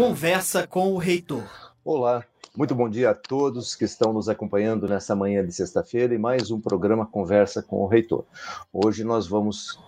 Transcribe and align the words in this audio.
Conversa 0.00 0.66
com 0.66 0.94
o 0.94 0.96
Reitor. 0.96 1.44
Olá, 1.84 2.24
muito 2.56 2.74
bom 2.74 2.88
dia 2.88 3.10
a 3.10 3.14
todos 3.14 3.76
que 3.76 3.84
estão 3.84 4.14
nos 4.14 4.30
acompanhando 4.30 4.88
nessa 4.88 5.14
manhã 5.14 5.44
de 5.44 5.52
sexta-feira 5.52 6.14
e 6.14 6.18
mais 6.18 6.50
um 6.50 6.58
programa 6.58 7.04
Conversa 7.04 7.62
com 7.62 7.82
o 7.82 7.86
Reitor. 7.86 8.24
Hoje 8.72 9.04
nós 9.04 9.26
vamos 9.26 9.78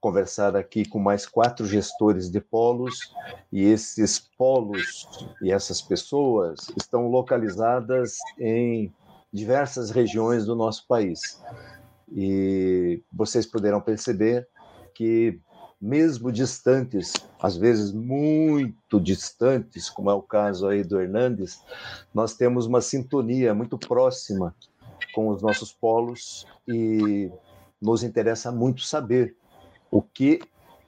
conversar 0.00 0.56
aqui 0.56 0.84
com 0.84 0.98
mais 0.98 1.24
quatro 1.24 1.64
gestores 1.66 2.28
de 2.28 2.40
polos 2.40 3.14
e 3.52 3.62
esses 3.62 4.18
polos 4.18 5.08
e 5.40 5.52
essas 5.52 5.80
pessoas 5.80 6.66
estão 6.76 7.06
localizadas 7.06 8.16
em 8.40 8.92
diversas 9.32 9.92
regiões 9.92 10.44
do 10.44 10.56
nosso 10.56 10.84
país. 10.88 11.40
E 12.12 13.00
vocês 13.12 13.46
poderão 13.46 13.80
perceber 13.80 14.48
que 14.96 15.38
mesmo 15.80 16.30
distantes, 16.30 17.14
às 17.40 17.56
vezes 17.56 17.92
muito 17.92 19.00
distantes, 19.00 19.88
como 19.88 20.10
é 20.10 20.14
o 20.14 20.20
caso 20.20 20.68
aí 20.68 20.84
do 20.84 21.00
Hernandes, 21.00 21.62
nós 22.12 22.34
temos 22.34 22.66
uma 22.66 22.82
sintonia 22.82 23.54
muito 23.54 23.78
próxima 23.78 24.54
com 25.14 25.28
os 25.28 25.40
nossos 25.40 25.72
polos 25.72 26.46
e 26.68 27.30
nos 27.80 28.02
interessa 28.02 28.52
muito 28.52 28.82
saber 28.82 29.34
o 29.90 30.02
que 30.02 30.40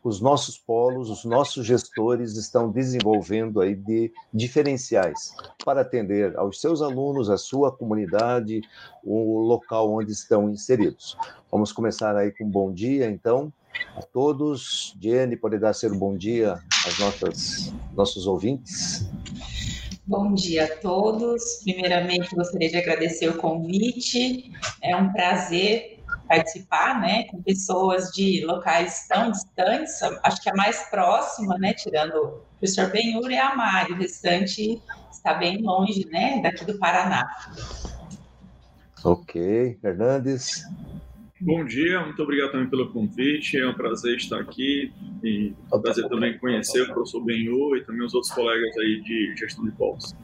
os 0.05 0.21
nossos 0.21 0.59
polos, 0.59 1.09
os 1.09 1.25
nossos 1.25 1.65
gestores 1.65 2.37
estão 2.37 2.71
desenvolvendo 2.71 3.61
aí 3.61 3.75
de 3.75 4.13
diferenciais 4.35 5.35
para 5.65 5.83
atender 5.83 6.37
aos 6.37 6.61
seus 6.61 6.83
alunos, 6.83 7.31
a 7.31 7.39
sua 7.39 7.71
comunidade, 7.71 8.63
o 9.05 9.41
local 9.41 9.93
onde 9.93 10.11
estão 10.11 10.51
inseridos. 10.51 11.17
Vamos 11.51 11.73
começar 11.73 12.17
aí 12.17 12.33
com 12.33 12.45
um 12.45 12.51
bom 12.51 12.73
dia, 12.73 13.09
então, 13.09 13.53
a 13.97 14.03
todos. 14.03 14.97
Jenny, 15.01 15.37
pode 15.37 15.59
dar 15.59 15.73
ser 15.73 15.93
um 15.93 15.99
bom 15.99 16.17
dia 16.17 16.59
aos 16.85 16.99
nossas, 16.99 17.75
nossos 17.95 18.27
ouvintes. 18.27 19.07
Bom 20.07 20.35
dia 20.35 20.65
a 20.65 20.77
todos. 20.79 21.61
Primeiramente, 21.63 22.35
gostaria 22.35 22.69
de 22.69 22.77
agradecer 22.77 23.29
o 23.29 23.37
convite. 23.37 24.53
É 24.83 24.97
um 24.97 25.13
prazer 25.13 26.03
participar, 26.29 27.01
né, 27.01 27.25
com 27.25 27.43
pessoas 27.43 28.11
de 28.11 28.45
locais 28.45 29.07
tão 29.09 29.31
distantes. 29.31 30.03
Acho 30.23 30.43
que 30.43 30.51
a 30.51 30.55
mais 30.55 30.89
próxima, 30.91 31.59
né, 31.59 31.75
tirando 31.75 32.17
o 32.17 32.41
professor 32.59 32.91
Benhur 32.91 33.31
é 33.31 33.39
a 33.39 33.55
Mari, 33.55 33.93
o 33.93 33.97
restante 33.97 34.83
está 35.11 35.35
bem 35.35 35.63
longe, 35.63 36.07
né, 36.11 36.41
daqui 36.43 36.65
do 36.65 36.79
Paraná. 36.79 37.27
Ok, 39.05 39.79
Fernandes. 39.81 40.65
Bom 41.45 41.65
dia, 41.65 41.99
muito 41.99 42.23
obrigado 42.23 42.53
também 42.53 42.71
pelo 42.71 42.93
convite. 42.93 43.59
É 43.59 43.69
um 43.69 43.75
prazer 43.75 44.17
estar 44.17 44.39
aqui 44.39 44.93
e 45.25 45.53
é 45.73 45.77
um 45.77 45.83
prazer 45.83 46.09
também 46.09 46.39
conhecer 46.39 46.83
o 46.83 46.95
professor 46.95 47.21
Benhur 47.25 47.77
e 47.77 47.85
também 47.85 48.07
os 48.07 48.15
outros 48.15 48.33
colegas 48.33 48.79
aí 48.79 49.01
de 49.01 49.35
gestão 49.37 49.65
de 49.65 49.73
polos. 49.73 50.15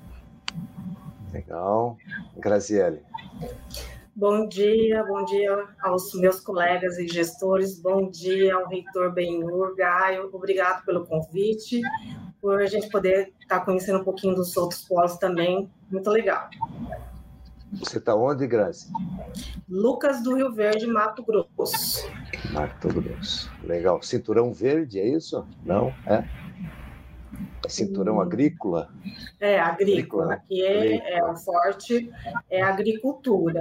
Legal. 1.33 1.99
Graziele. 2.37 3.01
Bom 4.15 4.47
dia, 4.47 5.03
bom 5.03 5.25
dia 5.25 5.67
aos 5.83 6.15
meus 6.15 6.39
colegas 6.39 6.97
e 6.99 7.09
gestores, 7.09 7.83
bom 7.83 8.09
dia 8.09 8.55
ao 8.55 8.69
reitor 8.69 9.13
Benhur, 9.13 9.75
Gaio, 9.75 10.31
obrigado 10.33 10.85
pelo 10.85 11.05
convite, 11.05 11.81
por 12.41 12.63
a 12.63 12.67
gente 12.67 12.89
poder 12.91 13.33
estar 13.41 13.65
conhecendo 13.65 13.99
um 13.99 14.05
pouquinho 14.05 14.37
dos 14.37 14.57
outros 14.57 14.85
polos 14.85 15.17
também, 15.17 15.69
muito 15.91 16.11
legal. 16.11 16.49
Você 17.73 17.99
está 17.99 18.15
onde, 18.15 18.47
Grazi? 18.47 18.91
Lucas 19.69 20.23
do 20.23 20.35
Rio 20.35 20.53
Verde, 20.53 20.87
Mato 20.87 21.23
Grosso. 21.23 22.11
Mato 22.53 22.89
Grosso, 22.89 23.51
legal. 23.63 24.03
Cinturão 24.03 24.53
verde, 24.53 24.99
é 24.99 25.07
isso? 25.07 25.47
Não, 25.65 25.93
é? 26.07 26.25
É 27.65 27.69
cinturão 27.69 28.17
hum. 28.17 28.21
agrícola? 28.21 28.89
É, 29.39 29.59
agrícola. 29.61 30.27
Né? 30.27 30.34
Aqui 30.34 30.65
é, 30.65 31.19
é 31.19 31.25
o 31.25 31.37
forte, 31.37 32.11
é 32.51 32.62
agricultura. 32.62 33.61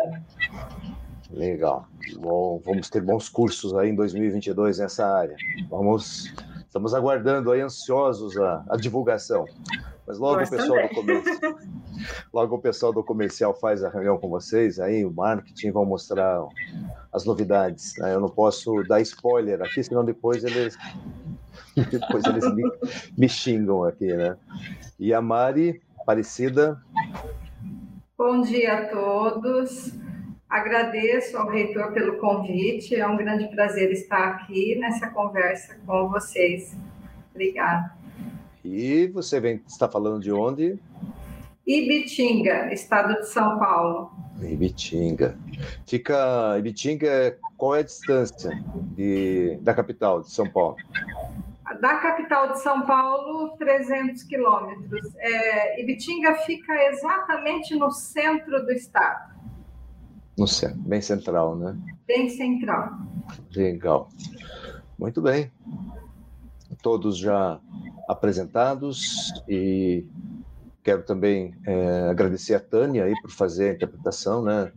Legal. 1.30 1.86
Bom, 2.18 2.62
vamos 2.64 2.90
ter 2.90 3.02
bons 3.02 3.28
cursos 3.28 3.74
aí 3.76 3.90
em 3.90 3.96
2022 3.96 4.80
nessa 4.80 5.06
área. 5.06 5.36
Vamos, 5.70 6.34
estamos 6.78 6.94
aguardando 6.94 7.52
aí 7.52 7.62
ansiosos 7.62 8.38
a, 8.38 8.64
a 8.70 8.78
divulgação. 8.78 9.46
Mas 10.08 10.20
logo 10.20 10.38
Nós 10.38 10.48
o 10.48 10.52
pessoal 10.52 10.90
também. 10.90 10.90
do 10.90 10.96
comercial, 10.96 11.56
logo 12.34 12.56
o 12.56 12.60
pessoal 12.60 12.94
do 12.94 13.04
comercial 13.04 13.54
faz 13.54 13.84
a 13.84 13.90
reunião 13.90 14.18
com 14.18 14.30
vocês, 14.30 14.80
aí 14.80 15.04
o 15.04 15.12
marketing 15.12 15.72
vão 15.72 15.86
mostrar 15.86 16.40
as 17.12 17.26
novidades. 17.26 17.94
Né? 17.98 18.14
Eu 18.14 18.22
não 18.22 18.30
posso 18.30 18.84
dar 18.84 19.02
spoiler 19.02 19.62
aqui, 19.62 19.84
senão 19.84 20.06
depois 20.06 20.44
eles 20.44 20.78
Depois 21.92 22.26
eles 22.26 22.56
me, 22.56 22.64
me 23.18 23.30
xingam 23.30 23.84
aqui, 23.84 24.12
né? 24.12 24.36
E 25.00 25.14
a 25.14 25.22
Mari, 25.22 25.80
Aparecida. 26.00 26.82
Bom 28.18 28.42
dia 28.42 28.74
a 28.74 28.86
todos. 28.88 29.94
Agradeço 30.50 31.38
ao 31.38 31.50
reitor 31.50 31.92
pelo 31.92 32.18
convite. 32.18 32.96
É 32.96 33.06
um 33.06 33.18
grande 33.18 33.48
prazer 33.50 33.92
estar 33.92 34.30
aqui 34.30 34.76
nessa 34.76 35.08
conversa 35.10 35.78
com 35.86 36.10
vocês. 36.10 36.76
Obrigada. 37.32 37.92
E 38.64 39.08
você 39.08 39.40
vem, 39.40 39.62
está 39.68 39.90
falando 39.90 40.22
de 40.22 40.32
onde? 40.32 40.80
Ibitinga, 41.66 42.74
estado 42.74 43.20
de 43.20 43.28
São 43.28 43.60
Paulo. 43.60 44.12
Ibitinga. 44.42 45.38
Fica. 45.86 46.58
Ibitinga, 46.58 47.38
qual 47.58 47.76
é 47.76 47.80
a 47.80 47.84
distância 47.84 48.52
de, 48.96 49.58
da 49.62 49.74
capital 49.74 50.22
de 50.22 50.32
São 50.32 50.50
Paulo? 50.50 50.78
da 51.82 51.98
capital 51.98 52.54
de 52.54 52.62
São 52.62 52.86
Paulo, 52.86 53.56
300 53.58 54.24
quilômetros. 54.24 55.16
É, 55.18 55.82
Ibitinga 55.82 56.36
fica 56.38 56.74
exatamente 56.86 57.76
no 57.76 57.92
centro 57.92 58.66
do 58.66 58.72
estado. 58.72 59.37
No 60.38 60.48
centro, 60.48 60.80
bem 60.80 61.02
central, 61.02 61.56
né? 61.56 61.76
Bem 62.06 62.30
central. 62.30 62.92
Legal. 63.56 64.10
Muito 64.98 65.22
bem. 65.22 65.52
Todos 66.82 67.18
já 67.18 67.60
apresentados 68.08 69.34
e 69.48 70.06
quero 70.84 71.04
também 71.04 71.54
é, 71.66 72.10
agradecer 72.10 72.54
a 72.54 72.60
Tânia 72.60 73.06
aí 73.06 73.14
por 73.22 73.32
fazer 73.32 73.72
a 73.72 73.74
interpretação, 73.74 74.44
né? 74.44 74.72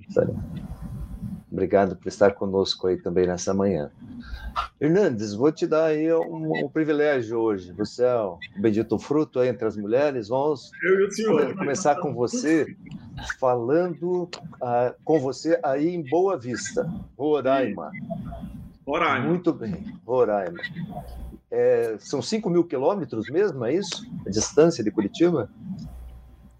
Obrigado 1.50 1.94
por 1.96 2.08
estar 2.08 2.32
conosco 2.32 2.86
aí 2.86 2.96
também 2.96 3.26
nessa 3.26 3.52
manhã. 3.52 3.90
Hernandes, 4.80 5.34
vou 5.34 5.52
te 5.52 5.66
dar 5.66 5.86
aí 5.86 6.12
um, 6.12 6.64
um, 6.64 6.68
privilégio 6.68 7.38
hoje. 7.38 7.72
Você 7.72 8.04
é 8.04 8.14
o 8.16 8.38
bendito 8.58 8.98
fruto 8.98 9.40
aí 9.40 9.48
entre 9.48 9.66
as 9.66 9.76
mulheres. 9.76 10.28
Vamos 10.28 10.70
começar 11.58 11.96
com 11.96 12.14
você, 12.14 12.66
falando 13.38 14.22
uh, 14.24 14.94
com 15.04 15.18
você 15.18 15.58
aí 15.62 15.88
em 15.88 16.02
Boa 16.02 16.38
Vista, 16.38 16.90
Roraima. 17.18 17.90
Roraima. 18.86 19.26
Muito 19.26 19.52
bem, 19.52 19.98
Roraima. 20.06 20.58
É, 21.50 21.96
são 21.98 22.22
5 22.22 22.48
mil 22.48 22.64
quilômetros 22.64 23.28
mesmo, 23.28 23.64
é 23.64 23.74
isso? 23.74 24.08
A 24.26 24.30
distância 24.30 24.84
de 24.84 24.90
Curitiba? 24.90 25.50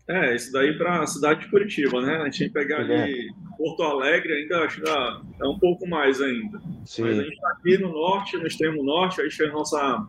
É, 0.09 0.35
isso 0.35 0.53
daí 0.53 0.77
para 0.77 1.03
a 1.03 1.07
cidade 1.07 1.41
de 1.41 1.51
Curitiba, 1.51 2.01
né? 2.03 2.17
A 2.17 2.25
gente 2.25 2.39
tem 2.41 2.49
que 2.49 2.55
pegar 2.55 2.81
é. 2.81 3.03
ali 3.03 3.33
Porto 3.57 3.83
Alegre, 3.85 4.33
ainda 4.33 4.65
acho 4.65 4.81
que 4.81 4.91
é 4.91 5.47
um 5.47 5.59
pouco 5.59 5.87
mais 5.87 6.21
ainda. 6.21 6.61
Sim. 6.85 7.03
Mas 7.03 7.19
a 7.19 7.23
gente 7.23 7.35
está 7.35 7.49
aqui 7.51 7.79
no 7.79 7.93
norte, 7.93 8.37
no 8.37 8.47
extremo 8.47 8.83
norte, 8.83 9.21
aí 9.21 9.29
é 9.29 9.45
a 9.45 9.53
nossa 9.53 10.07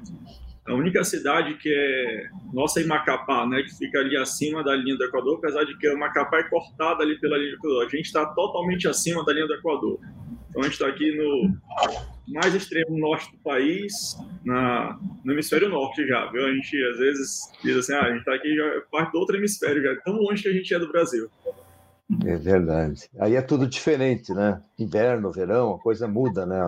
a 0.67 0.73
única 0.73 1.03
cidade 1.03 1.55
que 1.55 1.73
é 1.73 2.29
nossa 2.53 2.81
em 2.81 2.85
Macapá, 2.85 3.47
né, 3.47 3.63
que 3.63 3.75
fica 3.77 3.99
ali 3.99 4.15
acima 4.15 4.63
da 4.63 4.75
linha 4.75 4.95
do 4.95 5.03
Equador, 5.03 5.37
apesar 5.37 5.63
de 5.63 5.77
que 5.77 5.91
Macapá 5.95 6.39
é 6.39 6.43
cortada 6.43 7.03
ali 7.03 7.19
pela 7.19 7.37
linha 7.37 7.51
do 7.51 7.57
Equador. 7.57 7.85
A 7.85 7.89
gente 7.89 8.05
está 8.05 8.25
totalmente 8.27 8.87
acima 8.87 9.25
da 9.25 9.33
linha 9.33 9.47
do 9.47 9.55
Equador. 9.55 9.99
Então 10.49 10.61
a 10.61 10.65
gente 10.65 10.73
está 10.73 10.87
aqui 10.87 11.17
no 11.17 11.57
mais 12.27 12.53
extremo 12.53 12.97
norte 12.97 13.31
do 13.31 13.37
país, 13.39 14.17
na, 14.45 14.99
no 15.23 15.33
hemisfério 15.33 15.69
norte 15.69 16.05
já, 16.07 16.29
viu? 16.31 16.45
A 16.45 16.53
gente 16.53 16.83
às 16.91 16.97
vezes 16.97 17.51
diz 17.63 17.77
assim, 17.77 17.93
ah, 17.93 18.05
a 18.05 18.09
gente 18.09 18.19
está 18.19 18.35
aqui 18.35 18.55
já 18.55 18.65
é 18.65 18.79
parte 18.91 19.11
do 19.13 19.19
outro 19.19 19.37
hemisfério, 19.37 19.81
já 19.81 19.91
é 19.91 19.95
tão 19.95 20.15
longe 20.15 20.43
que 20.43 20.49
a 20.49 20.53
gente 20.53 20.73
é 20.73 20.79
do 20.79 20.91
Brasil. 20.91 21.29
É 22.25 22.35
verdade. 22.35 23.09
Aí 23.19 23.35
é 23.35 23.41
tudo 23.41 23.65
diferente, 23.65 24.33
né? 24.33 24.61
Inverno, 24.77 25.31
verão, 25.31 25.75
a 25.75 25.79
coisa 25.79 26.07
muda, 26.07 26.45
né? 26.45 26.59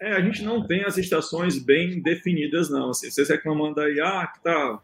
É, 0.00 0.12
a 0.12 0.20
gente 0.20 0.42
não 0.42 0.64
tem 0.66 0.84
as 0.84 0.96
estações 0.96 1.58
bem 1.58 2.00
definidas, 2.00 2.70
não. 2.70 2.90
Assim, 2.90 3.10
vocês 3.10 3.28
reclamando 3.28 3.80
aí, 3.80 4.00
ah, 4.00 4.26
que 4.32 4.40
tá 4.42 4.80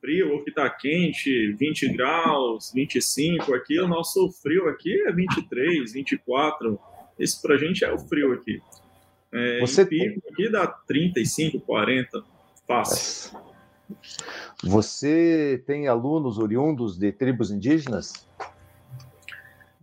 frio 0.00 0.32
ou 0.32 0.44
que 0.44 0.50
tá 0.50 0.68
quente, 0.68 1.52
20 1.52 1.88
graus, 1.92 2.72
25 2.74 3.54
aqui, 3.54 3.78
o 3.80 3.88
nosso 3.88 4.30
frio 4.42 4.68
aqui 4.68 5.00
é 5.06 5.12
23, 5.12 5.92
24. 5.92 6.78
Isso 7.18 7.40
pra 7.42 7.56
gente 7.56 7.84
é 7.84 7.92
o 7.92 7.98
frio 7.98 8.32
aqui. 8.32 8.60
É, 9.32 9.60
Você 9.60 9.86
pico 9.86 10.20
aqui 10.32 10.50
dá 10.50 10.66
35, 10.66 11.60
40, 11.60 12.22
fácil. 12.66 13.38
Você 14.62 15.62
tem 15.66 15.88
alunos 15.88 16.38
oriundos 16.38 16.98
de 16.98 17.12
tribos 17.12 17.50
indígenas? 17.50 18.12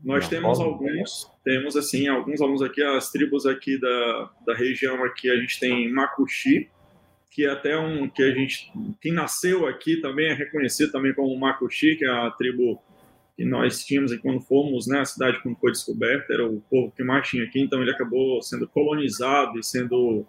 Nós 0.03 0.27
temos 0.27 0.59
alguns, 0.59 1.31
temos 1.47 1.77
assim, 1.77 2.09
alguns 2.09 2.41
alunos 2.41 2.61
aqui, 2.61 2.83
as 2.83 3.09
tribos 3.09 3.45
aqui 3.45 3.79
da, 3.79 4.29
da 4.45 4.53
região 4.53 5.01
aqui, 5.05 5.31
a 5.31 5.37
gente 5.37 5.57
tem 5.61 5.89
Macuxi, 5.89 6.69
que 7.31 7.45
é 7.45 7.49
até 7.49 7.77
um 7.77 8.09
que 8.09 8.21
a 8.21 8.31
gente 8.31 8.69
quem 8.99 9.13
nasceu 9.13 9.65
aqui 9.65 10.01
também 10.01 10.27
é 10.27 10.33
reconhecido 10.33 10.91
também 10.91 11.13
como 11.13 11.39
Makushi, 11.39 11.95
que 11.95 12.03
é 12.03 12.09
a 12.09 12.29
tribo 12.31 12.83
que 13.37 13.45
nós 13.45 13.85
tínhamos 13.85 14.11
aqui 14.11 14.21
quando 14.21 14.41
fomos, 14.41 14.87
né, 14.87 14.99
a 14.99 15.05
cidade 15.05 15.41
quando 15.41 15.55
foi 15.55 15.71
descoberta, 15.71 16.33
era 16.33 16.45
o 16.45 16.59
povo 16.69 16.91
que 16.91 17.01
mais 17.01 17.25
tinha 17.29 17.45
aqui, 17.45 17.61
então 17.61 17.81
ele 17.81 17.91
acabou 17.91 18.41
sendo 18.41 18.67
colonizado 18.67 19.57
e 19.57 19.63
sendo 19.63 20.25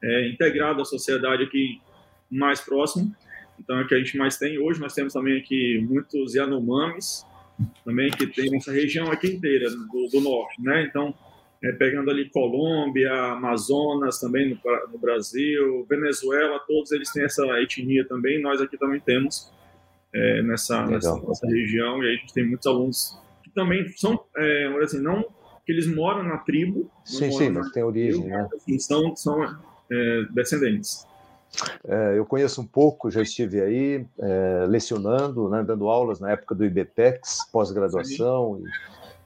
é, 0.00 0.28
integrado 0.28 0.82
à 0.82 0.84
sociedade 0.84 1.42
aqui 1.42 1.80
mais 2.30 2.60
próximo. 2.60 3.12
Então 3.58 3.76
é 3.76 3.82
o 3.82 3.88
que 3.88 3.94
a 3.96 3.98
gente 3.98 4.16
mais 4.16 4.38
tem. 4.38 4.56
Hoje 4.56 4.78
nós 4.78 4.94
temos 4.94 5.14
também 5.14 5.36
aqui 5.36 5.84
muitos 5.84 6.36
Yanomamis, 6.36 7.26
também 7.84 8.10
que 8.10 8.26
tem 8.26 8.56
essa 8.56 8.72
região 8.72 9.10
aqui 9.10 9.28
inteira 9.28 9.70
do, 9.70 10.08
do 10.08 10.20
norte, 10.20 10.60
né? 10.62 10.86
Então 10.88 11.14
é, 11.62 11.72
pegando 11.72 12.10
ali 12.10 12.28
Colômbia, 12.30 13.12
Amazonas 13.12 14.18
também 14.18 14.48
no, 14.48 14.58
no, 14.90 14.98
Brasil, 14.98 15.84
Venezuela, 15.88 16.58
todos 16.66 16.90
eles 16.90 17.12
têm 17.12 17.24
essa 17.24 17.44
etnia 17.60 18.06
também, 18.06 18.40
nós 18.40 18.60
aqui 18.62 18.78
também 18.78 18.98
temos 18.98 19.52
é, 20.12 20.42
nessa, 20.42 20.86
nessa, 20.86 21.14
nessa, 21.20 21.46
região, 21.46 22.02
e 22.02 22.06
aí 22.06 22.14
a 22.14 22.16
gente 22.16 22.32
tem 22.32 22.46
muitos 22.46 22.66
alunos 22.66 23.18
que 23.42 23.50
também 23.50 23.86
são, 23.90 24.18
é, 24.36 24.66
assim, 24.82 25.00
não 25.00 25.22
que 25.66 25.72
eles 25.72 25.86
moram 25.86 26.22
na 26.22 26.38
tribo, 26.38 26.90
sim, 27.04 27.30
sim, 27.30 27.50
mas 27.50 27.70
tem 27.72 27.82
origem, 27.82 28.22
tribo, 28.22 28.36
né? 28.36 28.48
Assim, 28.54 28.78
são, 28.78 29.14
são 29.14 29.44
é, 29.92 30.24
descendentes. 30.30 31.06
É, 31.84 32.18
eu 32.18 32.24
conheço 32.24 32.60
um 32.60 32.66
pouco, 32.66 33.10
já 33.10 33.22
estive 33.22 33.60
aí 33.60 34.06
é, 34.18 34.66
lecionando, 34.68 35.48
né, 35.48 35.62
dando 35.62 35.88
aulas 35.88 36.20
na 36.20 36.30
época 36.30 36.54
do 36.54 36.64
IBPEX, 36.64 37.48
pós-graduação, 37.50 38.62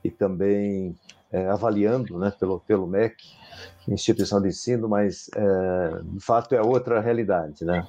e, 0.03 0.09
e, 0.09 0.11
também 0.11 0.97
é, 1.31 1.47
avaliando 1.49 2.19
né, 2.19 2.32
pelo, 2.38 2.61
pelo 2.61 2.87
MEC, 2.87 3.17
instituição 3.87 4.41
de 4.41 4.49
ensino, 4.49 4.88
mas 4.88 5.29
é, 5.37 6.00
de 6.03 6.21
fato 6.21 6.55
é 6.55 6.62
outra 6.62 7.00
realidade, 7.00 7.65
né? 7.65 7.87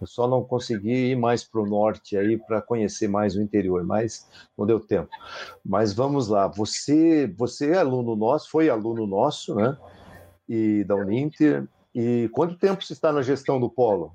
Eu 0.00 0.06
só 0.06 0.28
não 0.28 0.44
consegui 0.44 1.10
ir 1.10 1.16
mais 1.16 1.42
para 1.42 1.60
o 1.60 1.66
norte 1.66 2.16
aí 2.16 2.38
para 2.38 2.62
conhecer 2.62 3.08
mais 3.08 3.34
o 3.34 3.42
interior, 3.42 3.82
mas 3.84 4.28
não 4.56 4.64
deu 4.64 4.78
tempo. 4.78 5.10
Mas 5.64 5.92
vamos 5.92 6.28
lá, 6.28 6.46
você, 6.46 7.26
você 7.36 7.72
é 7.72 7.78
aluno 7.78 8.14
nosso, 8.14 8.48
foi 8.48 8.70
aluno 8.70 9.06
nosso, 9.06 9.56
né? 9.56 9.76
E 10.48 10.84
da 10.84 10.94
Uninter. 10.94 11.66
E 12.00 12.28
quanto 12.28 12.54
tempo 12.54 12.80
você 12.80 12.92
está 12.92 13.12
na 13.12 13.22
gestão 13.22 13.58
do 13.58 13.68
Polo? 13.68 14.12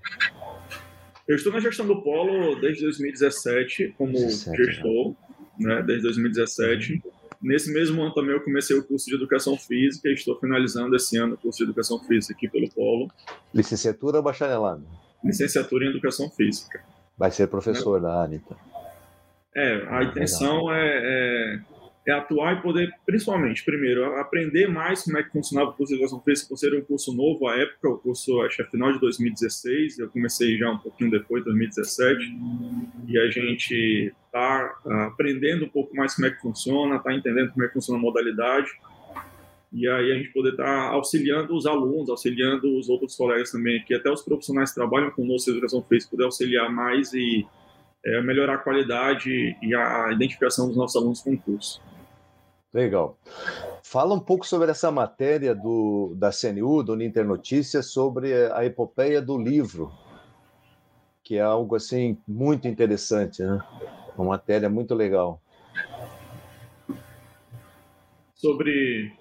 Eu 1.27 1.35
estou 1.35 1.51
na 1.51 1.59
gestão 1.59 1.85
do 1.85 2.01
Polo 2.01 2.56
desde 2.62 2.81
2017 2.83 3.95
como 3.97 4.13
17, 4.13 4.63
gestor, 4.63 5.13
né? 5.59 5.75
né? 5.75 5.83
Desde 5.83 6.03
2017. 6.03 6.94
Uhum. 6.94 7.12
Nesse 7.41 7.74
mesmo 7.74 8.01
ano 8.01 8.13
também 8.13 8.31
eu 8.31 8.39
comecei 8.39 8.74
o 8.74 8.85
curso 8.85 9.07
de 9.07 9.15
Educação 9.15 9.57
Física 9.57 10.07
e 10.07 10.13
estou 10.13 10.39
finalizando 10.39 10.95
esse 10.95 11.18
ano 11.18 11.33
o 11.33 11.38
curso 11.38 11.57
de 11.57 11.65
Educação 11.65 12.00
Física 12.00 12.33
aqui 12.33 12.47
pelo 12.47 12.69
Polo. 12.69 13.12
Licenciatura 13.53 14.15
ou 14.15 14.24
bacharelado? 14.24 14.88
Licenciatura 15.21 15.83
em 15.83 15.89
Educação 15.89 16.30
Física. 16.30 16.81
Vai 17.18 17.31
ser 17.31 17.47
professor 17.47 17.97
é. 17.97 18.01
da 18.01 18.24
Anitta. 18.24 18.56
É, 19.53 19.74
a 19.88 19.97
ah, 19.97 20.03
intenção 20.06 20.74
é, 20.74 21.00
é, 21.03 21.59
é, 22.06 22.12
atuar 22.12 22.58
e 22.58 22.62
poder, 22.62 22.94
principalmente, 23.06 23.64
primeiro, 23.64 24.04
aprender 24.18 24.68
mais 24.68 25.04
como 25.04 25.18
é 25.18 25.24
que 25.24 25.32
funcionava 25.32 25.72
o 25.72 25.74
curso 25.74 25.94
de 25.94 26.00
Educação 26.00 26.22
Física, 26.22 26.50
por 26.50 26.58
ser 26.58 26.76
um 26.76 26.82
curso 26.82 27.14
novo 27.14 27.48
à 27.48 27.56
época, 27.58 27.90
o 27.90 27.98
curso 27.98 28.42
acho 28.42 28.58
que 28.58 28.62
é 28.62 28.66
final 28.66 28.92
de 28.92 29.00
2016, 29.00 30.00
eu 30.00 30.10
comecei 30.10 30.58
já 30.58 30.70
um 30.70 30.78
pouquinho 30.78 31.12
depois, 31.12 31.44
2017, 31.46 32.20
e 33.08 33.18
a 33.18 33.30
gente 33.30 34.14
está 34.26 34.74
aprendendo 35.08 35.66
um 35.66 35.70
pouco 35.70 35.96
mais 35.96 36.14
como 36.14 36.28
é 36.28 36.32
que 36.32 36.42
funciona, 36.42 36.98
está 36.98 37.14
entendendo 37.14 37.52
como 37.52 37.64
é 37.64 37.68
que 37.68 37.74
funciona 37.74 37.98
a 37.98 38.02
modalidade, 38.02 38.70
e 39.72 39.88
aí 39.88 40.12
a 40.12 40.16
gente 40.16 40.30
poder 40.30 40.52
estar 40.52 40.66
tá 40.66 40.90
auxiliando 40.90 41.56
os 41.56 41.66
alunos, 41.66 42.10
auxiliando 42.10 42.78
os 42.78 42.90
outros 42.90 43.16
colegas 43.16 43.52
também 43.52 43.80
aqui, 43.80 43.96
até 43.96 44.12
os 44.12 44.22
profissionais 44.22 44.70
que 44.70 44.76
trabalham 44.76 45.10
conosco 45.10 45.50
em 45.50 45.54
educação 45.54 45.82
física, 45.82 46.12
poder 46.12 46.26
auxiliar 46.26 46.70
mais 46.70 47.12
e 47.14 47.46
é, 48.06 48.22
melhorar 48.22 48.56
a 48.56 48.58
qualidade 48.58 49.58
e 49.62 49.76
a 49.76 50.12
identificação 50.12 50.68
dos 50.68 50.78
nossos 50.78 50.96
alunos 50.96 51.22
com 51.22 51.34
o 51.34 51.38
curso. 51.38 51.82
Legal. 52.74 53.18
Fala 53.84 54.16
um 54.16 54.20
pouco 54.20 54.48
sobre 54.48 54.72
essa 54.72 54.90
matéria 54.90 55.54
do, 55.54 56.16
da 56.16 56.32
CNU, 56.32 56.82
do 56.82 56.96
Ninter 56.96 57.24
Notícias, 57.24 57.92
sobre 57.92 58.34
a 58.52 58.66
epopeia 58.66 59.22
do 59.22 59.38
livro, 59.38 59.92
que 61.24 61.36
é 61.36 61.42
algo 61.42 61.76
assim 61.76 62.18
muito 62.28 62.68
interessante, 62.68 63.44
né? 63.44 63.62
Uma 64.18 64.30
matéria 64.30 64.70
muito 64.70 64.96
legal. 64.96 65.40
Sobre. 68.34 69.14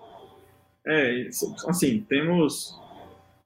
É, 0.87 1.29
assim, 1.69 2.00
temos 2.08 2.79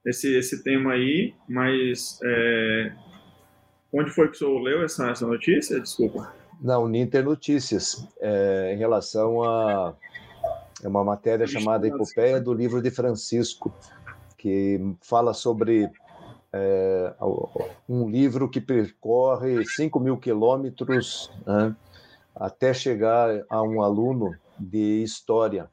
esse, 0.04 0.36
esse 0.36 0.62
tema 0.62 0.92
aí, 0.92 1.34
mas. 1.48 2.20
É... 2.22 2.92
Onde 3.92 4.10
foi 4.10 4.28
que 4.28 4.36
o 4.36 4.38
senhor 4.38 4.60
leu 4.60 4.84
essa, 4.84 5.08
essa 5.10 5.26
notícia? 5.26 5.80
Desculpa. 5.80 6.32
Não, 6.60 6.88
Ninter 6.88 7.24
Notícias, 7.24 8.06
é, 8.20 8.72
em 8.74 8.78
relação 8.78 9.42
a 9.42 9.94
é 10.82 10.88
uma 10.88 11.02
matéria 11.02 11.46
chamada 11.46 11.86
Epopeia 11.86 12.40
do 12.40 12.52
Livro 12.52 12.82
de 12.82 12.90
Francisco, 12.90 13.74
que 14.36 14.78
fala 15.00 15.32
sobre 15.32 15.90
é, 16.52 17.14
um 17.88 18.08
livro 18.08 18.48
que 18.48 18.60
percorre 18.60 19.64
5 19.64 19.98
mil 19.98 20.18
quilômetros 20.18 21.30
né, 21.46 21.74
até 22.34 22.74
chegar 22.74 23.42
a 23.48 23.62
um 23.62 23.82
aluno 23.82 24.34
de 24.58 25.02
história. 25.02 25.68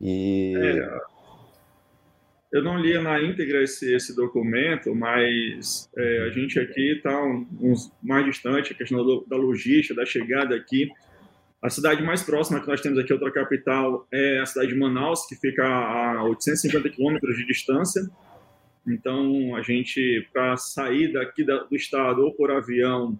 E... 0.00 0.54
É, 0.56 1.11
eu 2.52 2.62
não 2.62 2.76
li 2.78 2.96
na 2.98 3.20
íntegra 3.22 3.62
esse, 3.62 3.94
esse 3.94 4.14
documento, 4.14 4.94
mas 4.94 5.90
é, 5.96 6.26
a 6.26 6.30
gente 6.30 6.60
aqui 6.60 6.96
está 6.96 7.18
um, 7.24 7.74
mais 8.02 8.26
distante, 8.26 8.72
a 8.72 8.76
questão 8.76 8.98
da, 8.98 9.24
da 9.26 9.36
logística, 9.36 9.94
da 9.94 10.04
chegada 10.04 10.54
aqui. 10.54 10.90
A 11.62 11.70
cidade 11.70 12.02
mais 12.02 12.22
próxima 12.22 12.60
que 12.60 12.68
nós 12.68 12.82
temos 12.82 12.98
aqui, 12.98 13.10
outra 13.10 13.30
capital, 13.30 14.06
é 14.12 14.38
a 14.40 14.44
cidade 14.44 14.68
de 14.68 14.78
Manaus, 14.78 15.24
que 15.26 15.34
fica 15.34 15.64
a 15.64 16.24
850 16.24 16.90
quilômetros 16.90 17.36
de 17.38 17.46
distância. 17.46 18.02
Então, 18.86 19.56
a 19.56 19.62
gente, 19.62 20.28
para 20.30 20.56
sair 20.58 21.10
daqui 21.10 21.44
do 21.44 21.74
estado 21.74 22.22
ou 22.22 22.34
por 22.34 22.50
avião, 22.50 23.18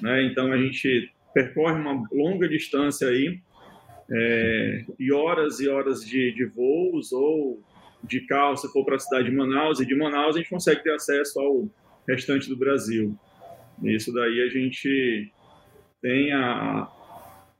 né, 0.00 0.24
então 0.24 0.50
a 0.50 0.56
gente 0.56 1.12
percorre 1.34 1.74
uma 1.74 2.08
longa 2.10 2.48
distância 2.48 3.08
aí, 3.08 3.40
é, 4.10 4.84
e 4.98 5.12
horas 5.12 5.60
e 5.60 5.68
horas 5.68 6.02
de, 6.02 6.32
de 6.32 6.44
voos, 6.46 7.12
ou 7.12 7.62
de 8.06 8.20
carro, 8.26 8.56
se 8.56 8.70
for 8.72 8.84
para 8.84 8.96
a 8.96 8.98
cidade 8.98 9.30
de 9.30 9.36
Manaus, 9.36 9.80
e 9.80 9.86
de 9.86 9.94
Manaus 9.94 10.36
a 10.36 10.38
gente 10.38 10.50
consegue 10.50 10.82
ter 10.82 10.92
acesso 10.92 11.40
ao 11.40 11.68
restante 12.06 12.48
do 12.48 12.56
Brasil. 12.56 13.16
Isso 13.82 14.12
daí 14.12 14.42
a 14.42 14.48
gente 14.48 15.32
tem 16.00 16.32
a. 16.32 16.88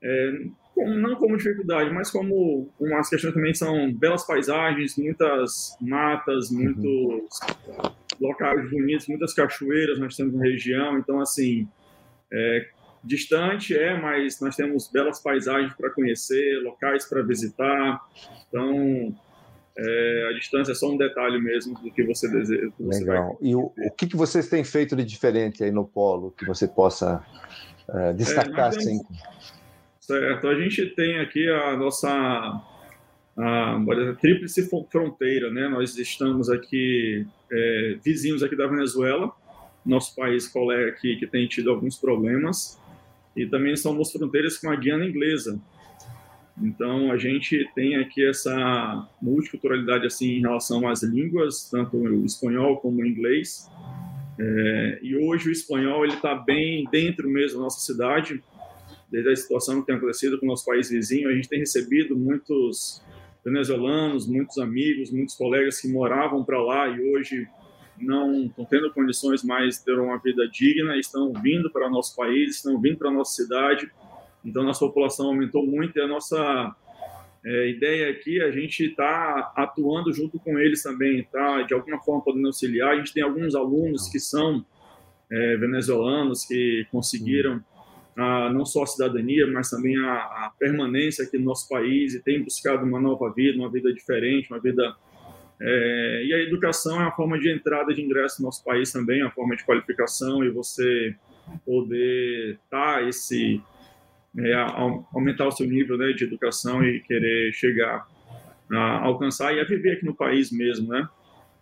É, 0.01 0.31
não 0.77 1.15
como 1.15 1.37
dificuldade, 1.37 1.89
mas 1.91 2.11
como 2.11 2.69
umas 2.79 3.09
questões 3.09 3.33
também 3.33 3.53
são 3.53 3.93
belas 3.93 4.25
paisagens, 4.25 4.97
muitas 4.97 5.77
matas, 5.81 6.51
uhum. 6.51 6.63
muitos 6.63 7.39
locais 8.19 8.69
bonitos, 8.69 9.07
muitas 9.07 9.33
cachoeiras 9.33 9.99
nós 9.99 10.15
temos 10.15 10.33
na 10.33 10.43
região, 10.43 10.97
então 10.99 11.19
assim, 11.19 11.67
é, 12.31 12.67
distante 13.03 13.75
é, 13.75 13.99
mas 13.99 14.39
nós 14.41 14.55
temos 14.55 14.89
belas 14.91 15.21
paisagens 15.21 15.73
para 15.73 15.89
conhecer, 15.89 16.61
locais 16.61 17.07
para 17.07 17.21
visitar, 17.21 17.99
então 18.47 19.15
é, 19.77 20.27
a 20.29 20.33
distância 20.33 20.71
é 20.71 20.75
só 20.75 20.89
um 20.89 20.97
detalhe 20.97 21.39
mesmo 21.39 21.77
do 21.81 21.91
que 21.91 22.03
você 22.03 22.29
deseja. 22.29 22.69
Que 22.77 22.83
você 22.83 22.99
Legal. 22.99 23.37
e 23.41 23.55
o, 23.55 23.73
o 23.77 23.91
que, 23.97 24.07
que 24.07 24.15
vocês 24.15 24.47
têm 24.47 24.63
feito 24.63 24.95
de 24.95 25.03
diferente 25.03 25.63
aí 25.63 25.71
no 25.71 25.85
Polo 25.85 26.31
que 26.31 26.45
você 26.45 26.67
possa 26.67 27.23
uh, 27.89 28.13
destacar? 28.13 28.73
É, 28.73 28.77
temos, 28.77 29.03
certo, 29.99 30.47
a 30.47 30.55
gente 30.55 30.85
tem 30.95 31.19
aqui 31.19 31.49
a 31.49 31.75
nossa 31.75 32.09
a, 33.37 33.75
a 33.75 34.13
tríplice 34.19 34.69
fronteira, 34.89 35.51
né? 35.51 35.67
Nós 35.67 35.97
estamos 35.97 36.49
aqui 36.49 37.27
é, 37.51 37.97
vizinhos 38.03 38.41
aqui 38.43 38.55
da 38.55 38.67
Venezuela, 38.67 39.31
nosso 39.85 40.15
país 40.15 40.47
colega 40.47 40.89
aqui 40.89 41.17
que 41.17 41.27
tem 41.27 41.47
tido 41.47 41.69
alguns 41.69 41.97
problemas, 41.97 42.79
e 43.35 43.45
também 43.45 43.75
somos 43.75 44.09
fronteiras 44.11 44.57
com 44.57 44.69
a 44.69 44.75
Guiana 44.77 45.05
Inglesa, 45.05 45.59
então, 46.61 47.11
a 47.11 47.17
gente 47.17 47.69
tem 47.75 47.97
aqui 47.97 48.25
essa 48.25 49.07
multiculturalidade 49.21 50.05
assim, 50.05 50.37
em 50.37 50.41
relação 50.41 50.87
às 50.87 51.03
línguas, 51.03 51.69
tanto 51.69 51.97
o 51.97 52.25
espanhol 52.25 52.77
como 52.77 53.01
o 53.01 53.05
inglês. 53.05 53.69
É, 54.39 54.99
e 55.01 55.17
hoje 55.17 55.49
o 55.49 55.51
espanhol 55.51 56.05
está 56.05 56.33
bem 56.33 56.85
dentro 56.89 57.29
mesmo 57.29 57.57
da 57.57 57.65
nossa 57.65 57.79
cidade, 57.81 58.41
desde 59.11 59.31
a 59.31 59.35
situação 59.35 59.81
que 59.81 59.87
tem 59.87 59.95
acontecido 59.95 60.39
com 60.39 60.45
o 60.45 60.49
nosso 60.49 60.65
país 60.65 60.89
vizinho. 60.89 61.29
A 61.29 61.33
gente 61.33 61.49
tem 61.49 61.59
recebido 61.59 62.17
muitos 62.17 63.03
venezuelanos, 63.43 64.25
muitos 64.25 64.57
amigos, 64.57 65.11
muitos 65.11 65.35
colegas 65.35 65.79
que 65.79 65.89
moravam 65.89 66.43
para 66.43 66.61
lá 66.61 66.87
e 66.87 67.13
hoje 67.13 67.47
não 67.97 68.45
estão 68.45 68.65
tendo 68.65 68.91
condições 68.93 69.43
mais 69.43 69.77
de 69.77 69.85
ter 69.85 69.99
uma 69.99 70.17
vida 70.17 70.47
digna, 70.47 70.97
estão 70.97 71.31
vindo 71.33 71.69
para 71.69 71.87
o 71.87 71.89
nosso 71.89 72.15
país, 72.15 72.55
estão 72.55 72.79
vindo 72.79 72.97
para 72.97 73.09
a 73.09 73.13
nossa 73.13 73.43
cidade 73.43 73.89
então, 74.45 74.63
nossa 74.63 74.85
população 74.85 75.27
aumentou 75.27 75.65
muito 75.65 75.97
e 75.97 76.01
a 76.01 76.07
nossa 76.07 76.75
É, 77.47 77.69
ideia 77.69 78.09
aqui 78.09 78.41
a 78.41 78.49
gente 78.49 78.85
está 78.85 79.53
atuando 79.55 80.11
junto 80.11 80.39
com 80.39 80.57
eles 80.57 80.81
também, 80.81 81.23
tá? 81.31 81.61
De 81.61 81.75
alguma 81.75 82.01
forma 82.01 82.23
podendo 82.23 82.47
auxiliar. 82.47 82.93
A 82.93 82.95
gente 82.95 83.13
tem 83.13 83.21
alguns 83.21 83.53
alunos 83.53 84.09
que 84.09 84.19
são 84.19 84.65
é, 85.31 85.55
venezuelanos 85.55 86.43
que 86.43 86.87
conseguiram 86.91 87.63
a, 88.17 88.49
não 88.51 88.65
só 88.65 88.81
a 88.81 88.87
cidadania, 88.87 89.45
mas 89.45 89.69
também 89.69 89.95
a, 89.97 90.13
a, 90.13 90.53
permanência 90.57 91.23
aqui 91.23 91.37
no 91.37 91.45
nosso 91.45 91.69
país 91.69 92.15
e 92.15 92.23
tem 92.23 92.41
buscado 92.41 92.83
uma 92.83 92.99
nova 92.99 93.31
vida, 93.31 93.59
uma 93.59 93.69
vida 93.69 93.93
diferente, 93.93 94.49
uma 94.51 94.59
vida. 94.59 94.95
É, 95.61 96.23
e 96.25 96.33
a 96.33 96.41
educação 96.41 96.99
é 96.99 97.03
uma 97.03 97.15
forma 97.15 97.37
de 97.37 97.51
entrada 97.51 97.93
de 97.93 98.01
ingresso 98.01 98.41
no 98.41 98.47
nosso 98.47 98.63
país 98.63 98.91
também, 98.91 99.21
uma 99.21 99.31
forma 99.31 99.55
de 99.55 99.63
qualificação 99.63 100.43
e 100.43 100.49
você 100.49 101.15
poder 101.63 102.57
estar 102.63 102.95
tá 102.95 103.03
esse 103.03 103.61
é, 104.37 104.53
aumentar 105.13 105.47
o 105.47 105.51
seu 105.51 105.65
nível 105.65 105.97
né, 105.97 106.11
de 106.11 106.23
educação 106.23 106.83
e 106.83 106.99
querer 107.01 107.53
chegar 107.53 108.07
a 108.71 109.05
alcançar 109.05 109.55
e 109.55 109.59
a 109.59 109.63
viver 109.63 109.93
aqui 109.93 110.05
no 110.05 110.15
país 110.15 110.51
mesmo, 110.51 110.89
né? 110.89 111.07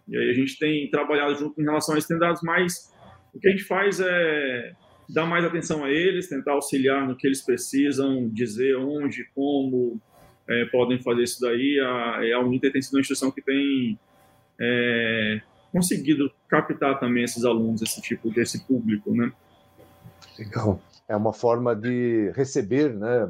E 0.08 0.18
aí 0.18 0.30
a 0.30 0.34
gente 0.34 0.58
tem 0.58 0.90
trabalhado 0.90 1.36
junto 1.36 1.62
em 1.62 1.64
relação 1.64 1.96
a 1.96 1.98
esses 1.98 2.20
dados, 2.20 2.42
mas 2.42 2.92
o 3.34 3.40
que 3.40 3.48
a 3.48 3.52
gente 3.52 3.64
faz 3.64 4.00
é 4.00 4.74
dar 5.10 5.26
mais 5.26 5.46
atenção 5.46 5.84
a 5.84 5.92
eles, 5.92 6.28
tentar 6.28 6.54
auxiliar 6.54 7.08
no 7.08 7.16
que 7.16 7.28
eles 7.28 7.42
precisam, 7.42 8.28
dizer 8.30 8.76
onde, 8.78 9.26
como 9.36 10.02
é, 10.48 10.66
podem 10.66 11.00
fazer 11.00 11.24
isso 11.24 11.42
daí. 11.42 11.80
A, 11.80 12.38
a 12.38 12.40
Uninter 12.40 12.72
tem 12.72 12.82
sido 12.82 12.96
uma 12.96 13.02
instituição 13.02 13.32
que 13.32 13.42
tem 13.42 13.98
é, 14.60 15.42
conseguido 15.72 16.32
captar 16.48 17.00
também 17.00 17.24
esses 17.24 17.46
alunos, 17.46 17.82
esse 17.82 18.02
tipo 18.02 18.30
desse 18.30 18.66
público, 18.66 19.14
né? 19.14 19.32
Legal 20.38 20.82
é 21.08 21.16
uma 21.16 21.34
forma 21.34 21.76
de 21.76 22.32
receber 22.36 22.94
né, 22.94 23.30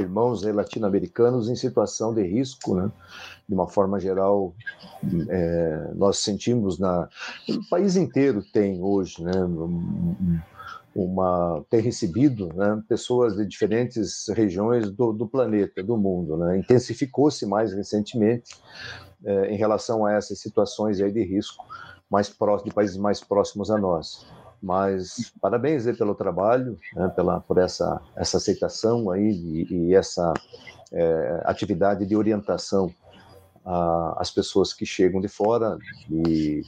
irmãos 0.00 0.42
latino-americanos 0.42 1.48
em 1.48 1.54
situação 1.54 2.12
de 2.12 2.22
risco, 2.22 2.74
né? 2.74 2.90
de 3.48 3.54
uma 3.54 3.68
forma 3.68 4.00
geral, 4.00 4.54
é, 5.28 5.90
nós 5.94 6.18
sentimos 6.18 6.78
na 6.78 7.08
o 7.48 7.68
país 7.68 7.96
inteiro 7.96 8.42
tem 8.52 8.82
hoje, 8.82 9.22
né, 9.22 9.32
uma 10.94 11.64
tem 11.70 11.80
recebido 11.80 12.48
né, 12.54 12.82
pessoas 12.88 13.36
de 13.36 13.46
diferentes 13.46 14.28
regiões 14.28 14.90
do, 14.90 15.12
do 15.12 15.26
planeta, 15.26 15.82
do 15.82 15.96
mundo, 15.96 16.36
né? 16.36 16.58
intensificou-se 16.58 17.46
mais 17.46 17.72
recentemente 17.72 18.56
é, 19.24 19.54
em 19.54 19.56
relação 19.56 20.04
a 20.04 20.12
essas 20.12 20.40
situações 20.40 21.00
aí 21.00 21.12
de 21.12 21.22
risco 21.22 21.64
mais 22.10 22.28
próximo 22.28 22.68
de 22.68 22.74
países 22.74 22.96
mais 22.96 23.20
próximos 23.20 23.70
a 23.70 23.78
nós. 23.78 24.26
Mas 24.62 25.32
parabéns 25.40 25.86
aí 25.86 25.96
pelo 25.96 26.14
trabalho, 26.14 26.78
né, 26.94 27.08
pela, 27.08 27.40
por 27.40 27.58
essa, 27.58 28.00
essa 28.14 28.36
aceitação 28.36 29.10
aí 29.10 29.28
e, 29.30 29.88
e 29.88 29.94
essa 29.94 30.32
é, 30.92 31.42
atividade 31.44 32.06
de 32.06 32.14
orientação 32.14 32.94
às 34.16 34.30
pessoas 34.30 34.72
que 34.72 34.84
chegam 34.84 35.20
de 35.20 35.28
fora. 35.28 35.78
E 36.10 36.62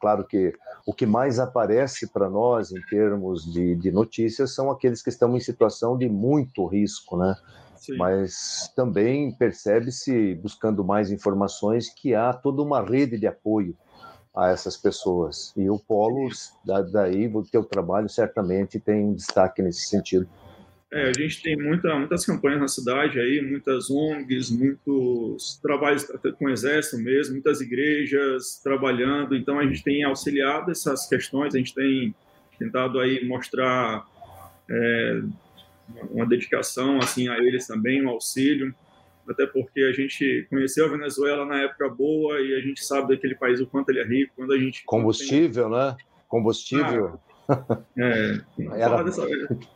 claro 0.00 0.24
que 0.24 0.52
o 0.86 0.92
que 0.92 1.06
mais 1.06 1.38
aparece 1.38 2.06
para 2.06 2.28
nós 2.28 2.70
em 2.70 2.80
termos 2.82 3.44
de, 3.50 3.74
de 3.74 3.90
notícias 3.90 4.54
são 4.54 4.70
aqueles 4.70 5.02
que 5.02 5.08
estão 5.08 5.34
em 5.36 5.40
situação 5.40 5.96
de 5.96 6.08
muito 6.08 6.66
risco, 6.66 7.16
né? 7.16 7.34
Sim. 7.76 7.96
Mas 7.96 8.72
também 8.74 9.32
percebe-se, 9.32 10.34
buscando 10.36 10.84
mais 10.84 11.10
informações, 11.10 11.88
que 11.88 12.14
há 12.14 12.32
toda 12.32 12.62
uma 12.62 12.82
rede 12.82 13.18
de 13.18 13.26
apoio 13.26 13.76
a 14.34 14.50
essas 14.50 14.76
pessoas. 14.76 15.52
E 15.56 15.70
o 15.70 15.78
Polo, 15.78 16.28
daí, 16.64 17.28
o 17.28 17.42
teu 17.42 17.62
trabalho 17.62 18.08
certamente 18.08 18.80
tem 18.80 19.04
um 19.04 19.14
destaque 19.14 19.62
nesse 19.62 19.86
sentido. 19.86 20.28
É, 20.92 21.08
a 21.08 21.12
gente 21.12 21.42
tem 21.42 21.56
muita, 21.56 21.92
muitas 21.98 22.24
campanhas 22.24 22.60
na 22.60 22.68
cidade 22.68 23.18
aí, 23.18 23.42
muitas 23.42 23.90
ONGs, 23.90 24.50
muitos 24.50 25.58
trabalhos 25.60 26.04
com 26.38 26.44
o 26.46 26.50
exército 26.50 27.02
mesmo, 27.02 27.34
muitas 27.34 27.60
igrejas 27.60 28.60
trabalhando. 28.62 29.34
Então 29.34 29.58
a 29.58 29.66
gente 29.66 29.82
tem 29.82 30.04
auxiliado 30.04 30.70
essas 30.70 31.08
questões, 31.08 31.54
a 31.54 31.58
gente 31.58 31.74
tem 31.74 32.14
tentado 32.58 33.00
aí 33.00 33.26
mostrar 33.26 34.06
é, 34.70 35.22
uma 36.10 36.26
dedicação 36.26 36.98
assim 36.98 37.28
a 37.28 37.38
eles 37.38 37.66
também, 37.66 38.04
um 38.04 38.08
auxílio 38.08 38.72
até 39.28 39.46
porque 39.46 39.80
a 39.80 39.92
gente 39.92 40.46
conheceu 40.50 40.86
a 40.86 40.88
Venezuela 40.88 41.44
na 41.44 41.62
época 41.62 41.88
boa 41.88 42.40
e 42.40 42.54
a 42.54 42.60
gente 42.60 42.84
sabe 42.84 43.14
daquele 43.14 43.34
país 43.34 43.60
o 43.60 43.66
quanto 43.66 43.90
ele 43.90 44.00
é 44.00 44.04
rico. 44.04 44.32
Quando 44.36 44.52
a 44.52 44.58
gente 44.58 44.84
combustível, 44.84 45.70
tem... 45.70 45.78
né? 45.78 45.96
Combustível. 46.28 47.20
Ah, 47.48 47.78
é, 47.96 48.40
era... 48.80 49.02
dessa... 49.02 49.26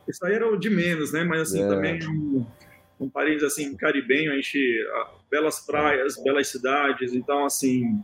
isso 0.07 0.25
aí 0.25 0.33
era 0.33 0.47
o 0.47 0.57
de 0.57 0.69
menos, 0.69 1.11
né? 1.11 1.23
Mas 1.23 1.41
assim 1.41 1.63
é. 1.63 1.67
também 1.67 1.99
um, 2.07 2.45
um, 2.99 3.09
país 3.09 3.43
assim 3.43 3.75
caribenho, 3.75 4.31
a 4.31 4.35
gente 4.35 4.85
belas 5.29 5.65
praias, 5.65 6.21
belas 6.21 6.47
cidades. 6.47 7.13
Então 7.13 7.45
assim 7.45 8.03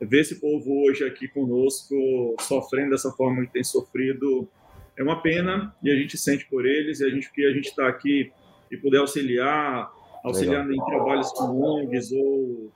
ver 0.00 0.20
esse 0.20 0.40
povo 0.40 0.84
hoje 0.84 1.04
aqui 1.04 1.28
conosco 1.28 2.34
sofrendo 2.40 2.90
dessa 2.90 3.10
forma 3.12 3.46
que 3.46 3.52
tem 3.52 3.64
sofrido 3.64 4.48
é 4.96 5.02
uma 5.02 5.22
pena 5.22 5.74
e 5.82 5.90
a 5.90 5.96
gente 5.96 6.16
sente 6.18 6.44
por 6.46 6.66
eles 6.66 7.00
e 7.00 7.04
a 7.04 7.08
gente 7.08 7.32
que 7.32 7.44
a 7.44 7.52
gente 7.52 7.68
está 7.68 7.88
aqui 7.88 8.32
e 8.70 8.76
puder 8.76 8.98
auxiliar 8.98 9.90
auxiliando 10.24 10.70
Legal. 10.70 10.86
em 10.86 10.90
trabalhos 10.90 11.32
com 11.32 11.60
ONGs 11.60 12.10
ou 12.12 12.72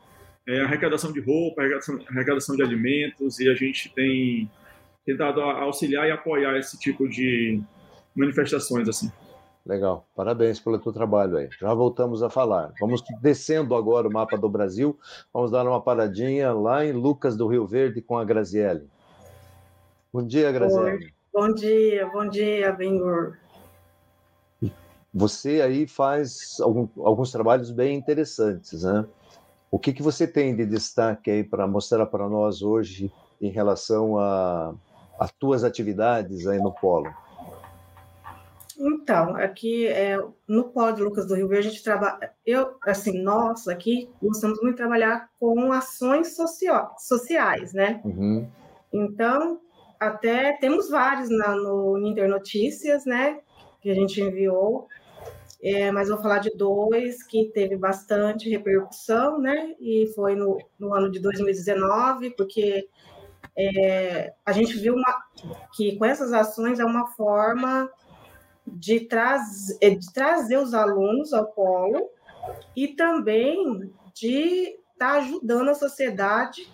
é, 0.46 0.60
arrecadação 0.60 1.12
de 1.12 1.20
roupa, 1.20 1.62
arrecadação, 1.62 1.98
arrecadação 2.10 2.56
de 2.56 2.62
alimentos, 2.62 3.40
e 3.40 3.48
a 3.48 3.54
gente 3.54 3.92
tem 3.94 4.50
tentado 5.04 5.40
auxiliar 5.40 6.06
e 6.06 6.10
apoiar 6.10 6.58
esse 6.58 6.78
tipo 6.78 7.08
de 7.08 7.60
manifestações 8.14 8.88
assim. 8.88 9.10
Legal, 9.64 10.06
parabéns 10.14 10.60
pelo 10.60 10.78
teu 10.78 10.92
trabalho 10.92 11.36
aí. 11.36 11.48
Já 11.60 11.74
voltamos 11.74 12.22
a 12.22 12.30
falar. 12.30 12.72
Vamos 12.80 13.02
descendo 13.20 13.74
agora 13.74 14.08
o 14.08 14.12
mapa 14.12 14.36
do 14.36 14.48
Brasil. 14.48 14.98
Vamos 15.32 15.50
dar 15.50 15.66
uma 15.66 15.80
paradinha 15.80 16.52
lá 16.52 16.86
em 16.86 16.92
Lucas 16.92 17.36
do 17.36 17.46
Rio 17.46 17.66
Verde 17.66 18.00
com 18.00 18.16
a 18.16 18.24
Graziele. 18.24 18.88
Bom 20.10 20.26
dia, 20.26 20.50
Graziele. 20.50 21.04
Oi. 21.04 21.12
Bom 21.32 21.52
dia, 21.52 22.06
bom 22.06 22.26
dia, 22.28 22.72
Bengur. 22.72 23.36
Você 25.18 25.60
aí 25.60 25.84
faz 25.88 26.60
algum, 26.60 26.86
alguns 27.04 27.32
trabalhos 27.32 27.72
bem 27.72 27.96
interessantes, 27.98 28.84
né? 28.84 29.04
O 29.68 29.76
que, 29.76 29.92
que 29.92 30.00
você 30.00 30.28
tem 30.28 30.54
de 30.54 30.64
destaque 30.64 31.28
aí 31.28 31.42
para 31.42 31.66
mostrar 31.66 32.06
para 32.06 32.28
nós 32.28 32.62
hoje 32.62 33.12
em 33.40 33.50
relação 33.50 34.16
a, 34.16 34.72
a 35.18 35.28
tuas 35.28 35.64
atividades 35.64 36.46
aí 36.46 36.58
no 36.58 36.72
Polo? 36.72 37.12
Então, 38.78 39.34
aqui 39.34 39.88
é, 39.88 40.16
no 40.46 40.68
Polo 40.68 40.92
de 40.92 41.02
Lucas 41.02 41.26
do 41.26 41.34
Rio 41.34 41.48
Verde, 41.48 41.66
a 41.66 41.70
gente 41.72 41.82
trabalha, 41.82 42.32
eu, 42.46 42.76
assim, 42.86 43.20
nós 43.20 43.66
aqui 43.66 44.08
gostamos 44.22 44.60
muito 44.60 44.76
de 44.76 44.82
trabalhar 44.82 45.28
com 45.40 45.72
ações 45.72 46.36
socio, 46.36 46.72
sociais, 46.96 47.72
né? 47.72 48.00
Uhum. 48.04 48.48
Então, 48.92 49.60
até 49.98 50.52
temos 50.58 50.88
vários 50.88 51.28
na, 51.28 51.56
no 51.56 51.98
Inter 52.06 52.28
Notícias, 52.28 53.04
né? 53.04 53.40
Que 53.80 53.90
a 53.90 53.94
gente 53.94 54.20
enviou 54.20 54.86
é, 55.62 55.90
mas 55.90 56.08
vou 56.08 56.18
falar 56.18 56.38
de 56.38 56.50
dois 56.50 57.22
que 57.22 57.50
teve 57.52 57.76
bastante 57.76 58.48
repercussão, 58.48 59.40
né? 59.40 59.74
E 59.80 60.06
foi 60.14 60.34
no, 60.34 60.58
no 60.78 60.94
ano 60.94 61.10
de 61.10 61.18
2019, 61.18 62.30
porque 62.30 62.88
é, 63.56 64.32
a 64.46 64.52
gente 64.52 64.78
viu 64.78 64.94
uma, 64.94 65.24
que 65.74 65.96
com 65.96 66.04
essas 66.04 66.32
ações 66.32 66.78
é 66.78 66.84
uma 66.84 67.08
forma 67.08 67.90
de, 68.66 69.00
traz, 69.00 69.76
é, 69.80 69.90
de 69.90 70.12
trazer 70.12 70.58
os 70.58 70.74
alunos 70.74 71.32
ao 71.32 71.46
polo 71.46 72.10
e 72.76 72.88
também 72.88 73.92
de 74.14 74.76
estar 74.92 75.14
tá 75.14 75.18
ajudando 75.18 75.70
a 75.70 75.74
sociedade 75.74 76.72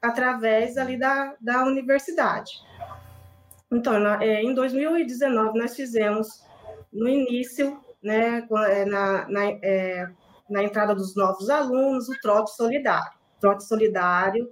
através 0.00 0.76
ali 0.76 0.98
da, 0.98 1.34
da 1.40 1.64
universidade. 1.64 2.50
Então, 3.70 3.94
é, 4.20 4.42
em 4.42 4.52
2019, 4.52 5.58
nós 5.58 5.74
fizemos, 5.74 6.44
no 6.92 7.08
início, 7.08 7.81
né, 8.02 8.46
é, 8.68 8.84
na, 8.84 9.28
na, 9.28 9.44
é, 9.62 10.08
na 10.48 10.62
entrada 10.62 10.94
dos 10.94 11.14
novos 11.14 11.48
alunos, 11.48 12.08
o 12.08 12.20
trote 12.20 12.54
solidário. 12.56 13.12
Trote 13.40 13.64
solidário, 13.64 14.48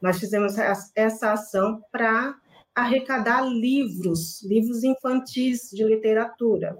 nós 0.00 0.18
fizemos 0.18 0.56
essa 0.94 1.32
ação 1.32 1.82
para 1.92 2.34
arrecadar 2.74 3.42
livros, 3.42 4.42
livros 4.42 4.82
infantis 4.82 5.70
de 5.70 5.84
literatura. 5.84 6.76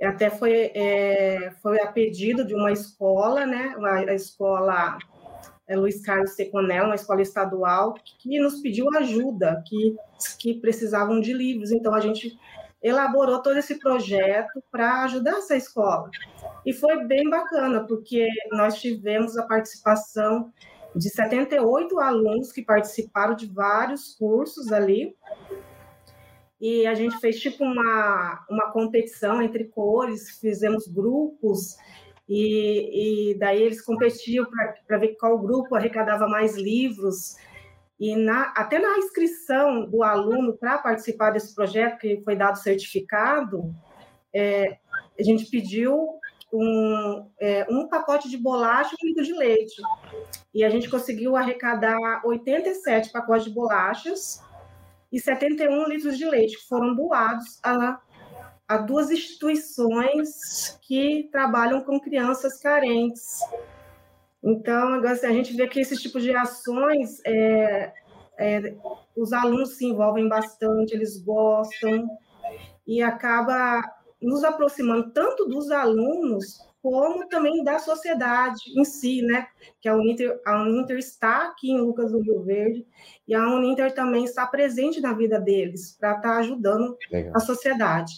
Até 0.00 0.30
foi, 0.30 0.70
é, 0.74 1.52
foi 1.60 1.80
a 1.80 1.90
pedido 1.90 2.44
de 2.44 2.54
uma 2.54 2.72
escola, 2.72 3.44
né, 3.44 3.74
a 4.08 4.14
escola 4.14 4.96
é, 5.66 5.76
Luiz 5.76 6.00
Carlos 6.02 6.32
Seconel, 6.32 6.86
uma 6.86 6.94
escola 6.94 7.20
estadual, 7.20 7.94
que 7.94 8.40
nos 8.40 8.60
pediu 8.60 8.86
ajuda, 8.96 9.62
que, 9.66 9.94
que 10.38 10.54
precisavam 10.54 11.20
de 11.20 11.32
livros. 11.32 11.70
Então, 11.70 11.94
a 11.94 12.00
gente 12.00 12.36
elaborou 12.82 13.42
todo 13.42 13.58
esse 13.58 13.78
projeto 13.78 14.62
para 14.70 15.04
ajudar 15.04 15.38
essa 15.38 15.56
escola. 15.56 16.10
E 16.64 16.72
foi 16.72 17.04
bem 17.04 17.28
bacana, 17.28 17.86
porque 17.86 18.26
nós 18.52 18.80
tivemos 18.80 19.36
a 19.36 19.46
participação 19.46 20.52
de 20.94 21.08
78 21.08 21.98
alunos 21.98 22.52
que 22.52 22.62
participaram 22.62 23.34
de 23.34 23.46
vários 23.46 24.14
cursos 24.16 24.72
ali. 24.72 25.14
E 26.60 26.86
a 26.86 26.94
gente 26.94 27.18
fez 27.18 27.40
tipo 27.40 27.64
uma, 27.64 28.44
uma 28.50 28.70
competição 28.70 29.40
entre 29.40 29.64
cores, 29.64 30.38
fizemos 30.38 30.86
grupos 30.86 31.76
e, 32.28 33.32
e 33.32 33.38
daí 33.38 33.62
eles 33.62 33.82
competiam 33.82 34.46
para 34.86 34.98
ver 34.98 35.16
qual 35.18 35.36
grupo 35.36 35.74
arrecadava 35.74 36.28
mais 36.28 36.56
livros. 36.56 37.36
E 38.00 38.16
na, 38.16 38.52
até 38.56 38.78
na 38.78 38.96
inscrição 38.96 39.84
do 39.84 40.02
aluno 40.02 40.56
para 40.56 40.78
participar 40.78 41.30
desse 41.30 41.54
projeto, 41.54 41.98
que 41.98 42.22
foi 42.24 42.34
dado 42.34 42.56
certificado, 42.56 43.74
é, 44.34 44.78
a 45.18 45.22
gente 45.22 45.50
pediu 45.50 46.18
um, 46.50 47.30
é, 47.38 47.66
um 47.68 47.86
pacote 47.86 48.30
de 48.30 48.38
bolacha 48.38 48.96
e 48.98 49.04
um 49.04 49.08
litro 49.08 49.24
de 49.24 49.34
leite. 49.34 49.82
E 50.54 50.64
a 50.64 50.70
gente 50.70 50.88
conseguiu 50.88 51.36
arrecadar 51.36 52.22
87 52.24 53.12
pacotes 53.12 53.44
de 53.44 53.50
bolachas 53.50 54.42
e 55.12 55.20
71 55.20 55.86
litros 55.88 56.16
de 56.16 56.24
leite, 56.24 56.56
que 56.56 56.66
foram 56.66 56.94
doados 56.94 57.60
a 57.62 58.00
a 58.70 58.76
duas 58.76 59.10
instituições 59.10 60.78
que 60.82 61.28
trabalham 61.32 61.80
com 61.82 61.98
crianças 61.98 62.60
carentes. 62.60 63.40
Então, 64.42 64.94
assim, 65.06 65.26
a 65.26 65.32
gente 65.32 65.54
vê 65.54 65.68
que 65.68 65.80
esse 65.80 65.96
tipo 65.96 66.20
de 66.20 66.34
ações, 66.34 67.20
é, 67.26 67.92
é, 68.38 68.74
os 69.16 69.32
alunos 69.32 69.76
se 69.76 69.86
envolvem 69.86 70.28
bastante, 70.28 70.94
eles 70.94 71.22
gostam, 71.22 72.08
e 72.86 73.02
acaba 73.02 73.82
nos 74.20 74.42
aproximando 74.44 75.12
tanto 75.12 75.46
dos 75.46 75.70
alunos 75.70 76.58
como 76.82 77.28
também 77.28 77.62
da 77.62 77.78
sociedade 77.78 78.62
em 78.76 78.84
si, 78.84 79.22
né? 79.22 79.46
Que 79.80 79.88
a 79.88 79.94
Uninter, 79.94 80.40
a 80.46 80.62
Uninter 80.62 80.96
está 80.96 81.44
aqui 81.44 81.70
em 81.70 81.80
Lucas 81.80 82.10
do 82.10 82.20
Rio 82.20 82.42
Verde 82.42 82.86
e 83.28 83.34
a 83.34 83.46
Uninter 83.46 83.92
também 83.92 84.24
está 84.24 84.46
presente 84.46 85.00
na 85.00 85.12
vida 85.12 85.38
deles 85.38 85.96
para 85.98 86.16
estar 86.16 86.38
ajudando 86.38 86.96
Legal. 87.12 87.32
a 87.36 87.40
sociedade. 87.40 88.14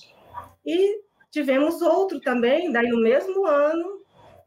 E 0.65 1.01
tivemos 1.31 1.83
outro 1.83 2.21
também, 2.21 2.71
daí 2.71 2.89
no 2.89 3.03
mesmo 3.03 3.45
ano, 3.47 4.02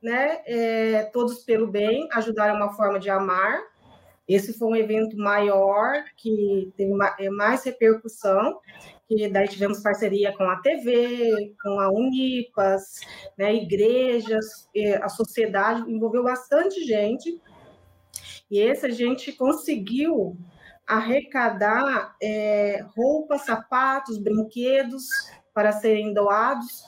né? 0.05 0.39
É, 0.45 1.03
Todos 1.12 1.39
pelo 1.39 1.65
Bem, 1.67 2.07
ajudar 2.13 2.50
é 2.50 2.53
uma 2.53 2.71
forma 2.74 3.00
de 3.00 3.09
amar. 3.09 3.59
Esse 4.27 4.53
foi 4.53 4.67
um 4.67 4.75
evento 4.75 5.17
maior, 5.17 6.03
que 6.15 6.71
teve 6.77 6.91
é, 7.19 7.29
mais 7.29 7.63
repercussão, 7.63 8.59
que 9.07 9.27
daí 9.27 9.47
tivemos 9.47 9.81
parceria 9.81 10.31
com 10.38 10.43
a 10.43 10.57
TV, 10.57 11.55
com 11.62 11.79
a 11.79 11.91
Unipas, 11.91 13.01
né, 13.35 13.53
igrejas, 13.55 14.69
é, 14.75 14.95
a 14.97 15.09
sociedade, 15.09 15.91
envolveu 15.91 16.24
bastante 16.24 16.83
gente. 16.85 17.41
E 18.50 18.59
esse 18.59 18.85
a 18.85 18.89
gente 18.89 19.31
conseguiu 19.33 20.38
arrecadar 20.85 22.15
é, 22.21 22.85
roupas, 22.95 23.41
sapatos, 23.41 24.19
brinquedos 24.19 25.03
para 25.51 25.71
serem 25.71 26.13
doados 26.13 26.85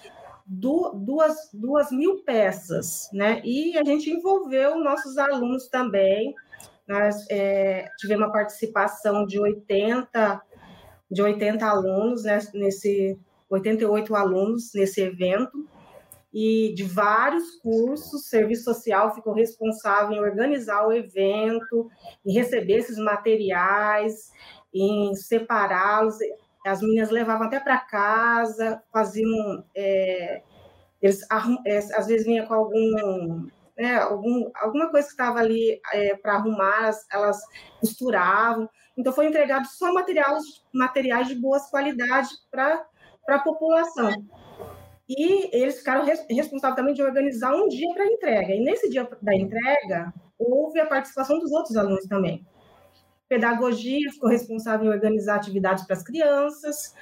duas, 0.48 1.50
duas 1.54 1.92
mil 1.92 2.24
peças, 2.24 3.10
né? 3.12 3.42
E 3.44 3.78
a 3.78 3.84
gente 3.84 4.10
envolveu 4.10 4.80
nossos 4.80 5.18
alunos 5.18 5.68
também. 5.68 6.34
Nós 6.88 7.26
é, 7.30 7.90
tivemos 7.98 8.26
uma 8.26 8.32
participação 8.32 9.26
de 9.26 9.38
80, 9.40 10.42
de 11.12 11.22
80 11.22 11.66
alunos 11.66 12.24
né, 12.24 12.40
nesse 12.54 13.20
88 13.50 14.16
alunos 14.16 14.72
nesse 14.74 15.02
evento 15.02 15.68
e 16.34 16.74
de 16.76 16.84
vários 16.84 17.56
cursos, 17.62 18.28
serviço 18.28 18.66
social 18.66 19.16
ficou 19.16 19.34
responsável 19.34 20.16
em 20.16 20.20
organizar 20.20 20.86
o 20.86 20.92
evento, 20.92 21.90
em 22.26 22.34
receber 22.34 22.78
esses 22.78 22.98
materiais, 22.98 24.30
em 24.74 25.16
separá-los 25.16 26.18
as 26.68 26.82
meninas 26.82 27.10
levavam 27.10 27.48
até 27.48 27.60
para 27.60 27.78
casa, 27.78 28.82
faziam. 28.92 29.64
É, 29.76 30.42
eles 31.02 31.22
é, 31.66 31.78
às 31.78 32.08
vezes 32.08 32.26
vinha 32.26 32.46
com 32.46 32.54
algum, 32.54 33.48
né, 33.78 33.96
algum, 33.98 34.50
alguma 34.56 34.90
coisa 34.90 35.06
que 35.06 35.14
estava 35.14 35.40
ali 35.40 35.80
é, 35.94 36.16
para 36.16 36.34
arrumar, 36.34 36.92
elas 37.12 37.40
costuravam. 37.80 38.70
Então, 38.98 39.14
foi 39.14 39.28
entregado 39.28 39.68
só 39.68 39.94
materiais, 39.94 40.44
materiais 40.74 41.28
de 41.28 41.36
boas 41.36 41.70
qualidades 41.70 42.32
para 42.50 42.84
a 43.30 43.40
população. 43.40 44.10
E 45.08 45.56
eles 45.56 45.78
ficaram 45.78 46.04
res, 46.04 46.26
responsáveis 46.30 46.76
também 46.76 46.94
de 46.94 47.04
organizar 47.04 47.54
um 47.54 47.68
dia 47.68 47.94
para 47.94 48.08
entrega. 48.08 48.54
E 48.54 48.60
nesse 48.60 48.90
dia 48.90 49.08
da 49.22 49.36
entrega, 49.36 50.12
houve 50.38 50.80
a 50.80 50.88
participação 50.88 51.40
dos 51.40 51.52
outros 51.52 51.78
alunos 51.78 52.06
também. 52.08 52.46
Pedagogia 53.28 54.12
ficou 54.12 54.30
responsável 54.30 54.88
em 54.88 54.94
organizar 54.94 55.36
atividades 55.36 55.86
para 55.86 55.96
as 55.96 56.04
crianças, 56.04 56.94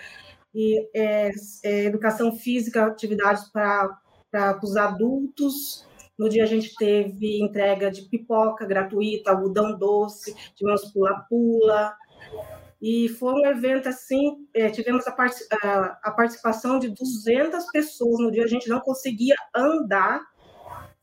e 0.55 0.89
é, 0.93 1.29
é, 1.65 1.83
educação 1.83 2.31
física, 2.31 2.85
atividades 2.85 3.49
para, 3.49 3.99
os 4.63 4.77
adultos. 4.77 5.85
No 6.17 6.29
dia 6.29 6.43
a 6.43 6.47
gente 6.47 6.73
teve 6.75 7.41
entrega 7.41 7.91
de 7.91 8.03
pipoca 8.03 8.65
gratuita, 8.65 9.31
algodão 9.31 9.77
doce, 9.77 10.33
tivemos 10.55 10.91
pula-pula. 10.93 11.93
E 12.81 13.09
foi 13.09 13.33
um 13.33 13.45
evento 13.45 13.89
assim, 13.89 14.47
é, 14.53 14.69
tivemos 14.69 15.05
a, 15.07 15.11
part 15.11 15.35
a, 15.61 15.99
a, 16.03 16.11
participação 16.11 16.79
de 16.79 16.89
200 16.89 17.65
pessoas. 17.71 18.19
No 18.19 18.31
dia 18.31 18.45
a 18.45 18.47
gente 18.47 18.69
não 18.69 18.79
conseguia 18.79 19.35
andar. 19.53 20.21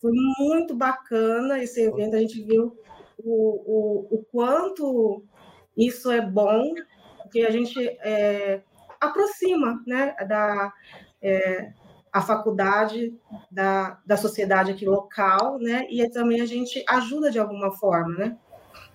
Foi 0.01 0.13
muito 0.39 0.75
bacana 0.75 1.63
esse 1.63 1.81
evento, 1.83 2.17
a 2.17 2.19
gente 2.19 2.43
viu 2.43 2.77
o, 3.25 4.09
o, 4.11 4.19
o 4.19 4.25
quanto 4.31 5.25
isso 5.77 6.11
é 6.11 6.21
bom, 6.21 6.75
porque 7.23 7.43
a 7.43 7.51
gente 7.51 7.79
é, 8.03 8.63
aproxima 9.01 9.83
né, 9.87 10.15
da, 10.29 10.73
é, 11.21 11.73
a 12.13 12.21
faculdade 12.21 13.15
da, 13.51 13.99
da 14.05 14.17
sociedade 14.17 14.71
aqui 14.71 14.85
local, 14.85 15.59
né, 15.59 15.87
e 15.91 16.07
também 16.11 16.41
a 16.41 16.47
gente 16.47 16.85
ajuda 16.89 17.31
de 17.31 17.39
alguma 17.39 17.73
forma, 17.73 18.17
né? 18.17 18.37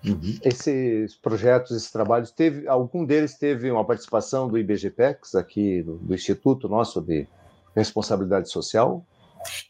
Uhum. 0.04 0.38
Esses 0.44 1.16
projetos, 1.16 1.72
esses 1.72 1.90
trabalhos, 1.90 2.30
teve 2.30 2.68
algum 2.68 3.04
deles 3.04 3.36
teve 3.36 3.68
uma 3.68 3.84
participação 3.84 4.48
do 4.48 4.56
IBGPEX 4.56 5.34
aqui 5.34 5.82
do, 5.82 5.96
do 5.96 6.14
Instituto 6.14 6.68
nosso 6.68 7.00
de 7.00 7.26
Responsabilidade 7.74 8.48
Social? 8.48 9.04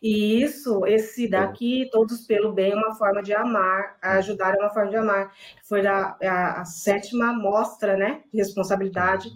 E 0.02 0.42
isso, 0.42 0.86
esse 0.86 1.28
daqui, 1.28 1.88
Todos 1.90 2.26
pelo 2.26 2.52
Bem, 2.52 2.72
é 2.72 2.76
uma 2.76 2.94
forma 2.94 3.22
de 3.22 3.34
amar, 3.34 3.96
ajudar 4.02 4.54
é 4.54 4.60
uma 4.60 4.70
forma 4.70 4.90
de 4.90 4.96
amar. 4.96 5.32
Foi 5.64 5.86
a, 5.86 6.16
a, 6.22 6.60
a 6.60 6.64
sétima 6.64 7.32
mostra, 7.32 7.96
né, 7.96 8.22
de 8.32 8.38
responsabilidade 8.38 9.30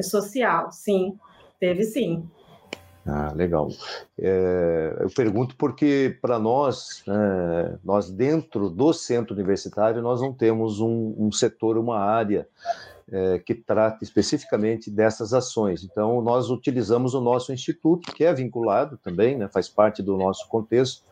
social, 0.00 0.72
sim, 0.72 1.18
teve 1.60 1.84
sim. 1.84 2.28
Ah, 3.06 3.32
legal. 3.34 3.68
É, 4.18 4.96
eu 5.00 5.10
pergunto 5.10 5.54
porque, 5.56 6.16
para 6.22 6.38
nós, 6.38 7.04
é, 7.06 7.76
nós 7.84 8.10
dentro 8.10 8.70
do 8.70 8.94
centro 8.94 9.34
universitário, 9.34 10.00
nós 10.00 10.22
não 10.22 10.32
temos 10.32 10.80
um, 10.80 11.14
um 11.18 11.30
setor, 11.30 11.76
uma 11.76 11.98
área 11.98 12.48
é, 13.10 13.38
que 13.38 13.54
trata 13.54 14.02
especificamente 14.02 14.90
dessas 14.90 15.32
ações. 15.32 15.84
Então, 15.84 16.20
nós 16.22 16.50
utilizamos 16.50 17.14
o 17.14 17.20
nosso 17.20 17.52
instituto, 17.52 18.12
que 18.12 18.24
é 18.24 18.32
vinculado 18.32 18.98
também, 18.98 19.36
né, 19.36 19.48
faz 19.48 19.68
parte 19.68 20.02
do 20.02 20.16
nosso 20.16 20.48
contexto, 20.48 21.04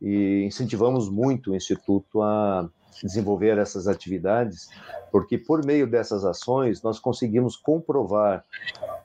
e 0.00 0.42
incentivamos 0.44 1.08
muito 1.08 1.52
o 1.52 1.56
instituto 1.56 2.22
a 2.22 2.68
desenvolver 3.02 3.58
essas 3.58 3.86
atividades, 3.86 4.68
porque 5.10 5.36
por 5.36 5.64
meio 5.64 5.86
dessas 5.86 6.24
ações 6.24 6.82
nós 6.82 6.98
conseguimos 6.98 7.56
comprovar 7.56 8.44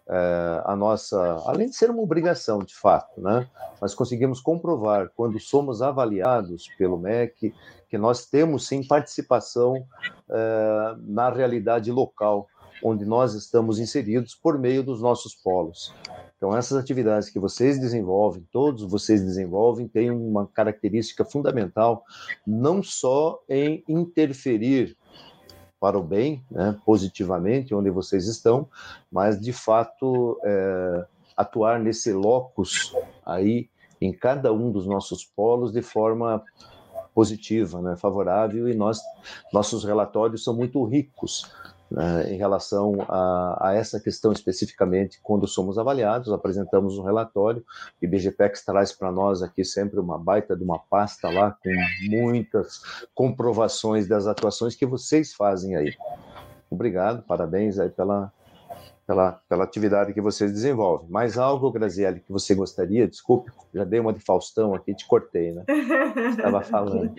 é, 0.07 0.61
a 0.65 0.75
nossa, 0.75 1.19
além 1.45 1.69
de 1.69 1.75
ser 1.75 1.89
uma 1.89 2.01
obrigação 2.01 2.59
de 2.59 2.75
fato, 2.75 3.19
né, 3.19 3.47
nós 3.81 3.93
conseguimos 3.93 4.39
comprovar 4.39 5.09
quando 5.15 5.39
somos 5.39 5.81
avaliados 5.81 6.67
pelo 6.77 6.97
MEC 6.97 7.53
que 7.89 7.97
nós 7.97 8.25
temos 8.25 8.67
sim 8.67 8.85
participação 8.85 9.85
é, 10.29 10.95
na 10.99 11.29
realidade 11.29 11.91
local 11.91 12.47
onde 12.83 13.05
nós 13.05 13.33
estamos 13.33 13.79
inseridos 13.79 14.35
por 14.35 14.57
meio 14.57 14.83
dos 14.83 15.01
nossos 15.01 15.33
polos. 15.35 15.93
Então, 16.37 16.55
essas 16.55 16.77
atividades 16.77 17.29
que 17.29 17.39
vocês 17.39 17.79
desenvolvem, 17.79 18.47
todos 18.51 18.83
vocês 18.83 19.23
desenvolvem, 19.23 19.87
têm 19.87 20.11
uma 20.11 20.45
característica 20.45 21.25
fundamental, 21.25 22.03
não 22.45 22.83
só 22.83 23.41
em 23.49 23.83
interferir 23.89 24.95
para 25.79 25.97
o 25.97 26.03
bem, 26.03 26.43
né, 26.49 26.77
positivamente, 26.85 27.73
onde 27.73 27.89
vocês 27.89 28.27
estão, 28.27 28.69
mas, 29.11 29.39
de 29.39 29.51
fato, 29.51 30.39
é, 30.43 31.05
atuar 31.35 31.79
nesse 31.79 32.13
locus 32.13 32.95
aí, 33.25 33.69
em 33.99 34.13
cada 34.13 34.53
um 34.53 34.71
dos 34.71 34.85
nossos 34.85 35.25
polos, 35.25 35.71
de 35.71 35.81
forma 35.81 36.43
positiva, 37.15 37.81
né, 37.81 37.95
favorável, 37.95 38.69
e 38.69 38.75
nós, 38.75 38.99
nossos 39.51 39.83
relatórios 39.83 40.43
são 40.43 40.55
muito 40.55 40.83
ricos 40.83 41.51
né, 41.89 42.31
em 42.33 42.37
relação 42.37 43.05
a, 43.07 43.69
a, 43.69 43.73
essa 43.73 43.99
questão 43.99 44.31
especificamente, 44.31 45.19
quando 45.23 45.47
somos 45.47 45.77
avaliados, 45.77 46.31
apresentamos 46.31 46.97
um 46.97 47.03
relatório, 47.03 47.63
o 48.01 48.05
IBGPEX 48.05 48.63
traz 48.63 48.91
para 48.91 49.11
nós 49.11 49.41
aqui 49.41 49.63
sempre 49.63 49.99
uma 49.99 50.17
baita 50.17 50.55
de 50.55 50.63
uma 50.63 50.79
pasta 50.79 51.29
lá, 51.29 51.51
com 51.51 51.71
muitas 52.09 52.81
comprovações 53.15 54.07
das 54.07 54.27
atuações 54.27 54.75
que 54.75 54.85
vocês 54.85 55.33
fazem 55.33 55.75
aí. 55.75 55.95
Obrigado, 56.69 57.23
parabéns 57.23 57.79
aí 57.79 57.89
pela, 57.89 58.31
pela, 59.07 59.41
pela 59.47 59.63
atividade 59.63 60.13
que 60.13 60.19
vocês 60.19 60.51
desenvolvem. 60.51 61.09
Mais 61.09 61.37
algo, 61.37 61.71
Graziele, 61.71 62.19
que 62.19 62.31
você 62.31 62.53
gostaria? 62.53 63.07
Desculpe, 63.07 63.49
já 63.73 63.85
dei 63.85 64.01
uma 64.01 64.11
de 64.11 64.19
Faustão 64.19 64.75
aqui, 64.75 64.93
te 64.93 65.07
cortei, 65.07 65.53
né? 65.53 65.63
Estava 66.29 66.59
falando. 66.61 67.15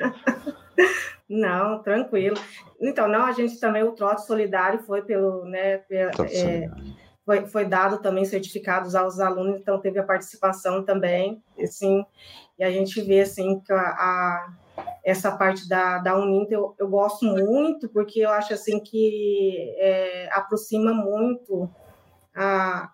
Não, 1.27 1.83
tranquilo. 1.83 2.37
Então, 2.79 3.09
não, 3.09 3.25
a 3.25 3.33
gente 3.33 3.59
também, 3.59 3.83
o 3.83 3.93
trote 3.93 4.27
solidário 4.27 4.81
foi 4.81 5.01
pelo, 5.01 5.47
né, 5.47 5.83
é, 5.91 6.71
foi, 7.25 7.47
foi 7.47 7.65
dado 7.65 7.99
também 7.99 8.25
certificados 8.25 8.95
aos 8.95 9.19
alunos, 9.19 9.61
então 9.61 9.81
teve 9.81 9.99
a 9.99 10.05
participação 10.05 10.83
também, 10.85 11.43
assim, 11.61 12.05
e 12.59 12.65
a 12.65 12.71
gente 12.71 13.01
vê, 13.01 13.21
assim, 13.21 13.61
que 13.61 13.73
a, 13.73 13.79
a 13.79 14.53
essa 15.09 15.35
parte 15.35 15.67
da, 15.67 15.99
da 15.99 16.17
Uninter 16.17 16.59
eu, 16.59 16.75
eu, 16.79 16.89
gosto 16.89 17.25
muito, 17.25 17.89
porque 17.89 18.21
eu 18.21 18.31
acho, 18.31 18.53
assim, 18.53 18.79
que 18.79 19.75
é, 19.79 20.29
aproxima 20.33 20.93
muito 20.93 21.69
a, 22.35 22.91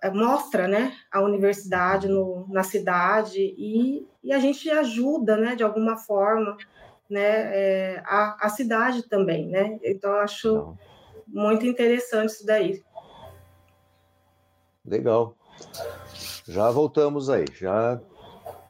a, 0.00 0.10
mostra, 0.12 0.68
né, 0.68 0.92
a 1.10 1.20
universidade 1.20 2.06
no, 2.06 2.46
na 2.48 2.62
cidade 2.62 3.40
e, 3.58 4.06
e 4.22 4.32
a 4.32 4.38
gente 4.38 4.70
ajuda, 4.70 5.36
né, 5.36 5.56
de 5.56 5.64
alguma 5.64 5.96
forma, 5.96 6.56
né, 7.08 7.20
é, 7.20 8.02
a, 8.06 8.46
a 8.46 8.48
cidade 8.48 9.08
também, 9.08 9.48
né? 9.48 9.80
Então 9.82 10.12
eu 10.12 10.20
acho 10.20 10.54
Não. 10.54 10.78
muito 11.26 11.66
interessante 11.66 12.30
isso 12.30 12.46
daí. 12.46 12.80
Legal. 14.84 15.34
Já 16.46 16.70
voltamos 16.70 17.28
aí, 17.28 17.44
já 17.52 18.00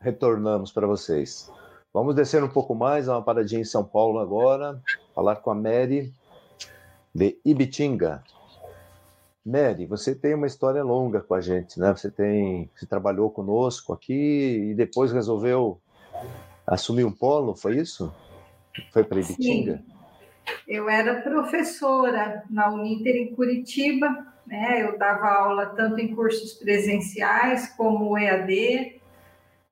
retornamos 0.01 0.73
para 0.73 0.87
vocês. 0.87 1.53
Vamos 1.93 2.15
descer 2.15 2.43
um 2.43 2.49
pouco 2.49 2.75
mais, 2.75 3.09
uma 3.09 3.21
paradinha 3.21 3.61
em 3.61 3.65
São 3.65 3.85
Paulo 3.85 4.21
agora, 4.21 4.81
falar 5.13 5.37
com 5.37 5.51
a 5.51 5.55
Mary 5.55 6.13
de 7.13 7.37
Ibitinga. 7.45 8.23
Mary, 9.45 9.87
você 9.87 10.15
tem 10.15 10.35
uma 10.35 10.47
história 10.47 10.85
longa 10.85 11.21
com 11.21 11.35
a 11.35 11.41
gente, 11.41 11.81
né? 11.81 11.91
Você 11.93 12.09
tem, 12.09 12.71
você 12.77 12.87
trabalhou 12.87 13.29
conosco 13.31 13.93
aqui 13.93 14.71
e 14.71 14.75
depois 14.75 15.11
resolveu 15.11 15.81
assumir 16.65 17.05
um 17.05 17.11
polo, 17.11 17.57
foi 17.57 17.79
isso? 17.79 18.15
Foi 18.93 19.03
para 19.03 19.19
Ibitinga? 19.19 19.79
Sim. 19.79 20.01
Eu 20.69 20.89
era 20.89 21.21
professora 21.23 22.45
na 22.49 22.73
Uninter 22.73 23.17
em 23.17 23.35
Curitiba, 23.35 24.27
né? 24.47 24.83
Eu 24.83 24.97
dava 24.97 25.27
aula 25.27 25.67
tanto 25.67 25.99
em 25.99 26.15
cursos 26.15 26.55
presenciais 26.55 27.69
como 27.77 28.17
EAD. 28.17 29.00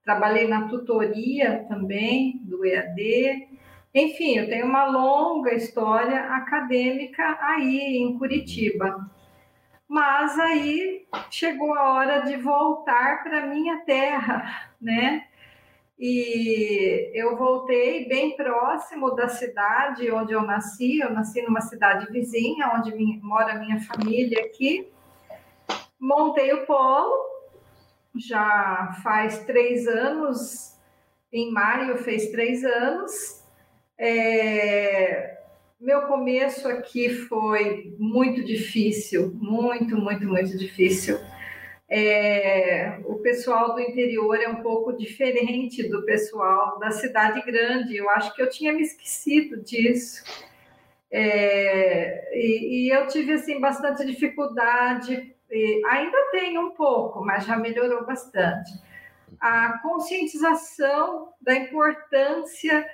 Trabalhei 0.09 0.49
na 0.49 0.67
tutoria 0.69 1.67
também 1.69 2.41
do 2.45 2.65
EAD. 2.65 3.47
Enfim, 3.95 4.39
eu 4.39 4.49
tenho 4.49 4.65
uma 4.65 4.87
longa 4.87 5.53
história 5.53 6.33
acadêmica 6.33 7.37
aí 7.43 7.99
em 7.99 8.17
Curitiba. 8.17 9.07
Mas 9.87 10.39
aí 10.39 11.07
chegou 11.31 11.75
a 11.75 11.93
hora 11.93 12.21
de 12.21 12.39
voltar 12.39 13.23
para 13.23 13.49
minha 13.49 13.85
terra, 13.85 14.71
né? 14.81 15.27
E 15.99 17.11
eu 17.13 17.37
voltei 17.37 18.09
bem 18.09 18.35
próximo 18.35 19.15
da 19.15 19.29
cidade 19.29 20.11
onde 20.11 20.33
eu 20.33 20.41
nasci. 20.41 21.01
Eu 21.01 21.13
nasci 21.13 21.43
numa 21.43 21.61
cidade 21.61 22.11
vizinha, 22.11 22.73
onde 22.75 22.97
mora 23.23 23.59
minha 23.59 23.79
família 23.83 24.41
aqui. 24.47 24.91
Montei 26.01 26.51
o 26.55 26.65
polo, 26.65 27.28
já 28.17 28.99
faz 29.03 29.45
três 29.45 29.87
anos, 29.87 30.77
em 31.33 31.51
maio 31.53 31.99
fez 31.99 32.31
três 32.31 32.65
anos. 32.65 33.45
É, 33.99 35.39
meu 35.81 36.03
começo 36.03 36.69
aqui 36.69 37.11
foi 37.11 37.95
muito 37.99 38.45
difícil, 38.45 39.33
muito, 39.35 39.97
muito, 39.97 40.27
muito 40.27 40.57
difícil 40.57 41.19
é, 41.91 42.99
o 43.05 43.17
pessoal 43.17 43.75
do 43.75 43.81
interior 43.81 44.39
é 44.39 44.49
um 44.49 44.63
pouco 44.63 44.93
diferente 44.93 45.89
do 45.89 46.05
pessoal 46.05 46.79
da 46.79 46.91
cidade 46.91 47.41
grande. 47.43 47.97
Eu 47.97 48.11
acho 48.11 48.35
que 48.35 48.43
eu 48.43 48.51
tinha 48.51 48.73
me 48.75 48.83
esquecido 48.83 49.63
disso. 49.63 50.23
É, 51.11 52.37
e, 52.37 52.89
e, 52.89 52.91
eu 52.91 53.07
tive 53.07 53.33
assim 53.33 53.59
bastante 53.59 54.05
dificuldade. 54.05 55.35
Ainda 55.51 56.31
tenho 56.31 56.69
um 56.69 56.71
pouco, 56.71 57.25
mas 57.25 57.45
já 57.45 57.57
melhorou 57.57 58.05
bastante. 58.05 58.71
A 59.41 59.79
conscientização 59.79 61.33
da 61.41 61.55
importância 61.55 62.87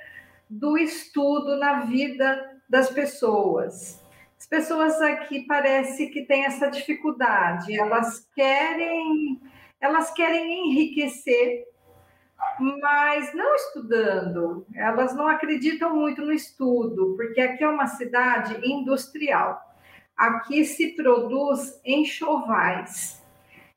do 0.48 0.76
estudo 0.78 1.56
na 1.56 1.80
vida 1.80 2.60
das 2.68 2.90
pessoas. 2.90 4.02
As 4.38 4.46
pessoas 4.46 5.00
aqui 5.00 5.46
parece 5.46 6.08
que 6.08 6.26
têm 6.26 6.44
essa 6.44 6.70
dificuldade, 6.70 7.78
elas 7.78 8.28
querem, 8.34 9.40
elas 9.80 10.12
querem 10.12 10.70
enriquecer, 10.70 11.64
mas 12.58 13.32
não 13.34 13.54
estudando. 13.54 14.66
Elas 14.74 15.14
não 15.14 15.26
acreditam 15.26 15.96
muito 15.96 16.22
no 16.22 16.32
estudo, 16.32 17.14
porque 17.16 17.40
aqui 17.40 17.64
é 17.64 17.68
uma 17.68 17.86
cidade 17.86 18.56
industrial. 18.68 19.60
Aqui 20.16 20.64
se 20.64 20.90
produz 20.90 21.80
enxovais. 21.84 23.22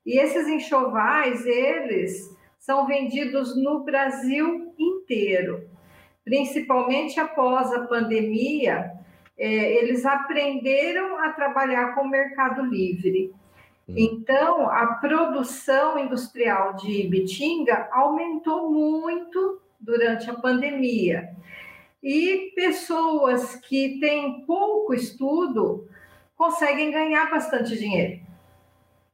E 0.06 0.20
esses 0.20 0.48
enxovais, 0.48 1.46
eles 1.46 2.30
são 2.60 2.86
vendidos 2.86 3.56
no 3.56 3.84
Brasil 3.84 4.74
inteiro. 4.78 5.68
Principalmente 6.24 7.20
após 7.20 7.74
a 7.74 7.88
pandemia, 7.88 8.92
é, 9.38 9.74
eles 9.76 10.06
aprenderam 10.06 11.18
a 11.18 11.32
trabalhar 11.32 11.96
com 11.96 12.02
o 12.02 12.10
mercado 12.10 12.64
livre. 12.66 13.34
Hum. 13.88 13.94
Então, 13.96 14.70
a 14.70 14.96
produção 14.96 15.98
industrial 15.98 16.76
de 16.76 17.06
Ibitinga 17.06 17.90
aumentou 17.92 18.72
muito 18.72 19.62
durante 19.80 20.30
a 20.30 20.34
pandemia. 20.34 21.30
E 22.04 22.52
pessoas 22.56 23.56
que 23.56 24.00
têm 24.00 24.42
pouco 24.46 24.94
estudo 24.94 25.88
conseguem 26.38 26.92
ganhar 26.92 27.30
bastante 27.30 27.78
dinheiro. 27.78 28.22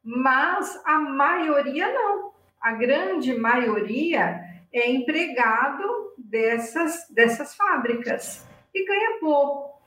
Mas 0.04 0.80
a 0.86 1.00
maioria 1.00 1.92
não. 1.92 2.34
A 2.62 2.74
grande 2.74 3.34
maioria 3.34 4.42
é 4.72 4.90
empregado 4.92 6.14
dessas, 6.18 7.08
dessas 7.10 7.56
fábricas 7.56 8.46
e 8.74 8.86
ganha 8.86 9.20
pouco. 9.20 9.82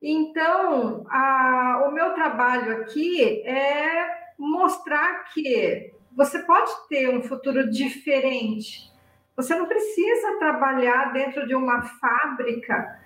Então, 0.00 1.06
a, 1.08 1.84
o 1.86 1.92
meu 1.92 2.12
trabalho 2.14 2.80
aqui 2.80 3.42
é 3.46 4.32
mostrar 4.38 5.24
que 5.32 5.92
você 6.14 6.40
pode 6.40 6.70
ter 6.88 7.08
um 7.08 7.22
futuro 7.22 7.70
diferente. 7.70 8.90
Você 9.36 9.54
não 9.54 9.66
precisa 9.66 10.38
trabalhar 10.38 11.12
dentro 11.12 11.46
de 11.46 11.54
uma 11.54 11.82
fábrica 11.82 13.00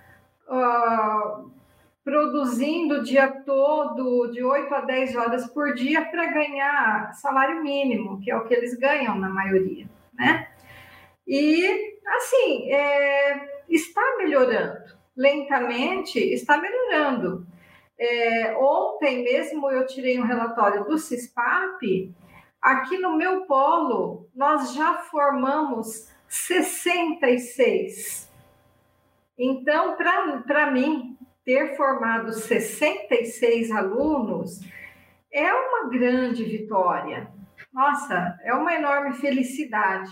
uh, 0.49 1.51
produzindo 2.07 3.01
o 3.01 3.03
dia 3.03 3.27
todo, 3.45 4.31
de 4.31 4.43
8 4.43 4.73
a 4.73 4.81
10 4.83 5.17
horas 5.17 5.47
por 5.49 5.75
dia, 5.75 6.05
para 6.05 6.27
ganhar 6.27 7.13
salário 7.15 7.63
mínimo, 7.63 8.21
que 8.21 8.31
é 8.31 8.37
o 8.37 8.45
que 8.45 8.55
eles 8.55 8.79
ganham 8.79 9.19
na 9.19 9.29
maioria, 9.29 9.89
né? 10.15 10.49
E, 11.27 11.99
assim, 12.07 12.73
é, 12.73 13.65
está 13.69 14.01
melhorando 14.19 14.97
lentamente 15.17 16.19
está 16.19 16.59
melhorando. 16.59 17.47
É, 17.99 18.55
ontem 18.59 19.25
mesmo 19.25 19.71
eu 19.71 19.87
tirei 19.87 20.21
um 20.21 20.27
relatório 20.27 20.85
do 20.85 20.99
CISPAP. 20.99 22.15
Aqui 22.61 22.99
no 22.99 23.17
meu 23.17 23.47
polo, 23.47 24.29
nós 24.35 24.75
já 24.75 24.99
formamos 24.99 26.13
66. 26.29 28.31
Então, 29.39 29.97
para 29.97 30.71
mim, 30.71 31.16
ter 31.47 31.75
formado 31.77 32.35
66 32.35 33.71
alunos 33.71 34.61
é 35.33 35.51
uma 35.51 35.89
grande 35.89 36.45
vitória. 36.45 37.31
Nossa, 37.73 38.39
é 38.43 38.53
uma 38.53 38.75
enorme 38.75 39.15
felicidade 39.15 40.11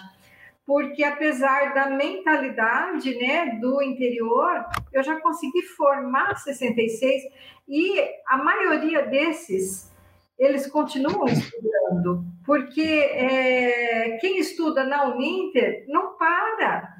porque 0.67 1.05
apesar 1.05 1.75
da 1.75 1.91
mentalidade 1.91 3.15
né, 3.19 3.59
do 3.61 3.83
interior, 3.83 4.65
eu 4.93 5.03
já 5.03 5.21
consegui 5.21 5.63
formar 5.63 6.37
66 6.37 7.23
e 7.69 8.01
a 8.27 8.39
maioria 8.39 9.03
desses 9.07 9.93
eles 10.39 10.67
continuam 10.67 11.27
estudando, 11.27 12.25
porque 12.45 12.83
é, 12.83 14.19
quem 14.21 14.39
estuda 14.39 14.85
na 14.85 15.05
Uninter 15.05 15.85
não 15.87 16.17
para, 16.17 16.93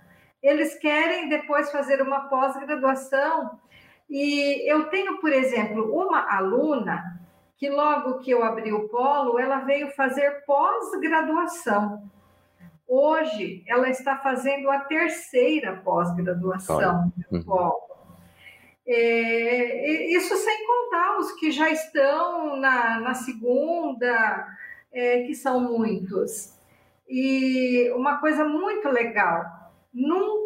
eles 0.43 0.79
querem 0.79 1.29
depois 1.29 1.73
fazer 1.73 2.01
uma 2.01 2.29
pós-graduação. 2.29 3.59
E 4.09 4.71
eu 4.71 4.85
tenho, 4.91 5.19
por 5.19 5.33
exemplo, 5.33 5.93
uma 5.95 6.37
aluna 6.37 7.21
que 7.57 7.71
logo 7.71 8.19
que 8.19 8.31
eu 8.31 8.43
abri 8.43 8.73
o 8.73 8.89
polo, 8.89 9.39
ela 9.39 9.61
veio 9.61 9.91
fazer 9.93 10.45
pós-graduação. 10.45 12.11
Hoje, 12.87 13.65
ela 13.67 13.89
está 13.89 14.19
fazendo 14.19 14.71
a 14.71 14.81
terceira 14.81 15.77
pós-graduação 15.77 17.13
no 17.31 17.39
uhum. 17.39 17.45
polo. 17.45 17.95
É, 18.87 20.13
isso 20.13 20.37
sem 20.37 20.67
contar 20.67 21.19
os 21.19 21.33
que 21.33 21.51
já 21.51 21.71
estão 21.71 22.57
na, 22.57 23.01
na 23.01 23.15
segunda, 23.15 24.47
é, 24.93 25.23
que 25.23 25.35
são 25.35 25.61
muitos. 25.61 26.55
E 27.09 27.91
uma 27.97 28.19
coisa 28.19 28.45
muito 28.45 28.89
legal, 28.89 29.45
nunca 29.93 30.45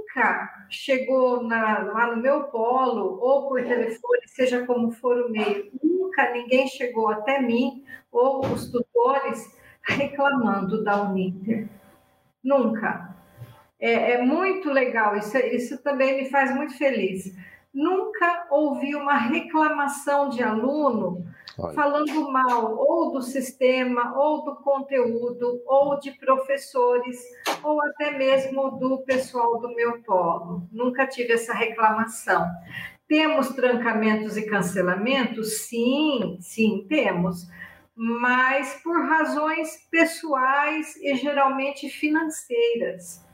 chegou 0.69 1.43
na, 1.43 1.79
lá 1.81 2.15
no 2.15 2.23
meu 2.23 2.45
polo, 2.45 3.19
ou 3.21 3.49
por 3.49 3.63
telefone, 3.63 4.23
seja 4.27 4.67
como 4.67 4.91
for 4.93 5.27
o 5.27 5.31
meio, 5.31 5.71
nunca 5.83 6.31
ninguém 6.33 6.67
chegou 6.69 7.09
até 7.09 7.41
mim, 7.41 7.85
ou 8.11 8.45
os 8.47 8.71
tutores, 8.71 9.57
reclamando 9.83 10.85
da 10.85 11.03
Uninter. 11.03 11.69
Nunca. 12.43 13.17
É, 13.81 14.13
é 14.13 14.23
muito 14.23 14.71
legal, 14.71 15.17
isso, 15.17 15.37
isso 15.39 15.83
também 15.83 16.17
me 16.17 16.31
faz 16.31 16.55
muito 16.55 16.77
feliz. 16.77 17.35
Nunca 17.73 18.47
ouvi 18.51 18.95
uma 18.95 19.15
reclamação 19.15 20.29
de 20.29 20.43
aluno 20.43 21.25
Olha. 21.59 21.75
falando 21.75 22.31
mal 22.31 22.77
ou 22.77 23.11
do 23.11 23.21
sistema, 23.21 24.17
ou 24.17 24.45
do 24.45 24.57
conteúdo, 24.57 25.61
ou 25.67 25.99
de 25.99 26.13
professores, 26.13 27.21
ou 27.65 27.83
até 27.83 28.13
mesmo 28.13 28.79
do 28.79 28.99
pessoal 28.99 29.59
do 29.59 29.75
meu 29.75 30.01
polo. 30.03 30.63
Nunca 30.71 31.05
tive 31.05 31.33
essa 31.33 31.53
reclamação. 31.53 32.47
Temos 33.09 33.49
trancamentos 33.49 34.37
e 34.37 34.47
cancelamentos? 34.47 35.63
Sim, 35.67 36.39
sim, 36.41 36.87
temos. 36.89 37.49
Mas 37.97 38.81
por 38.85 38.97
razões 39.09 39.89
pessoais 39.91 40.95
e 40.97 41.17
geralmente 41.17 41.89
financeiras, 41.89 43.27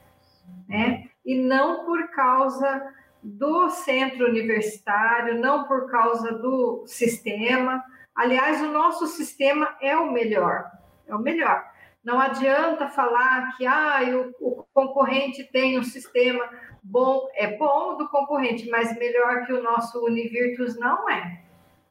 né? 0.66 1.10
E 1.26 1.34
não 1.34 1.84
por 1.84 2.08
causa 2.12 2.82
do 3.22 3.68
centro 3.68 4.26
universitário, 4.28 5.38
não 5.38 5.64
por 5.64 5.90
causa 5.90 6.32
do 6.32 6.84
sistema. 6.86 7.82
Aliás, 8.14 8.62
o 8.62 8.70
nosso 8.70 9.06
sistema 9.06 9.76
é 9.80 9.96
o 9.96 10.12
melhor, 10.12 10.70
é 11.06 11.14
o 11.14 11.18
melhor. 11.18 11.64
Não 12.04 12.20
adianta 12.20 12.88
falar 12.88 13.56
que 13.56 13.66
ah, 13.66 14.00
o, 14.38 14.58
o 14.58 14.64
concorrente 14.74 15.42
tem 15.44 15.78
um 15.78 15.82
sistema 15.82 16.48
bom, 16.82 17.28
é 17.34 17.56
bom 17.56 17.96
do 17.96 18.08
concorrente, 18.08 18.68
mas 18.68 18.96
melhor 18.98 19.46
que 19.46 19.52
o 19.52 19.62
nosso 19.62 20.04
Univirtus 20.04 20.78
não 20.78 21.08
é. 21.08 21.40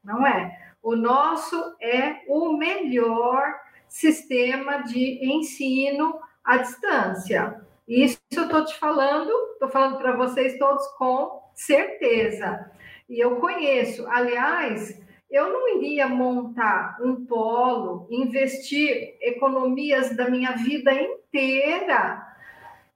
Não 0.03 0.25
é. 0.25 0.59
O 0.83 0.95
nosso 0.95 1.75
é 1.81 2.21
o 2.27 2.53
melhor 2.57 3.59
sistema 3.88 4.83
de 4.83 5.19
ensino 5.25 6.19
à 6.43 6.57
distância. 6.57 7.62
Isso 7.88 8.19
eu 8.31 8.43
estou 8.43 8.65
te 8.65 8.77
falando, 8.79 9.31
estou 9.53 9.69
falando 9.69 9.97
para 9.97 10.15
vocês 10.15 10.57
todos 10.57 10.86
com 10.97 11.41
certeza. 11.55 12.71
E 13.09 13.19
eu 13.19 13.38
conheço, 13.38 14.07
aliás, 14.07 15.01
eu 15.34 15.52
não 15.52 15.78
iria 15.78 16.08
montar 16.08 16.96
um 17.02 17.26
polo, 17.26 18.08
investir 18.12 19.17
economias 19.19 20.15
da 20.15 20.30
minha 20.30 20.52
vida 20.52 20.93
inteira 20.93 22.24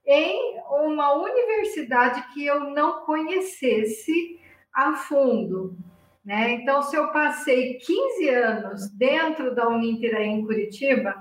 em 0.06 0.62
uma 0.69 1.13
universidade 1.15 2.23
que 2.34 2.45
eu 2.45 2.60
não 2.69 3.02
conhecesse 3.06 4.39
a 4.71 4.93
fundo. 4.93 5.76
Né? 6.23 6.52
Então, 6.52 6.84
se 6.84 6.95
eu 6.95 7.12
passei 7.12 7.80
15 7.80 8.30
anos 8.30 8.89
dentro 8.91 9.56
da 9.56 9.67
Uninter 9.67 10.15
em 10.21 10.45
Curitiba, 10.45 11.15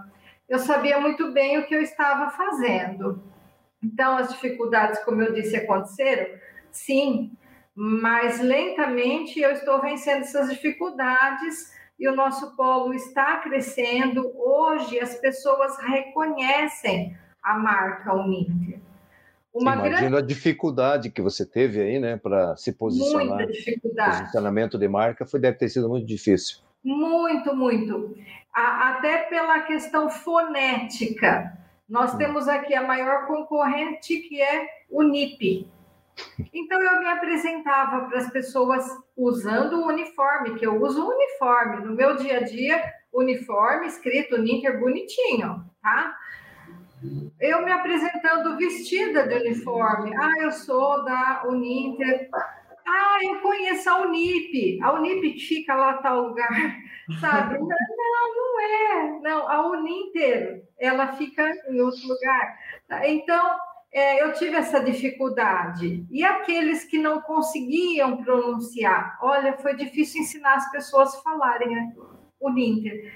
eu 0.47 0.59
sabia 0.59 1.01
muito 1.01 1.33
bem 1.33 1.57
o 1.57 1.67
que 1.67 1.75
eu 1.75 1.81
estava 1.81 2.31
fazendo. 2.31 3.23
Então, 3.83 4.19
as 4.19 4.29
dificuldades, 4.29 5.03
como 5.03 5.23
eu 5.23 5.33
disse, 5.33 5.57
aconteceram? 5.57 6.39
Sim, 6.71 7.33
mas 7.77 8.41
lentamente 8.41 9.39
eu 9.39 9.51
estou 9.51 9.83
vencendo 9.83 10.23
essas 10.23 10.49
dificuldades 10.49 11.77
e 12.01 12.09
o 12.09 12.17
nosso 12.17 12.57
polo 12.57 12.95
está 12.95 13.37
crescendo. 13.41 14.33
Hoje 14.35 14.99
as 14.99 15.15
pessoas 15.17 15.79
reconhecem 15.81 17.15
a 17.43 17.59
marca 17.59 18.15
Uninter. 18.15 18.81
Uma 19.53 19.75
Imagina 19.75 19.99
grande... 19.99 20.17
a 20.17 20.21
dificuldade 20.21 21.11
que 21.11 21.21
você 21.21 21.45
teve 21.45 21.81
aí, 21.81 21.99
né, 21.99 22.17
para 22.17 22.57
se 22.57 22.73
posicionar. 22.73 23.37
Muita 23.37 23.53
dificuldade. 23.53 24.17
O 24.17 24.19
posicionamento 24.21 24.79
de 24.79 24.89
marca 24.89 25.27
foi, 25.27 25.41
deve 25.41 25.59
ter 25.59 25.69
sido 25.69 25.89
muito 25.89 26.07
difícil. 26.07 26.59
Muito, 26.83 27.55
muito. 27.55 28.17
até 28.53 29.25
pela 29.25 29.61
questão 29.61 30.09
fonética. 30.09 31.59
Nós 31.89 32.15
hum. 32.15 32.19
temos 32.19 32.49
aqui 32.49 32.75
a 32.75 32.83
maior 32.83 33.27
concorrente, 33.27 34.19
que 34.19 34.41
é 34.41 34.67
o 34.91 35.03
NIP. 35.03 35.69
Então 36.53 36.81
eu 36.81 36.99
me 37.01 37.09
apresentava 37.09 38.07
para 38.07 38.19
as 38.19 38.31
pessoas 38.31 38.85
usando 39.17 39.81
o 39.81 39.87
uniforme, 39.87 40.59
que 40.59 40.67
eu 40.67 40.81
uso 40.81 41.07
uniforme. 41.07 41.85
No 41.85 41.95
meu 41.95 42.17
dia 42.17 42.39
a 42.39 42.43
dia, 42.43 42.83
uniforme 43.13 43.87
escrito 43.87 44.39
Ninter 44.39 44.79
bonitinho, 44.79 45.65
tá? 45.83 46.17
Eu 47.39 47.65
me 47.65 47.71
apresentando 47.71 48.57
vestida 48.57 49.27
de 49.27 49.35
uniforme. 49.35 50.15
Ah, 50.17 50.33
eu 50.41 50.51
sou 50.51 51.05
da 51.05 51.43
Uninter. 51.47 52.29
Ah, 52.87 53.19
eu 53.23 53.41
conheço 53.41 53.91
a 53.91 54.01
Unip. 54.03 54.81
A 54.83 54.93
Unip 54.95 55.33
que 55.33 55.41
fica 55.41 55.75
lá 55.75 55.95
tal 55.95 56.29
lugar, 56.29 56.49
sabe? 57.21 57.59
Não, 57.59 57.67
não 57.69 58.61
é. 58.61 59.21
Não, 59.21 59.49
a 59.49 59.69
Uninter, 59.69 60.65
ela 60.79 61.13
fica 61.15 61.51
em 61.69 61.81
outro 61.81 62.07
lugar. 62.09 62.59
Então, 63.05 63.57
é, 63.97 64.23
eu 64.23 64.35
tive 64.35 64.55
essa 64.55 64.79
dificuldade. 64.79 66.07
E 66.11 66.23
aqueles 66.23 66.85
que 66.85 66.99
não 66.99 67.23
conseguiam 67.23 68.23
pronunciar? 68.23 69.19
Olha, 69.23 69.57
foi 69.57 69.75
difícil 69.75 70.21
ensinar 70.21 70.57
as 70.57 70.71
pessoas 70.71 71.15
a 71.15 71.23
falarem 71.23 71.75
né? 71.75 71.95
o 72.39 72.51
Ninter. 72.51 73.11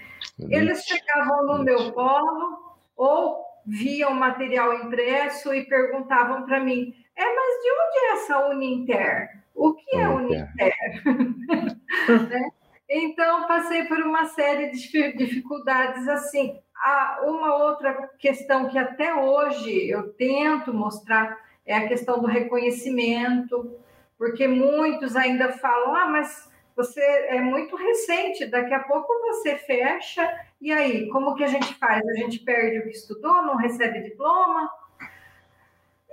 Eles 0.49 0.83
chegavam 0.83 1.45
no 1.45 1.65
meu 1.65 1.93
colo 1.93 2.79
ou 2.97 3.45
viam 3.67 4.15
material 4.15 4.73
impresso 4.73 5.53
e 5.53 5.67
perguntavam 5.67 6.47
para 6.47 6.61
mim: 6.61 6.95
é, 7.15 7.25
mas 7.25 7.63
de 7.63 7.71
onde 7.73 7.99
é 7.99 8.13
essa 8.13 8.47
Uninter? 8.49 9.29
O 9.55 9.75
que 9.75 9.97
é 9.97 10.09
Uninter? 10.09 10.75
né? 12.31 12.51
Então, 12.89 13.47
passei 13.47 13.85
por 13.85 13.99
uma 13.99 14.25
série 14.25 14.71
de 14.71 15.13
dificuldades 15.13 16.09
assim. 16.09 16.59
Ah, 16.83 17.21
uma 17.25 17.57
outra 17.57 18.09
questão 18.19 18.69
que 18.69 18.79
até 18.79 19.15
hoje 19.15 19.89
eu 19.91 20.13
tento 20.15 20.73
mostrar 20.73 21.39
é 21.67 21.77
a 21.77 21.87
questão 21.87 22.21
do 22.21 22.27
reconhecimento, 22.27 23.79
porque 24.17 24.49
muitos 24.49 25.15
ainda 25.15 25.53
falam: 25.53 25.95
ah, 25.95 26.07
mas 26.07 26.51
você 26.75 27.01
é 27.01 27.41
muito 27.41 27.77
recente, 27.77 28.47
daqui 28.47 28.73
a 28.73 28.81
pouco 28.81 29.13
você 29.27 29.57
fecha, 29.57 30.27
e 30.61 30.73
aí, 30.73 31.09
como 31.11 31.35
que 31.35 31.45
a 31.45 31.49
gente 31.49 31.75
faz? 31.75 32.07
A 32.09 32.15
gente 32.15 32.39
perde 32.39 32.79
o 32.79 32.83
que 32.85 32.97
estudou, 32.97 33.43
não 33.43 33.57
recebe 33.57 34.01
diploma? 34.01 34.71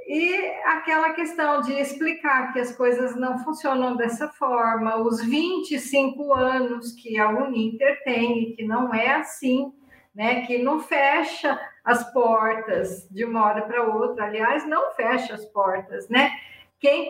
E 0.07 0.35
aquela 0.65 1.11
questão 1.11 1.61
de 1.61 1.73
explicar 1.73 2.53
que 2.53 2.59
as 2.59 2.73
coisas 2.73 3.13
não 3.15 3.39
funcionam 3.39 3.97
dessa 3.97 4.29
forma, 4.29 4.95
os 4.97 5.21
25 5.21 6.33
anos 6.33 6.93
que 6.93 7.19
a 7.19 7.29
Uninter 7.29 8.01
tem, 8.05 8.43
e 8.43 8.53
que 8.55 8.63
não 8.63 8.93
é 8.93 9.15
assim, 9.15 9.73
né, 10.17 10.47
que 10.47 10.57
não 10.57 10.79
fecha 10.79 11.59
as 11.85 12.11
portas 12.11 13.07
de 13.11 13.23
uma 13.23 13.45
hora 13.45 13.61
para 13.61 13.83
outra, 13.83 14.25
aliás, 14.25 14.67
não 14.67 14.91
fecha 14.95 15.35
as 15.35 15.45
portas, 15.45 16.09
né? 16.09 16.31
Quem 16.79 17.07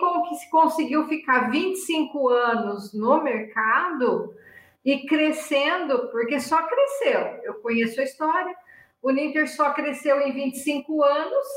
conseguiu 0.51 1.07
ficar 1.07 1.49
25 1.49 2.27
anos 2.27 2.93
no 2.93 3.23
mercado 3.23 4.35
e 4.83 5.05
crescendo, 5.05 6.09
porque 6.09 6.41
só 6.41 6.61
cresceu, 6.67 7.21
eu 7.43 7.53
conheço 7.61 8.01
a 8.01 8.03
história, 8.03 8.53
o 9.01 9.09
Ninter 9.09 9.49
só 9.49 9.71
cresceu 9.71 10.19
em 10.19 10.33
25 10.33 11.01
anos, 11.01 11.47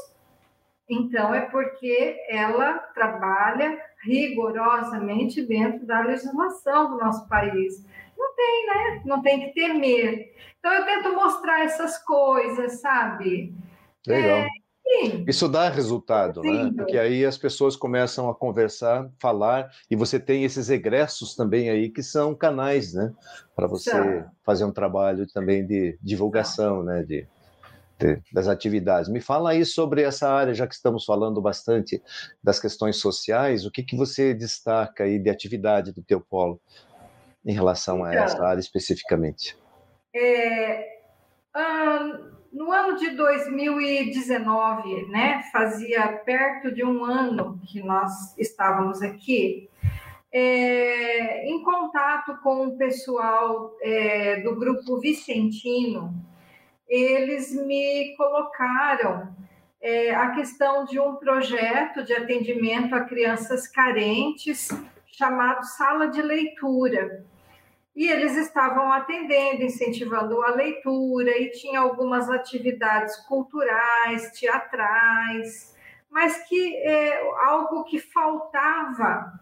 então 0.88 1.34
é 1.34 1.40
porque 1.40 2.16
ela 2.28 2.78
trabalha 2.94 3.76
rigorosamente 4.04 5.42
dentro 5.42 5.84
da 5.84 6.00
legislação 6.00 6.90
do 6.90 6.98
nosso 6.98 7.28
país 7.28 7.84
não 8.20 8.36
tem, 8.36 8.66
né? 8.66 9.02
Não 9.04 9.22
tem 9.22 9.40
que 9.40 9.54
temer. 9.54 10.34
Então 10.58 10.72
eu 10.72 10.84
tento 10.84 11.14
mostrar 11.14 11.64
essas 11.64 11.98
coisas, 12.04 12.80
sabe? 12.80 13.54
Legal. 14.06 14.40
É, 14.40 14.50
Isso 15.26 15.48
dá 15.48 15.68
resultado, 15.68 16.42
sim, 16.42 16.64
né? 16.64 16.72
Porque 16.76 16.98
aí 16.98 17.24
as 17.24 17.38
pessoas 17.38 17.76
começam 17.76 18.28
a 18.28 18.34
conversar, 18.34 19.08
falar, 19.18 19.70
e 19.90 19.96
você 19.96 20.18
tem 20.18 20.44
esses 20.44 20.68
egressos 20.68 21.34
também 21.34 21.70
aí 21.70 21.88
que 21.88 22.02
são 22.02 22.34
canais, 22.34 22.92
né? 22.92 23.12
Para 23.54 23.66
você 23.66 24.24
fazer 24.44 24.64
um 24.64 24.72
trabalho 24.72 25.26
também 25.32 25.66
de 25.66 25.96
divulgação, 26.02 26.82
né? 26.82 27.04
De, 27.04 27.26
de, 27.98 28.20
das 28.32 28.48
atividades. 28.48 29.08
Me 29.08 29.20
fala 29.20 29.50
aí 29.50 29.64
sobre 29.64 30.02
essa 30.02 30.28
área, 30.28 30.54
já 30.54 30.66
que 30.66 30.74
estamos 30.74 31.04
falando 31.04 31.40
bastante 31.40 32.02
das 32.42 32.58
questões 32.58 32.96
sociais, 32.96 33.64
o 33.64 33.70
que, 33.70 33.82
que 33.82 33.96
você 33.96 34.34
destaca 34.34 35.04
aí 35.04 35.18
de 35.18 35.30
atividade 35.30 35.92
do 35.92 36.02
teu 36.02 36.20
polo? 36.20 36.60
Em 37.44 37.52
relação 37.52 38.04
a 38.04 38.14
essa 38.14 38.44
área 38.44 38.60
especificamente? 38.60 39.56
É, 40.14 40.98
no 42.52 42.72
ano 42.72 42.96
de 42.96 43.10
2019, 43.10 45.06
né, 45.06 45.42
fazia 45.52 46.08
perto 46.24 46.72
de 46.72 46.84
um 46.84 47.04
ano 47.04 47.60
que 47.66 47.82
nós 47.82 48.36
estávamos 48.36 49.02
aqui, 49.02 49.68
é, 50.32 51.48
em 51.48 51.62
contato 51.62 52.36
com 52.42 52.66
o 52.66 52.76
pessoal 52.76 53.76
é, 53.80 54.40
do 54.40 54.54
grupo 54.54 54.98
Vicentino, 54.98 56.14
eles 56.88 57.52
me 57.54 58.14
colocaram 58.16 59.34
é, 59.80 60.14
a 60.14 60.32
questão 60.32 60.84
de 60.84 61.00
um 61.00 61.16
projeto 61.16 62.04
de 62.04 62.12
atendimento 62.12 62.94
a 62.94 63.04
crianças 63.04 63.66
carentes 63.66 64.68
chamado 65.06 65.64
Sala 65.64 66.08
de 66.08 66.20
Leitura. 66.20 67.24
E 67.94 68.08
eles 68.08 68.36
estavam 68.36 68.92
atendendo, 68.92 69.62
incentivando 69.62 70.42
a 70.42 70.54
leitura, 70.54 71.36
e 71.36 71.50
tinha 71.50 71.80
algumas 71.80 72.30
atividades 72.30 73.16
culturais, 73.26 74.30
teatrais, 74.32 75.76
mas 76.10 76.48
que 76.48 76.76
é, 76.76 77.20
algo 77.44 77.84
que 77.84 77.98
faltava 77.98 79.32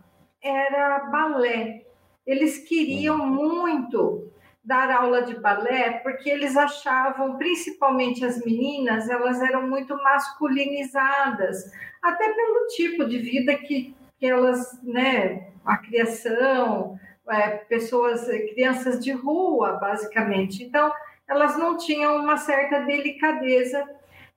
era 0.42 1.00
balé. 1.11 1.82
Eles 2.26 2.58
queriam 2.58 3.18
muito 3.18 4.30
dar 4.68 4.90
aula 4.90 5.22
de 5.22 5.34
balé 5.34 5.92
porque 6.00 6.28
eles 6.28 6.54
achavam, 6.54 7.38
principalmente 7.38 8.22
as 8.22 8.38
meninas, 8.44 9.08
elas 9.08 9.40
eram 9.40 9.66
muito 9.66 9.96
masculinizadas, 9.96 11.72
até 12.02 12.32
pelo 12.34 12.66
tipo 12.76 13.06
de 13.06 13.18
vida 13.18 13.54
que, 13.56 13.96
que 14.18 14.26
elas, 14.26 14.78
né, 14.82 15.52
a 15.64 15.78
criação, 15.78 16.98
é, 17.31 17.59
pessoas, 17.69 18.27
crianças 18.27 19.03
de 19.03 19.12
rua, 19.12 19.73
basicamente. 19.73 20.62
Então, 20.62 20.93
elas 21.29 21.57
não 21.57 21.77
tinham 21.77 22.17
uma 22.17 22.37
certa 22.37 22.81
delicadeza 22.81 23.87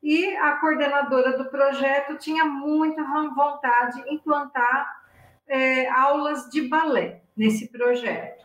e 0.03 0.35
a 0.37 0.53
coordenadora 0.57 1.37
do 1.37 1.45
projeto 1.49 2.17
tinha 2.17 2.43
muita 2.43 3.03
vontade 3.35 4.03
de 4.03 4.13
implantar 4.13 5.01
é, 5.47 5.87
aulas 5.89 6.49
de 6.49 6.67
balé 6.67 7.21
nesse 7.35 7.71
projeto. 7.71 8.41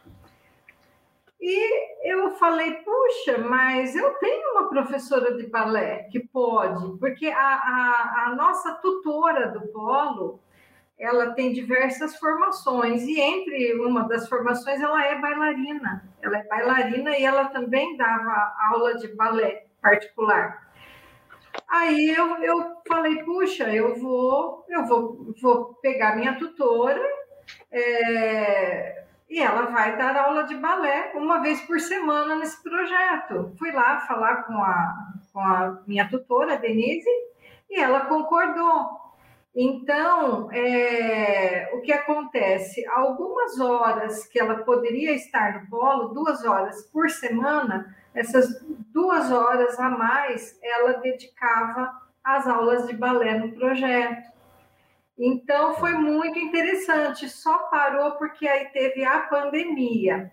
E 1.41 2.11
eu 2.11 2.31
falei, 2.33 2.73
puxa, 2.73 3.39
mas 3.39 3.95
eu 3.95 4.15
tenho 4.15 4.53
uma 4.53 4.69
professora 4.69 5.35
de 5.37 5.47
balé 5.47 6.05
que 6.11 6.21
pode, 6.21 6.99
porque 6.99 7.27
a, 7.27 7.39
a, 7.39 8.25
a 8.27 8.35
nossa 8.35 8.75
tutora 8.77 9.49
do 9.49 9.61
polo, 9.69 10.41
ela 10.99 11.33
tem 11.33 11.53
diversas 11.53 12.17
formações, 12.17 13.03
e 13.03 13.21
entre 13.21 13.75
uma 13.81 14.09
das 14.09 14.29
formações 14.29 14.81
ela 14.81 15.05
é 15.05 15.19
bailarina. 15.19 16.09
Ela 16.23 16.39
é 16.39 16.45
bailarina 16.45 17.17
e 17.17 17.25
ela 17.25 17.47
também 17.47 17.97
dava 17.97 18.55
aula 18.71 18.95
de 18.97 19.09
balé 19.09 19.67
particular. 19.81 20.67
Aí 21.69 22.11
eu, 22.11 22.37
eu 22.43 22.77
falei, 22.89 23.23
puxa, 23.25 23.65
eu 23.75 23.97
vou, 23.97 24.65
eu 24.69 24.85
vou, 24.87 25.35
vou 25.41 25.75
pegar 25.83 26.17
minha 26.17 26.39
tutora 26.39 27.03
é, 27.71 29.05
e 29.29 29.41
ela 29.41 29.67
vai 29.67 29.97
dar 29.97 30.17
aula 30.17 30.45
de 30.45 30.55
balé 30.55 31.13
uma 31.15 31.41
vez 31.41 31.61
por 31.63 31.81
semana 31.81 32.37
nesse 32.37 32.63
projeto. 32.63 33.53
Fui 33.59 33.73
lá 33.73 34.01
falar 34.01 34.45
com 34.45 34.55
a, 34.55 34.95
com 35.33 35.41
a 35.41 35.83
minha 35.87 36.09
tutora, 36.09 36.57
Denise, 36.57 37.11
e 37.69 37.81
ela 37.81 38.07
concordou. 38.07 39.06
Então, 39.59 40.53
é, 40.53 41.71
o 41.73 41.81
que 41.81 41.91
acontece? 41.91 42.87
Algumas 42.89 43.59
horas 43.59 44.27
que 44.27 44.39
ela 44.39 44.57
poderia 44.57 45.13
estar 45.13 45.63
no 45.63 45.71
polo, 45.71 46.13
duas 46.13 46.45
horas 46.45 46.83
por 46.93 47.09
semana, 47.09 47.97
essas 48.15 48.63
duas 48.93 49.33
horas 49.33 49.81
a 49.81 49.89
mais 49.89 50.59
ela 50.63 50.99
dedicava 50.99 51.91
às 52.23 52.47
aulas 52.47 52.87
de 52.87 52.95
balé 52.95 53.39
no 53.39 53.53
projeto. 53.53 54.31
Então 55.19 55.73
foi 55.77 55.95
muito 55.95 56.39
interessante, 56.39 57.27
só 57.27 57.57
parou 57.71 58.13
porque 58.13 58.47
aí 58.47 58.67
teve 58.67 59.07
a 59.07 59.21
pandemia. 59.21 60.31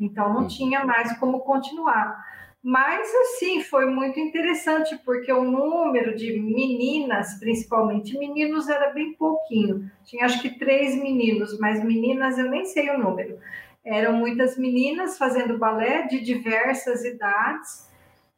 Então 0.00 0.32
não 0.32 0.46
tinha 0.46 0.82
mais 0.82 1.14
como 1.18 1.40
continuar. 1.40 2.24
Mas 2.68 3.08
assim, 3.14 3.62
foi 3.62 3.86
muito 3.86 4.18
interessante 4.18 4.98
porque 5.04 5.32
o 5.32 5.44
número 5.44 6.16
de 6.16 6.32
meninas, 6.40 7.38
principalmente 7.38 8.18
meninos, 8.18 8.68
era 8.68 8.92
bem 8.92 9.12
pouquinho. 9.12 9.88
Tinha 10.04 10.24
acho 10.24 10.42
que 10.42 10.58
três 10.58 10.96
meninos, 10.96 11.60
mas 11.60 11.84
meninas 11.84 12.36
eu 12.36 12.50
nem 12.50 12.64
sei 12.64 12.90
o 12.90 12.98
número. 12.98 13.38
Eram 13.84 14.14
muitas 14.14 14.58
meninas 14.58 15.16
fazendo 15.16 15.56
balé 15.56 16.08
de 16.08 16.20
diversas 16.20 17.04
idades. 17.04 17.88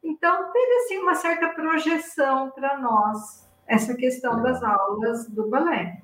Então, 0.03 0.51
teve 0.53 0.73
assim 0.75 0.99
uma 0.99 1.15
certa 1.15 1.49
projeção 1.49 2.51
para 2.51 2.77
nós 2.77 3.49
essa 3.65 3.95
questão 3.95 4.43
das 4.43 4.61
aulas 4.61 5.27
do 5.27 5.49
balé, 5.49 6.03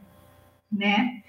né? 0.72 1.22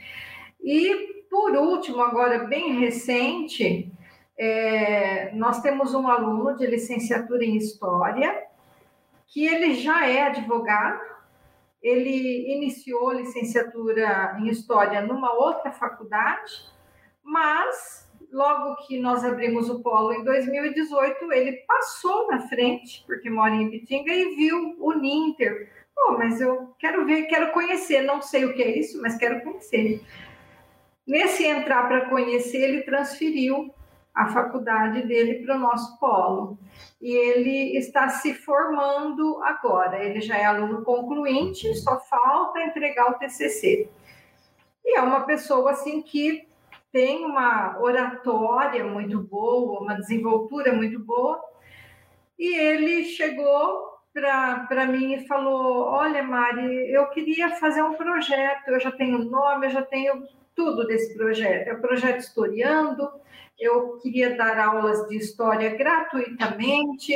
E 0.64 1.24
por 1.28 1.54
último, 1.56 2.00
agora 2.00 2.44
bem 2.44 2.78
recente, 2.80 3.92
é, 4.38 5.30
nós 5.34 5.60
temos 5.60 5.94
um 5.94 6.06
aluno 6.08 6.56
de 6.56 6.66
licenciatura 6.66 7.44
em 7.44 7.56
História 7.56 8.44
que 9.26 9.46
ele 9.46 9.74
já 9.74 10.06
é 10.06 10.22
advogado, 10.22 11.00
ele 11.82 12.54
iniciou 12.54 13.12
licenciatura 13.12 14.36
em 14.38 14.48
História 14.48 15.02
numa 15.02 15.32
outra 15.32 15.72
faculdade, 15.72 16.52
mas 17.22 18.06
logo 18.32 18.76
que 18.86 18.98
nós 18.98 19.24
abrimos 19.24 19.68
o 19.70 19.82
polo 19.82 20.12
em 20.12 20.24
2018, 20.24 21.32
ele 21.32 21.52
passou 21.66 22.28
na 22.28 22.40
frente, 22.48 23.04
porque 23.06 23.30
mora 23.30 23.54
em 23.54 23.66
Ipitinga, 23.66 24.12
e 24.12 24.34
viu 24.36 24.76
o 24.78 24.92
Ninter. 24.92 25.70
Pô, 25.94 26.18
mas 26.18 26.40
eu 26.40 26.74
quero 26.78 27.06
ver, 27.06 27.26
quero 27.26 27.52
conhecer, 27.52 28.02
não 28.02 28.20
sei 28.20 28.44
o 28.44 28.54
que 28.54 28.62
é 28.62 28.78
isso, 28.78 29.00
mas 29.00 29.16
quero 29.16 29.42
conhecer. 29.42 30.02
Nesse 31.06 31.46
entrar 31.46 31.86
para 31.88 32.08
conhecer, 32.08 32.58
ele 32.58 32.82
transferiu 32.82 33.72
a 34.16 34.28
faculdade 34.28 35.02
dele 35.06 35.44
para 35.44 35.56
o 35.56 35.58
nosso 35.58 36.00
polo. 36.00 36.58
E 37.00 37.14
ele 37.14 37.76
está 37.76 38.08
se 38.08 38.32
formando 38.32 39.42
agora. 39.44 40.02
Ele 40.02 40.22
já 40.22 40.38
é 40.38 40.46
aluno 40.46 40.82
concluinte, 40.82 41.74
só 41.74 42.00
falta 42.00 42.62
entregar 42.62 43.10
o 43.10 43.18
TCC. 43.18 43.90
E 44.82 44.96
é 44.96 45.02
uma 45.02 45.20
pessoa 45.20 45.72
assim 45.72 46.00
que 46.00 46.48
tem 46.90 47.26
uma 47.26 47.78
oratória 47.78 48.82
muito 48.82 49.20
boa, 49.20 49.82
uma 49.82 49.94
desenvoltura 49.96 50.72
muito 50.72 50.98
boa, 50.98 51.38
e 52.38 52.54
ele 52.54 53.04
chegou 53.04 53.96
para 54.14 54.86
mim 54.86 55.12
e 55.12 55.26
falou: 55.26 55.88
Olha, 55.88 56.22
Mari, 56.22 56.90
eu 56.90 57.06
queria 57.10 57.50
fazer 57.56 57.82
um 57.82 57.94
projeto, 57.94 58.68
eu 58.68 58.80
já 58.80 58.90
tenho 58.90 59.18
nome, 59.18 59.66
eu 59.66 59.70
já 59.70 59.82
tenho 59.82 60.26
tudo 60.56 60.86
desse 60.86 61.14
projeto. 61.14 61.68
É 61.68 61.74
o 61.74 61.80
projeto 61.80 62.20
Historiando, 62.20 63.08
eu 63.58 63.98
queria 63.98 64.34
dar 64.34 64.58
aulas 64.58 65.06
de 65.06 65.16
história 65.16 65.76
gratuitamente, 65.76 67.12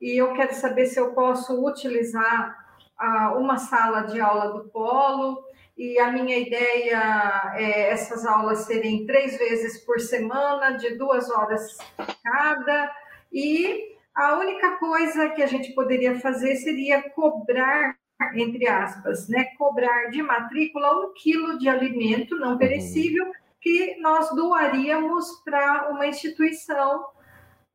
e 0.00 0.20
eu 0.20 0.34
quero 0.34 0.52
saber 0.54 0.86
se 0.86 0.98
eu 0.98 1.12
posso 1.14 1.64
utilizar 1.64 2.56
ah, 2.98 3.34
uma 3.38 3.56
sala 3.56 4.02
de 4.02 4.20
aula 4.20 4.52
do 4.52 4.68
Polo 4.68 5.42
e 5.80 5.98
a 5.98 6.12
minha 6.12 6.36
ideia 6.36 7.54
é 7.54 7.90
essas 7.90 8.26
aulas 8.26 8.60
serem 8.60 9.06
três 9.06 9.38
vezes 9.38 9.82
por 9.84 9.98
semana, 9.98 10.72
de 10.72 10.96
duas 10.96 11.30
horas 11.30 11.78
cada, 12.22 12.94
e 13.32 13.96
a 14.14 14.38
única 14.38 14.76
coisa 14.76 15.30
que 15.30 15.42
a 15.42 15.46
gente 15.46 15.72
poderia 15.72 16.20
fazer 16.20 16.56
seria 16.56 17.08
cobrar, 17.10 17.96
entre 18.34 18.68
aspas, 18.68 19.28
né, 19.28 19.44
cobrar 19.56 20.10
de 20.10 20.22
matrícula 20.22 21.06
um 21.06 21.12
quilo 21.14 21.58
de 21.58 21.68
alimento 21.68 22.36
não 22.36 22.52
uhum. 22.52 22.58
perecível 22.58 23.30
que 23.60 23.96
nós 24.00 24.34
doaríamos 24.34 25.42
para 25.44 25.90
uma 25.90 26.06
instituição 26.06 27.06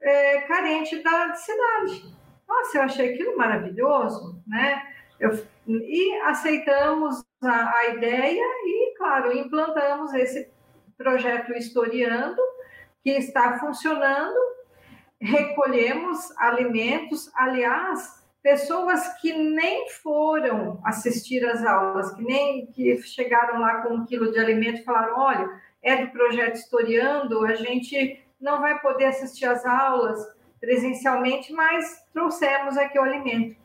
é, 0.01 0.41
carente 0.41 1.01
da 1.01 1.33
cidade. 1.35 2.15
Nossa, 2.47 2.77
eu 2.77 2.83
achei 2.83 3.13
aquilo 3.13 3.37
maravilhoso, 3.37 4.41
né? 4.47 4.83
Eu, 5.19 5.31
e 5.67 6.15
aceitamos 6.23 7.23
a, 7.41 7.77
a 7.77 7.87
ideia 7.89 8.43
e, 8.65 8.95
claro, 8.97 9.35
implantamos 9.35 10.13
esse 10.13 10.51
projeto 10.97 11.53
Historiando, 11.53 12.41
que 13.03 13.11
está 13.11 13.59
funcionando. 13.59 14.35
Recolhemos 15.21 16.35
alimentos, 16.37 17.31
aliás, 17.35 18.24
pessoas 18.45 19.07
que 19.19 19.33
nem 19.33 19.89
foram 19.89 20.79
assistir 20.85 21.43
às 21.43 21.65
aulas, 21.65 22.13
que 22.13 22.21
nem 22.21 22.67
que 22.67 22.95
chegaram 23.01 23.59
lá 23.59 23.81
com 23.81 23.95
um 23.95 24.05
quilo 24.05 24.31
de 24.31 24.37
alimento 24.37 24.81
e 24.81 24.83
falaram: 24.83 25.19
olha, 25.19 25.49
é 25.81 26.05
do 26.05 26.11
projeto 26.11 26.53
Historiando, 26.53 27.43
a 27.43 27.55
gente 27.55 28.23
não 28.39 28.61
vai 28.61 28.79
poder 28.81 29.05
assistir 29.05 29.47
às 29.47 29.65
aulas 29.65 30.19
presencialmente, 30.61 31.51
mas 31.51 32.05
trouxemos 32.13 32.77
aqui 32.77 32.99
o 32.99 33.01
alimento. 33.01 33.57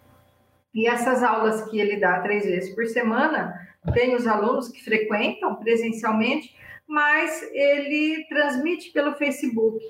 E 0.72 0.88
essas 0.88 1.22
aulas 1.22 1.68
que 1.68 1.78
ele 1.78 2.00
dá 2.00 2.20
três 2.20 2.46
vezes 2.46 2.74
por 2.74 2.86
semana, 2.86 3.54
tem 3.92 4.14
os 4.14 4.26
alunos 4.26 4.68
que 4.68 4.82
frequentam 4.82 5.56
presencialmente, 5.56 6.56
mas 6.86 7.42
ele 7.52 8.24
transmite 8.30 8.92
pelo 8.92 9.14
Facebook. 9.16 9.84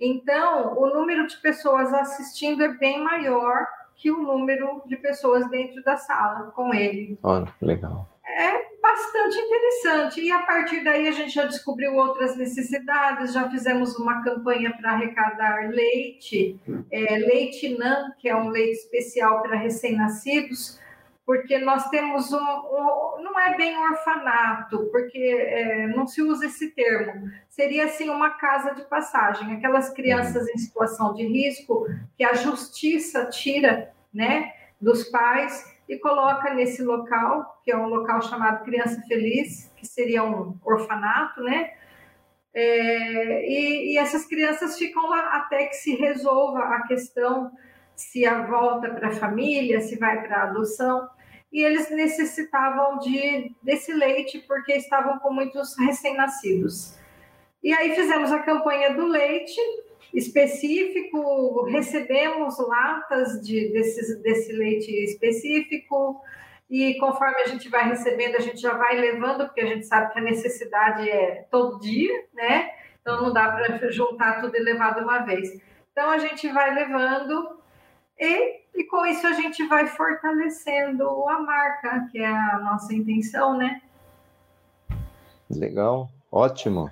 Então, 0.00 0.76
o 0.76 0.92
número 0.92 1.24
de 1.24 1.36
pessoas 1.40 1.94
assistindo 1.94 2.64
é 2.64 2.68
bem 2.76 3.00
maior 3.00 3.64
que 3.96 4.10
o 4.10 4.22
número 4.22 4.82
de 4.86 4.96
pessoas 4.96 5.48
dentro 5.50 5.82
da 5.82 5.96
sala 5.96 6.50
com 6.52 6.74
ele. 6.74 7.18
Olha, 7.22 7.52
legal. 7.60 8.08
é 8.26 8.64
bastante 8.80 9.38
interessante. 9.38 10.20
E 10.20 10.30
a 10.30 10.40
partir 10.40 10.84
daí 10.84 11.08
a 11.08 11.12
gente 11.12 11.32
já 11.32 11.46
descobriu 11.46 11.94
outras 11.94 12.36
necessidades, 12.36 13.32
já 13.32 13.48
fizemos 13.48 13.96
uma 13.96 14.22
campanha 14.22 14.76
para 14.76 14.92
arrecadar 14.92 15.70
leite, 15.70 16.58
é, 16.90 17.16
leite 17.18 17.76
NAN, 17.78 18.12
que 18.18 18.28
é 18.28 18.36
um 18.36 18.48
leite 18.48 18.78
especial 18.78 19.42
para 19.42 19.56
recém-nascidos, 19.56 20.78
porque 21.26 21.58
nós 21.58 21.88
temos 21.88 22.32
um, 22.32 22.36
um, 22.36 23.22
não 23.22 23.38
é 23.40 23.56
bem 23.56 23.76
orfanato, 23.78 24.88
porque 24.90 25.18
é, 25.18 25.86
não 25.88 26.06
se 26.06 26.20
usa 26.20 26.46
esse 26.46 26.70
termo, 26.72 27.30
seria 27.48 27.86
assim 27.86 28.10
uma 28.10 28.30
casa 28.30 28.74
de 28.74 28.82
passagem, 28.82 29.54
aquelas 29.54 29.90
crianças 29.90 30.46
em 30.48 30.58
situação 30.58 31.14
de 31.14 31.26
risco 31.26 31.86
que 32.16 32.24
a 32.24 32.34
justiça 32.34 33.26
tira, 33.26 33.92
né, 34.12 34.52
dos 34.80 35.04
pais 35.04 35.74
e 35.88 35.98
coloca 35.98 36.52
nesse 36.52 36.82
local, 36.82 37.60
que 37.64 37.72
é 37.72 37.76
um 37.76 37.86
local 37.86 38.22
chamado 38.22 38.64
Criança 38.64 39.00
Feliz, 39.08 39.72
que 39.76 39.86
seria 39.86 40.22
um 40.22 40.56
orfanato, 40.64 41.42
né? 41.42 41.72
É, 42.54 43.50
e, 43.50 43.92
e, 43.92 43.98
essas 43.98 44.24
crianças 44.26 44.78
ficam 44.78 45.10
lá 45.10 45.36
até 45.38 45.66
que 45.66 45.74
se 45.74 45.96
resolva 45.96 46.60
a 46.60 46.86
questão 46.86 47.50
se 47.96 48.24
a 48.24 48.42
volta 48.42 48.90
para 48.90 49.08
a 49.08 49.14
família, 49.14 49.80
se 49.80 49.96
vai 49.98 50.22
para 50.22 50.36
a 50.36 50.42
adoção. 50.44 51.08
E 51.54 51.64
eles 51.64 51.88
necessitavam 51.90 52.98
de 52.98 53.54
desse 53.62 53.94
leite 53.94 54.40
porque 54.40 54.72
estavam 54.72 55.18
com 55.20 55.32
muitos 55.32 55.78
recém-nascidos. 55.78 56.98
E 57.62 57.72
aí 57.72 57.94
fizemos 57.94 58.30
a 58.30 58.40
campanha 58.40 58.92
do 58.92 59.06
leite 59.06 59.58
específico, 60.12 61.64
recebemos 61.66 62.58
latas 62.58 63.40
de, 63.40 63.72
desse, 63.72 64.20
desse 64.22 64.52
leite 64.52 64.90
específico, 65.04 66.20
e 66.68 66.94
conforme 66.98 67.36
a 67.42 67.46
gente 67.46 67.68
vai 67.68 67.88
recebendo, 67.88 68.36
a 68.36 68.40
gente 68.40 68.60
já 68.60 68.74
vai 68.74 68.96
levando, 68.96 69.46
porque 69.46 69.60
a 69.60 69.66
gente 69.66 69.86
sabe 69.86 70.12
que 70.12 70.18
a 70.18 70.22
necessidade 70.22 71.08
é 71.08 71.46
todo 71.50 71.78
dia, 71.78 72.24
né? 72.32 72.70
Então 73.00 73.22
não 73.22 73.32
dá 73.32 73.52
para 73.52 73.90
juntar 73.90 74.40
tudo 74.40 74.56
e 74.56 74.60
levar 74.60 74.94
de 74.94 75.02
uma 75.02 75.20
vez. 75.20 75.48
Então 75.92 76.10
a 76.10 76.18
gente 76.18 76.48
vai 76.48 76.74
levando 76.74 77.60
e, 78.18 78.63
e 78.74 78.84
com 78.84 79.06
isso 79.06 79.26
a 79.26 79.32
gente 79.32 79.66
vai 79.66 79.86
fortalecendo 79.86 81.04
a 81.28 81.40
marca, 81.40 82.08
que 82.10 82.18
é 82.18 82.26
a 82.26 82.58
nossa 82.58 82.92
intenção, 82.92 83.56
né? 83.56 83.80
Legal, 85.48 86.10
ótimo. 86.30 86.90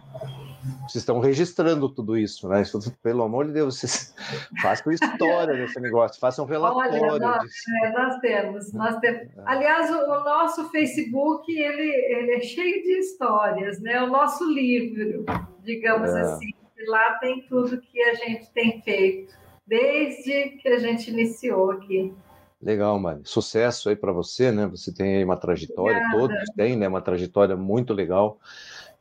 Vocês 0.82 1.02
estão 1.02 1.18
registrando 1.18 1.88
tudo 1.88 2.16
isso, 2.16 2.48
né? 2.48 2.62
Pelo 3.02 3.24
amor 3.24 3.46
de 3.46 3.52
Deus, 3.52 3.80
vocês 3.80 4.14
façam 4.62 4.92
história 4.92 5.54
desse 5.54 5.80
negócio, 5.80 6.20
façam 6.20 6.44
relatório. 6.44 7.02
Olha, 7.02 7.18
nós, 7.18 7.50
é, 7.82 7.90
nós 7.90 8.18
temos, 8.20 8.72
nós 8.72 8.96
temos. 9.00 9.28
Aliás, 9.44 9.90
o, 9.90 9.94
o, 9.94 10.24
nosso 10.24 10.70
Facebook 10.70 11.50
ele, 11.50 11.90
ele 12.14 12.34
é 12.36 12.40
cheio 12.40 12.80
de 12.80 12.98
histórias, 13.00 13.80
né? 13.80 14.00
O 14.02 14.06
nosso 14.06 14.44
livro, 14.44 15.24
digamos 15.64 16.10
é. 16.10 16.20
assim, 16.20 16.52
lá 16.86 17.14
tem 17.14 17.42
tudo 17.48 17.80
que 17.80 18.00
a 18.00 18.14
gente 18.14 18.48
tem 18.52 18.80
feito 18.82 19.41
desde 19.72 20.50
que 20.58 20.68
a 20.68 20.78
gente 20.78 21.10
iniciou 21.10 21.70
aqui. 21.70 22.12
Legal, 22.60 22.98
Mari. 22.98 23.22
Sucesso 23.24 23.88
aí 23.88 23.96
para 23.96 24.12
você, 24.12 24.52
né? 24.52 24.66
Você 24.66 24.92
tem 24.92 25.16
aí 25.16 25.24
uma 25.24 25.36
trajetória, 25.36 25.96
Obrigada. 25.96 26.18
todos 26.18 26.50
têm, 26.54 26.76
né? 26.76 26.86
Uma 26.86 27.00
trajetória 27.00 27.56
muito 27.56 27.94
legal. 27.94 28.38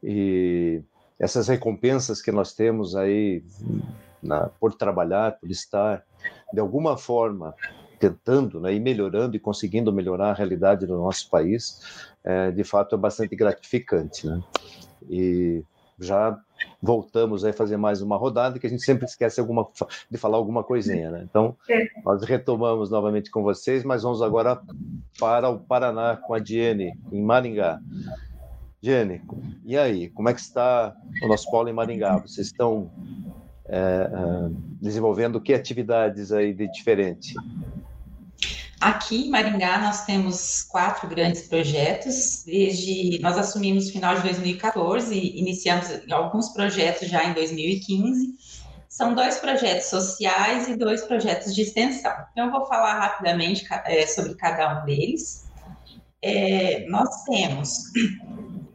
E 0.01 0.81
essas 1.19 1.49
recompensas 1.49 2.21
que 2.21 2.31
nós 2.31 2.53
temos 2.53 2.95
aí 2.95 3.43
na, 4.23 4.47
por 4.47 4.73
trabalhar, 4.73 5.33
por 5.33 5.51
estar 5.51 6.05
de 6.53 6.61
alguma 6.61 6.95
forma 6.97 7.53
tentando 7.99 8.59
né, 8.61 8.73
e 8.73 8.79
melhorando 8.79 9.35
e 9.35 9.39
conseguindo 9.39 9.91
melhorar 9.91 10.31
a 10.31 10.33
realidade 10.33 10.87
do 10.87 10.95
nosso 10.95 11.29
país, 11.29 11.81
é, 12.23 12.49
de 12.49 12.63
fato 12.63 12.95
é 12.95 12.97
bastante 12.97 13.35
gratificante. 13.35 14.25
Né? 14.25 14.41
E 15.09 15.63
já 15.99 16.39
voltamos 16.81 17.43
a 17.45 17.53
fazer 17.53 17.77
mais 17.77 18.01
uma 18.01 18.17
rodada 18.17 18.59
que 18.59 18.67
a 18.67 18.69
gente 18.69 18.83
sempre 18.83 19.05
esquece 19.05 19.39
alguma, 19.39 19.67
de 20.09 20.17
falar 20.17 20.37
alguma 20.37 20.63
coisinha, 20.63 21.11
né? 21.11 21.25
Então, 21.29 21.55
é. 21.69 21.87
nós 22.03 22.23
retomamos 22.23 22.89
novamente 22.89 23.29
com 23.29 23.43
vocês, 23.43 23.83
mas 23.83 24.03
vamos 24.03 24.21
agora 24.21 24.61
para 25.19 25.49
o 25.49 25.59
Paraná 25.59 26.15
com 26.15 26.33
a 26.33 26.39
Diene, 26.39 26.93
em 27.11 27.21
Maringá. 27.21 27.79
Jenny, 28.81 29.21
e 29.63 29.77
aí, 29.77 30.09
como 30.09 30.27
é 30.27 30.33
que 30.33 30.39
está 30.39 30.95
o 31.21 31.27
nosso 31.27 31.49
polo 31.51 31.69
em 31.69 31.73
Maringá? 31.73 32.17
Vocês 32.17 32.47
estão 32.47 32.89
é, 33.65 33.77
é, 33.77 34.49
desenvolvendo 34.81 35.39
que 35.39 35.53
atividades 35.53 36.31
aí 36.31 36.51
de 36.51 36.67
diferente? 36.71 37.35
Aqui 38.81 39.27
em 39.27 39.29
Maringá 39.29 39.77
nós 39.77 40.05
temos 40.05 40.63
quatro 40.63 41.07
grandes 41.07 41.43
projetos. 41.47 42.43
Desde 42.43 43.19
nós 43.21 43.37
assumimos 43.37 43.91
final 43.91 44.15
de 44.15 44.23
2014 44.23 45.13
e 45.13 45.39
iniciamos 45.39 45.87
alguns 46.11 46.49
projetos 46.49 47.07
já 47.07 47.23
em 47.23 47.33
2015. 47.33 48.33
São 48.89 49.13
dois 49.13 49.37
projetos 49.37 49.85
sociais 49.85 50.67
e 50.67 50.75
dois 50.75 51.03
projetos 51.03 51.53
de 51.53 51.61
extensão. 51.61 52.11
Então 52.31 52.47
eu 52.47 52.51
vou 52.51 52.65
falar 52.65 52.99
rapidamente 52.99 53.63
é, 53.85 54.07
sobre 54.07 54.33
cada 54.33 54.81
um 54.81 54.85
deles. 54.85 55.45
É, 56.19 56.83
nós 56.89 57.23
temos 57.25 57.83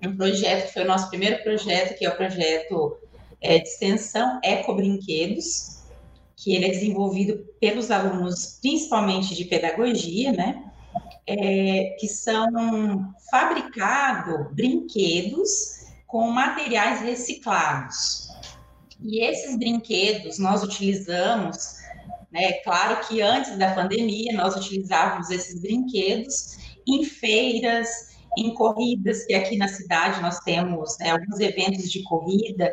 um 0.06 0.16
projeto 0.16 0.68
que 0.68 0.74
foi 0.74 0.84
o 0.84 0.88
nosso 0.88 1.10
primeiro 1.10 1.42
projeto, 1.42 1.98
que 1.98 2.06
é 2.06 2.08
o 2.08 2.16
projeto 2.16 2.96
é, 3.42 3.58
de 3.58 3.68
extensão 3.68 4.38
Eco 4.44 4.72
Brinquedos, 4.72 5.75
que 6.36 6.54
ele 6.54 6.66
é 6.66 6.70
desenvolvido 6.70 7.38
pelos 7.60 7.90
alunos, 7.90 8.58
principalmente 8.60 9.34
de 9.34 9.44
pedagogia, 9.46 10.32
né? 10.32 10.62
É, 11.26 11.96
que 11.98 12.06
são 12.06 13.12
fabricados 13.30 14.52
brinquedos 14.54 15.86
com 16.06 16.30
materiais 16.30 17.00
reciclados. 17.00 18.28
E 19.02 19.24
esses 19.24 19.58
brinquedos 19.58 20.38
nós 20.38 20.62
utilizamos, 20.62 21.78
né? 22.30 22.52
Claro 22.64 23.06
que 23.08 23.20
antes 23.22 23.56
da 23.58 23.74
pandemia 23.74 24.32
nós 24.34 24.54
utilizávamos 24.54 25.30
esses 25.30 25.60
brinquedos 25.60 26.56
em 26.86 27.04
feiras, 27.04 27.88
em 28.36 28.52
corridas, 28.54 29.24
que 29.24 29.34
aqui 29.34 29.56
na 29.56 29.68
cidade 29.68 30.20
nós 30.20 30.38
temos 30.40 30.96
né, 30.98 31.10
alguns 31.10 31.40
eventos 31.40 31.90
de 31.90 32.02
corrida, 32.04 32.70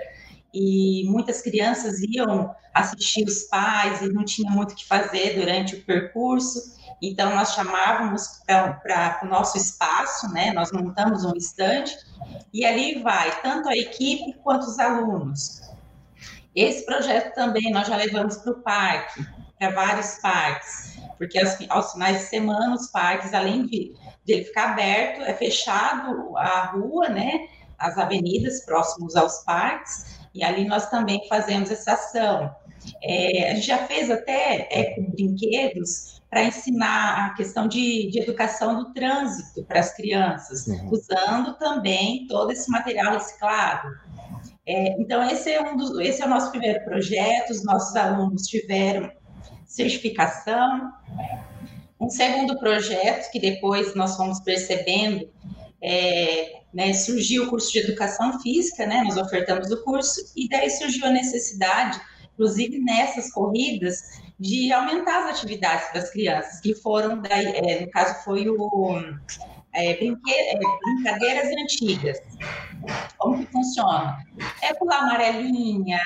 e 0.54 1.06
muitas 1.10 1.41
crianças 1.41 1.99
iam 2.01 2.54
assistir 2.74 3.26
os 3.26 3.43
pais 3.43 4.01
e 4.01 4.12
não 4.12 4.24
tinha 4.24 4.49
muito 4.51 4.72
o 4.72 4.76
que 4.76 4.86
fazer 4.86 5.39
durante 5.39 5.76
o 5.76 5.84
percurso, 5.84 6.74
então 7.01 7.36
nós 7.36 7.54
chamávamos 7.54 8.41
para 8.45 9.20
o 9.24 9.28
nosso 9.28 9.58
espaço, 9.58 10.32
né, 10.32 10.51
nós 10.54 10.72
montamos 10.72 11.26
um 11.26 11.36
estande, 11.36 11.95
e 12.54 12.66
ali 12.66 13.01
vai 13.01 13.41
tanto 13.41 13.68
a 13.70 13.76
equipe 13.76 14.34
quanto 14.43 14.64
os 14.64 14.80
alunos. 14.80 15.62
Esse 16.56 16.86
projeto 16.86 17.34
também 17.34 17.72
nós 17.72 17.88
já 17.88 17.97
levamos 17.97 18.38
para 18.38 18.51
o 18.51 18.62
parque, 18.62 19.26
para 19.58 19.72
vários 19.72 20.16
parques, 20.22 20.97
porque 21.18 21.39
aos, 21.39 21.58
aos 21.70 21.91
finais 21.93 22.20
de 22.20 22.24
semana 22.26 22.76
os 22.76 22.88
parques, 22.88 23.34
além 23.34 23.66
de 23.66 23.93
de 24.26 24.34
ele 24.34 24.45
ficar 24.45 24.72
aberto, 24.72 25.22
é 25.22 25.34
fechado 25.34 26.38
a 26.38 26.66
rua, 26.68 27.10
né, 27.10 27.47
as 27.78 27.97
avenidas 27.97 28.66
próximos 28.66 29.16
aos 29.16 29.43
parques, 29.43 30.23
e 30.34 30.44
ali 30.44 30.66
nós 30.66 30.90
também 30.90 31.26
fazemos 31.28 31.70
essa 31.72 31.94
ação. 31.94 32.56
É, 33.02 33.52
a 33.52 33.56
gente 33.56 33.68
já 33.68 33.88
fez 33.88 34.12
até 34.12 34.68
é, 34.72 35.00
brinquedos 35.00 36.22
para 36.30 36.44
ensinar 36.44 37.28
a 37.28 37.34
questão 37.36 37.68
de, 37.68 38.10
de, 38.10 38.20
educação 38.20 38.76
do 38.76 38.94
trânsito 38.94 39.64
para 39.66 39.80
as 39.80 39.96
crianças, 39.96 40.66
uhum. 40.66 40.90
usando 40.92 41.58
também 41.58 42.26
todo 42.28 42.52
esse 42.52 42.70
material 42.72 43.14
reciclado. 43.14 43.88
É, 44.66 45.00
então, 45.00 45.24
esse 45.30 45.52
é, 45.52 45.62
um 45.62 45.78
dos, 45.78 45.98
esse 46.00 46.22
é 46.22 46.26
o 46.26 46.30
nosso 46.30 46.50
primeiro 46.50 46.84
projeto, 46.84 47.52
os 47.52 47.64
nossos 47.64 47.96
alunos 47.96 48.48
tiveram 48.48 49.12
certificação, 49.66 50.92
um 52.00 52.10
segundo 52.10 52.58
projeto, 52.60 53.32
que 53.32 53.40
depois 53.40 53.94
nós 53.96 54.16
fomos 54.16 54.40
percebendo, 54.40 55.30
é, 55.82 56.62
né, 56.74 56.94
surgiu 56.94 57.44
o 57.44 57.50
curso 57.50 57.72
de 57.72 57.80
educação 57.80 58.40
física, 58.40 58.86
né, 58.86 59.04
nós 59.04 59.18
ofertamos 59.18 59.72
o 59.72 59.84
curso, 59.84 60.20
e 60.36 60.48
daí 60.50 60.70
surgiu 60.70 61.06
a 61.06 61.12
necessidade, 61.12 62.00
inclusive 62.34 62.80
nessas 62.80 63.32
corridas, 63.32 64.22
de 64.40 64.74
aumentar 64.74 65.26
as 65.26 65.38
atividades 65.38 65.94
das 65.94 66.10
crianças, 66.10 66.60
que 66.60 66.74
foram, 66.76 67.22
daí, 67.22 67.46
é, 67.46 67.82
no 67.82 67.92
caso, 67.92 68.24
foi 68.24 68.50
o 68.50 69.00
é, 69.74 69.92
é, 69.92 70.60
brincadeiras 70.84 71.50
antigas. 71.58 72.20
Como 73.18 73.46
que 73.46 73.52
funciona? 73.52 74.18
É 74.62 74.74
pular 74.74 75.00
amarelinha, 75.00 76.00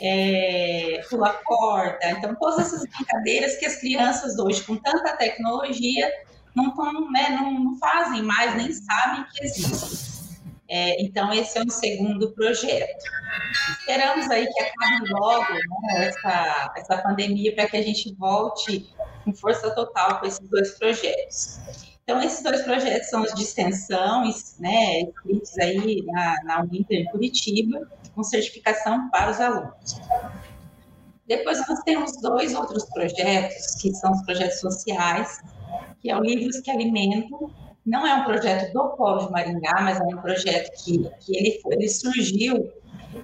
é, 0.00 1.02
pular 1.10 1.40
corda. 1.44 1.98
Então, 2.10 2.34
todas 2.36 2.66
essas 2.66 2.86
brincadeiras 2.86 3.56
que 3.56 3.66
as 3.66 3.76
crianças 3.76 4.38
hoje, 4.38 4.62
com 4.62 4.76
tanta 4.76 5.16
tecnologia, 5.16 6.10
não, 6.54 6.74
tão, 6.74 7.10
né, 7.10 7.30
não, 7.30 7.52
não 7.52 7.78
fazem 7.78 8.22
mais, 8.22 8.54
nem 8.56 8.72
sabem 8.72 9.24
que 9.32 9.44
existem. 9.44 10.20
É, 10.68 11.02
então, 11.02 11.32
esse 11.32 11.58
é 11.58 11.62
um 11.62 11.68
segundo 11.70 12.30
projeto. 12.32 13.04
Esperamos 13.70 14.30
aí 14.30 14.46
que 14.46 14.62
acabe 14.62 15.10
logo 15.10 15.52
né, 15.52 16.06
essa, 16.06 16.72
essa 16.76 16.98
pandemia 16.98 17.52
para 17.54 17.66
que 17.66 17.76
a 17.76 17.82
gente 17.82 18.14
volte 18.14 18.88
com 19.24 19.34
força 19.34 19.74
total 19.74 20.20
com 20.20 20.26
esses 20.26 20.48
dois 20.48 20.78
projetos. 20.78 21.58
Então, 22.04 22.22
esses 22.22 22.42
dois 22.42 22.62
projetos 22.62 23.08
são 23.08 23.22
os 23.22 23.34
de 23.34 23.42
extensão, 23.42 24.22
né, 24.60 25.00
escritos 25.02 25.58
aí 25.58 26.02
na, 26.06 26.36
na 26.44 26.60
Uninter 26.62 27.10
Curitiba, 27.10 27.88
com 28.14 28.22
certificação 28.22 29.10
para 29.10 29.30
os 29.30 29.40
alunos. 29.40 30.00
Depois 31.26 31.66
nós 31.68 31.80
temos 31.84 32.20
dois 32.20 32.54
outros 32.54 32.84
projetos, 32.86 33.76
que 33.80 33.92
são 33.94 34.12
os 34.12 34.22
projetos 34.22 34.58
sociais, 34.58 35.40
que 36.00 36.10
é 36.10 36.16
o 36.16 36.22
Livros 36.22 36.60
que 36.60 36.70
Alimentam. 36.70 37.50
Não 37.84 38.06
é 38.06 38.14
um 38.14 38.24
projeto 38.24 38.72
do 38.72 38.90
Polo 38.90 39.26
de 39.26 39.32
Maringá, 39.32 39.80
mas 39.80 40.00
é 40.00 40.04
um 40.04 40.20
projeto 40.20 40.70
que, 40.84 40.98
que 41.20 41.36
ele, 41.36 41.60
ele 41.70 41.88
surgiu 41.88 42.70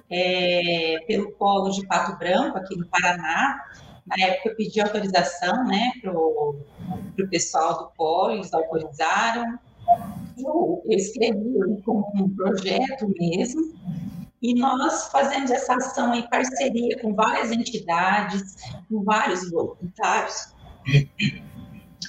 é, 0.09 0.97
pelo 1.07 1.31
Polo 1.33 1.69
de 1.71 1.85
Pato 1.87 2.17
Branco, 2.17 2.57
aqui 2.57 2.75
no 2.75 2.87
Paraná. 2.87 3.63
Na 4.05 4.25
época 4.25 4.49
eu 4.49 4.55
pedi 4.55 4.81
autorização 4.81 5.65
né, 5.65 5.91
para 6.01 6.11
o 6.11 7.29
pessoal 7.29 7.77
do 7.77 7.91
Polo, 7.95 8.31
eles 8.31 8.53
autorizaram. 8.53 9.59
Eu, 10.37 10.83
eu 10.85 10.97
escrevi 10.97 11.81
como 11.83 12.05
um 12.15 12.29
projeto 12.35 13.07
mesmo, 13.19 13.73
e 14.41 14.53
nós 14.53 15.07
fazemos 15.07 15.49
essa 15.49 15.75
ação 15.75 16.13
em 16.13 16.27
parceria 16.29 16.99
com 17.01 17.13
várias 17.13 17.51
entidades, 17.51 18.55
com 18.87 19.03
vários 19.03 19.49
voluntários. 19.49 20.53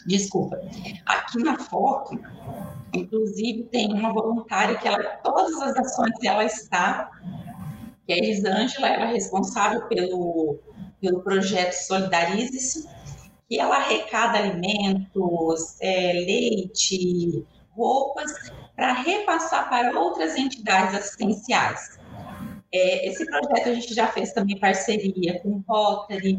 Desculpa. 0.08 0.58
Aqui 1.04 1.38
na 1.42 1.58
foto, 1.58 2.18
inclusive, 2.94 3.64
tem 3.64 3.92
uma 3.92 4.10
voluntária 4.10 4.78
que 4.78 4.88
ela, 4.88 5.02
todas 5.22 5.60
as 5.60 5.76
ações 5.76 6.12
ela 6.24 6.44
está, 6.44 7.10
que 8.06 8.14
é 8.14 8.16
a 8.16 8.18
Elisângela, 8.18 8.88
ela 8.88 9.10
é 9.10 9.12
responsável 9.12 9.82
pelo, 9.86 10.58
pelo 10.98 11.20
projeto 11.20 11.72
Solidarize-se, 11.72 12.88
que 13.46 13.60
ela 13.60 13.76
arrecada 13.76 14.38
alimentos, 14.38 15.76
é, 15.82 16.12
leite, 16.14 17.46
roupas, 17.72 18.32
para 18.74 18.94
repassar 18.94 19.68
para 19.68 19.98
outras 20.00 20.36
entidades 20.36 20.94
assistenciais. 20.94 21.98
É, 22.72 23.06
esse 23.08 23.26
projeto 23.26 23.68
a 23.68 23.74
gente 23.74 23.94
já 23.94 24.06
fez 24.06 24.32
também 24.32 24.58
parceria 24.58 25.38
com 25.40 25.50
o 25.50 25.64
Rotary, 25.68 26.38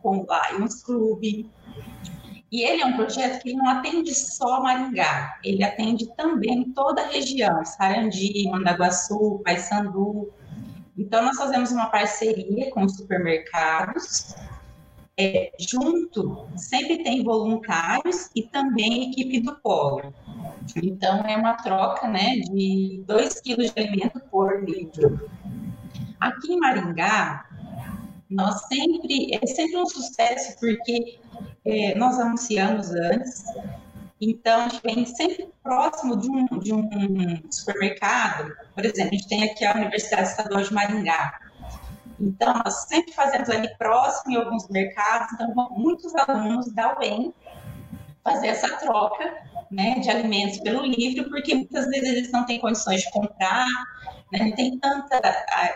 com 0.00 0.18
o 0.18 0.26
Lions 0.52 0.84
Club. 0.84 1.50
E 2.50 2.62
ele 2.62 2.80
é 2.80 2.86
um 2.86 2.96
projeto 2.96 3.42
que 3.42 3.52
não 3.52 3.68
atende 3.68 4.14
só 4.14 4.62
Maringá, 4.62 5.38
ele 5.44 5.62
atende 5.62 6.06
também 6.16 6.64
toda 6.72 7.02
a 7.02 7.08
região, 7.08 7.62
Sarandi, 7.64 8.48
Mandaguaçu, 8.50 9.42
Paysandu. 9.44 10.32
Então, 10.96 11.22
nós 11.22 11.36
fazemos 11.36 11.70
uma 11.70 11.86
parceria 11.90 12.70
com 12.70 12.84
os 12.84 12.96
supermercados. 12.96 14.34
É, 15.20 15.52
junto, 15.58 16.48
sempre 16.56 17.02
tem 17.02 17.22
voluntários 17.22 18.30
e 18.34 18.42
também 18.44 19.10
equipe 19.10 19.40
do 19.40 19.54
polo. 19.56 20.14
Então, 20.76 21.20
é 21.26 21.36
uma 21.36 21.54
troca 21.54 22.08
né, 22.08 22.36
de 22.36 23.02
2 23.06 23.40
quilos 23.40 23.72
de 23.72 23.80
alimento 23.80 24.20
por 24.30 24.64
litro. 24.64 25.28
Aqui 26.18 26.52
em 26.52 26.58
Maringá, 26.58 27.46
nós 28.30 28.66
sempre, 28.68 29.34
é 29.34 29.46
sempre 29.46 29.76
um 29.76 29.86
sucesso, 29.86 30.58
porque 30.58 31.18
é, 31.68 31.94
nós 31.94 32.18
anunciamos 32.18 32.90
antes, 32.90 33.44
então 34.20 34.62
a 34.62 34.68
gente 34.68 34.82
vem 34.82 35.04
sempre 35.04 35.48
próximo 35.62 36.16
de 36.16 36.30
um, 36.30 36.46
de 36.58 36.72
um 36.72 37.42
supermercado, 37.50 38.52
por 38.74 38.84
exemplo, 38.84 39.10
a 39.12 39.16
gente 39.16 39.28
tem 39.28 39.44
aqui 39.44 39.64
a 39.64 39.74
Universidade 39.74 40.28
Estadual 40.28 40.62
de 40.62 40.72
Maringá, 40.72 41.38
então 42.18 42.54
nós 42.64 42.88
sempre 42.88 43.12
fazemos 43.12 43.50
ali 43.50 43.68
próximo 43.76 44.32
em 44.32 44.36
alguns 44.36 44.66
mercados, 44.68 45.32
então 45.34 45.52
muitos 45.70 46.14
alunos 46.14 46.72
da 46.72 46.98
UEM 46.98 47.34
fazer 48.30 48.48
essa 48.48 48.76
troca 48.76 49.48
né, 49.70 49.98
de 50.00 50.10
alimentos 50.10 50.58
pelo 50.60 50.84
livro, 50.84 51.28
porque 51.28 51.54
muitas 51.54 51.86
vezes 51.86 52.08
eles 52.08 52.32
não 52.32 52.44
têm 52.46 52.60
condições 52.60 53.02
de 53.02 53.10
comprar, 53.10 53.66
né, 54.32 54.38
não 54.40 54.52
tem 54.52 54.78
tanta 54.78 55.20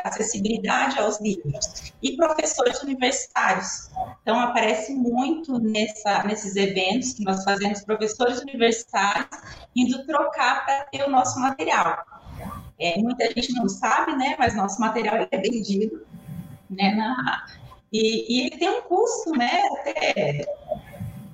acessibilidade 0.05 0.98
aos 0.98 1.20
livros. 1.20 1.92
E 2.03 2.16
professores 2.16 2.82
universitários. 2.82 3.90
Então, 4.22 4.38
aparece 4.40 4.94
muito 4.94 5.59
nessa, 5.59 6.22
nesses 6.24 6.57
eventos 6.57 7.14
que 7.14 7.24
nós 7.24 7.44
fazemos, 7.44 7.84
professores 7.84 8.40
universitários 8.40 9.28
indo 9.74 10.05
trocar 10.07 10.64
para 10.64 10.84
ter 10.84 11.05
o 11.05 11.11
nosso 11.11 11.38
material. 11.40 12.05
É, 12.78 12.98
muita 12.98 13.26
gente 13.26 13.53
não 13.55 13.68
sabe, 13.68 14.16
né, 14.16 14.34
mas 14.38 14.55
nosso 14.55 14.80
material 14.80 15.16
é 15.30 15.38
vendido 15.38 16.05
né, 16.68 16.94
na, 16.94 17.44
e, 17.92 18.38
e 18.38 18.46
ele 18.46 18.57
tem 18.57 18.70
um 18.70 18.82
custo, 18.82 19.32
né, 19.32 19.61
até 19.78 20.46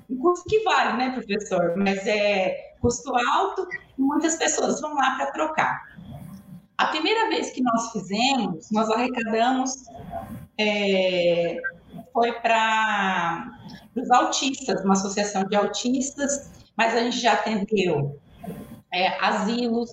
um 0.09 0.19
custo 0.19 0.49
que 0.49 0.63
vale, 0.65 0.97
né, 0.97 1.11
professor? 1.11 1.75
Mas 1.77 2.07
é 2.07 2.75
custo 2.81 3.13
alto 3.17 3.67
e 3.99 4.01
muitas 4.01 4.37
pessoas 4.37 4.81
vão 4.81 4.95
lá 4.95 5.17
para 5.17 5.33
trocar. 5.33 5.83
A 6.77 6.87
primeira 6.87 7.29
vez 7.29 7.51
que 7.51 7.63
nós 7.63 7.93
fizemos, 7.93 8.71
nós 8.71 8.89
arrecadamos, 8.91 9.73
é, 10.59 11.61
foi 12.13 12.33
para 12.41 13.51
os 13.97 14.11
autistas, 14.11 14.85
uma 14.85 14.93
associação 14.93 15.45
de 15.45 15.57
autistas, 15.57 16.51
mas 16.77 16.95
a 16.95 17.01
gente 17.01 17.19
já 17.19 17.33
atendeu 17.33 18.19
é, 18.93 19.23
asilos, 19.25 19.91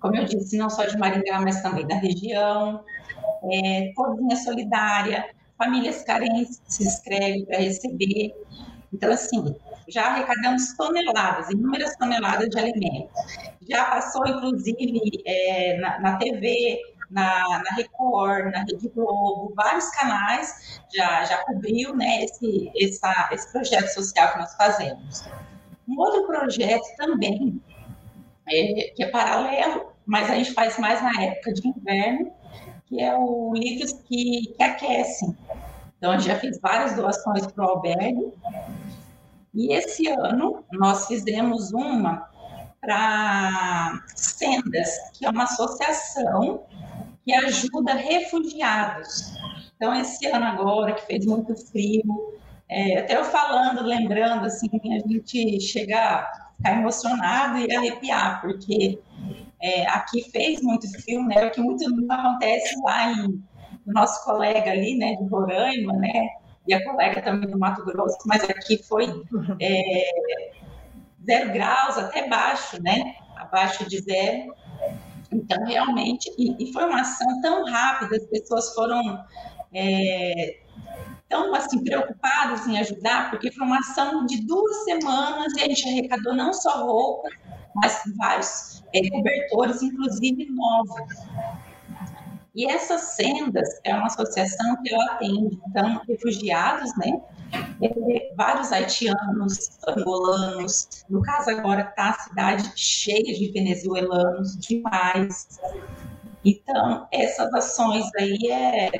como 0.00 0.16
eu 0.16 0.24
disse, 0.24 0.56
não 0.56 0.70
só 0.70 0.84
de 0.84 0.96
Maringá, 0.96 1.40
mas 1.40 1.60
também 1.62 1.86
da 1.86 1.96
região, 1.96 2.84
é, 3.52 3.92
cozinha 3.94 4.36
solidária, 4.36 5.28
famílias 5.56 6.02
carentes 6.04 6.62
se 6.66 6.84
inscrevem 6.84 7.44
para 7.44 7.58
receber. 7.58 8.32
Então, 8.92 9.12
assim, 9.12 9.54
já 9.88 10.06
arrecadamos 10.06 10.74
toneladas, 10.74 11.50
inúmeras 11.50 11.96
toneladas 11.96 12.48
de 12.48 12.58
alimentos. 12.58 13.12
Já 13.68 13.84
passou, 13.84 14.26
inclusive, 14.26 15.22
é, 15.26 15.76
na, 15.78 15.98
na, 16.00 16.16
TV, 16.16 16.80
na, 17.10 17.62
na, 17.62 17.76
Record, 17.76 18.52
na 18.52 18.60
Rede 18.60 18.88
Globo, 18.88 19.52
vários 19.54 19.88
canais 19.90 20.80
já, 20.94 21.24
já 21.24 21.38
cobriu 21.44 21.94
né, 21.94 22.24
esse, 22.24 22.70
essa, 22.80 23.28
esse 23.32 23.50
projeto 23.52 23.88
social 23.88 24.32
que 24.32 24.38
nós 24.38 24.54
fazemos. 24.54 25.24
Um 25.86 25.98
outro 25.98 26.26
projeto 26.26 26.84
também, 26.96 27.62
é, 28.48 28.92
que 28.94 29.02
é 29.02 29.08
paralelo, 29.08 29.92
mas 30.06 30.30
a 30.30 30.34
gente 30.34 30.52
faz 30.52 30.78
mais 30.78 31.02
na 31.02 31.22
época 31.22 31.52
de 31.52 31.68
inverno, 31.68 32.32
que 32.86 33.00
é 33.02 33.14
o 33.14 33.52
Livros 33.54 33.92
que, 33.92 34.54
que 34.56 34.62
Aquecem. 34.62 35.36
Então, 35.98 36.12
gente 36.12 36.26
já 36.26 36.36
fez 36.36 36.58
várias 36.60 36.94
doações 36.94 37.46
para 37.46 37.64
o 37.64 37.68
albergue. 37.68 38.32
E 39.54 39.72
esse 39.74 40.08
ano 40.08 40.64
nós 40.72 41.06
fizemos 41.06 41.72
uma 41.72 42.28
para 42.80 44.00
Sendas, 44.14 44.88
que 45.12 45.26
é 45.26 45.30
uma 45.30 45.44
associação 45.44 46.64
que 47.24 47.34
ajuda 47.34 47.94
refugiados. 47.94 49.34
Então, 49.76 49.94
esse 49.94 50.26
ano 50.26 50.44
agora, 50.44 50.94
que 50.94 51.06
fez 51.06 51.26
muito 51.26 51.54
frio, 51.56 52.38
é, 52.68 52.98
até 52.98 53.16
eu 53.16 53.24
falando, 53.24 53.82
lembrando, 53.82 54.46
assim, 54.46 54.68
a 54.72 55.08
gente 55.08 55.60
chega 55.60 55.98
a 55.98 56.48
ficar 56.56 56.78
emocionado 56.78 57.58
e 57.58 57.74
arrepiar, 57.74 58.40
porque 58.40 59.00
é, 59.60 59.86
aqui 59.88 60.30
fez 60.30 60.62
muito 60.62 60.88
frio, 61.00 61.22
né? 61.24 61.46
O 61.46 61.50
que 61.50 61.60
muito 61.60 61.84
acontece 62.10 62.80
lá 62.82 63.12
em 63.12 63.42
nosso 63.92 64.24
colega 64.24 64.70
ali, 64.70 64.96
né, 64.96 65.16
de 65.16 65.24
Roraima, 65.28 65.92
né, 65.94 66.28
e 66.66 66.74
a 66.74 66.84
colega 66.84 67.22
também 67.22 67.50
do 67.50 67.58
Mato 67.58 67.84
Grosso, 67.84 68.18
mas 68.26 68.44
aqui 68.44 68.82
foi 68.82 69.06
é, 69.60 70.10
zero 71.24 71.52
graus, 71.52 71.96
até 71.96 72.28
baixo, 72.28 72.82
né, 72.82 73.14
abaixo 73.36 73.88
de 73.88 74.00
zero. 74.00 74.54
Então, 75.30 75.62
realmente, 75.64 76.30
e, 76.38 76.56
e 76.58 76.72
foi 76.72 76.84
uma 76.84 77.00
ação 77.00 77.40
tão 77.42 77.64
rápida, 77.64 78.16
as 78.16 78.24
pessoas 78.26 78.74
foram 78.74 79.24
é, 79.74 80.58
tão 81.28 81.54
assim, 81.54 81.84
preocupadas 81.84 82.66
em 82.66 82.78
ajudar, 82.78 83.30
porque 83.30 83.52
foi 83.52 83.66
uma 83.66 83.78
ação 83.78 84.24
de 84.24 84.46
duas 84.46 84.84
semanas 84.84 85.52
e 85.56 85.62
a 85.62 85.68
gente 85.68 85.88
arrecadou 85.88 86.34
não 86.34 86.52
só 86.52 86.84
roupas, 86.84 87.32
mas 87.74 88.02
vários 88.16 88.82
é, 88.94 89.08
cobertores, 89.10 89.82
inclusive 89.82 90.46
novos. 90.50 91.18
E 92.58 92.66
essas 92.66 93.14
sendas 93.14 93.68
é 93.84 93.94
uma 93.94 94.06
associação 94.06 94.82
que 94.82 94.92
ela 94.92 95.12
atende, 95.12 95.60
então, 95.68 96.02
refugiados, 96.08 96.90
né? 96.96 97.22
É, 97.80 98.34
vários 98.34 98.72
haitianos, 98.72 99.78
angolanos, 99.86 100.88
no 101.08 101.22
caso 101.22 101.50
agora 101.50 101.82
está 101.82 102.10
a 102.10 102.14
cidade 102.14 102.72
cheia 102.74 103.22
de 103.22 103.52
venezuelanos, 103.52 104.58
demais. 104.58 105.60
Então, 106.44 107.06
essas 107.12 107.54
ações 107.54 108.10
aí 108.18 108.50
é, 108.50 108.90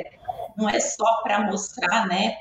não 0.56 0.68
é 0.68 0.78
só 0.78 1.20
para 1.24 1.50
mostrar, 1.50 2.06
né, 2.06 2.36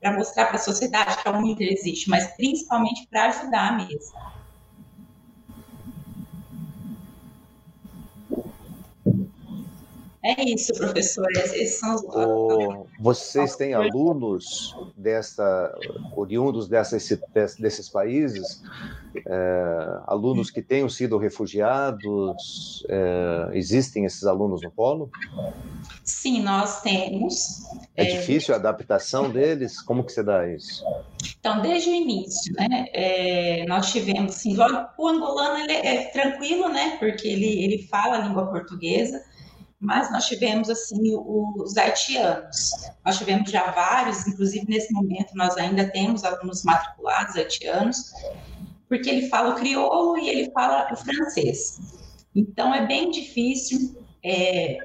para 0.00 0.12
mostrar 0.16 0.46
para 0.46 0.56
a 0.58 0.60
sociedade 0.60 1.20
que 1.20 1.28
a 1.28 1.32
Uninter 1.32 1.72
existe, 1.72 2.08
mas 2.08 2.28
principalmente 2.36 3.04
para 3.08 3.24
ajudar 3.24 3.76
mesmo. 3.78 4.16
É 10.22 10.42
isso, 10.44 10.74
professor. 10.74 11.26
Esses 11.30 11.78
são 11.78 11.94
os... 11.94 12.02
O... 12.02 12.86
Vocês 13.00 13.56
têm 13.56 13.72
alunos 13.72 14.76
dessa, 14.94 15.74
oriundos 16.14 16.68
dessas, 16.68 17.08
desses 17.58 17.88
países 17.88 18.62
é, 19.26 20.00
alunos 20.06 20.50
que 20.50 20.60
tenham 20.60 20.90
sido 20.90 21.16
refugiados? 21.16 22.84
É, 22.88 23.50
existem 23.54 24.04
esses 24.04 24.24
alunos 24.24 24.60
no 24.60 24.70
polo? 24.70 25.10
Sim, 26.04 26.42
nós 26.42 26.82
temos. 26.82 27.62
É, 27.96 28.04
é, 28.04 28.18
difícil 28.18 28.52
a 28.54 28.58
adaptação 28.58 29.30
deles? 29.30 29.80
Como 29.80 30.04
que 30.04 30.12
você 30.12 30.22
dá 30.22 30.46
isso? 30.46 30.84
Então, 31.38 31.62
desde 31.62 31.88
o 31.88 31.94
início, 31.94 32.52
né, 32.54 32.86
é, 32.92 33.64
nós 33.66 33.90
tivemos, 33.90 34.36
assim, 34.36 34.54
o 34.58 35.08
angolano 35.08 35.58
ele 35.58 35.72
é 35.72 36.04
tranquilo, 36.06 36.68
né, 36.68 36.96
porque 36.98 37.26
ele, 37.26 37.64
ele 37.64 37.88
fala 37.88 38.16
a 38.16 38.20
língua 38.20 38.46
portuguesa, 38.46 39.24
mas 39.80 40.12
nós 40.12 40.26
tivemos 40.26 40.68
assim 40.68 41.16
os 41.16 41.76
haitianos. 41.76 42.72
Nós 43.04 43.16
tivemos 43.16 43.50
já 43.50 43.70
vários, 43.70 44.26
inclusive 44.26 44.66
nesse 44.68 44.92
momento 44.92 45.34
nós 45.34 45.56
ainda 45.56 45.88
temos 45.90 46.22
alunos 46.22 46.62
matriculados 46.64 47.34
haitianos, 47.34 48.12
porque 48.88 49.08
ele 49.08 49.28
fala 49.28 49.50
o 49.50 49.54
crioulo 49.54 50.18
e 50.18 50.28
ele 50.28 50.50
fala 50.52 50.92
o 50.92 50.96
francês. 50.96 51.80
Então 52.36 52.74
é 52.74 52.86
bem 52.86 53.10
difícil. 53.10 53.96
É, 54.22 54.76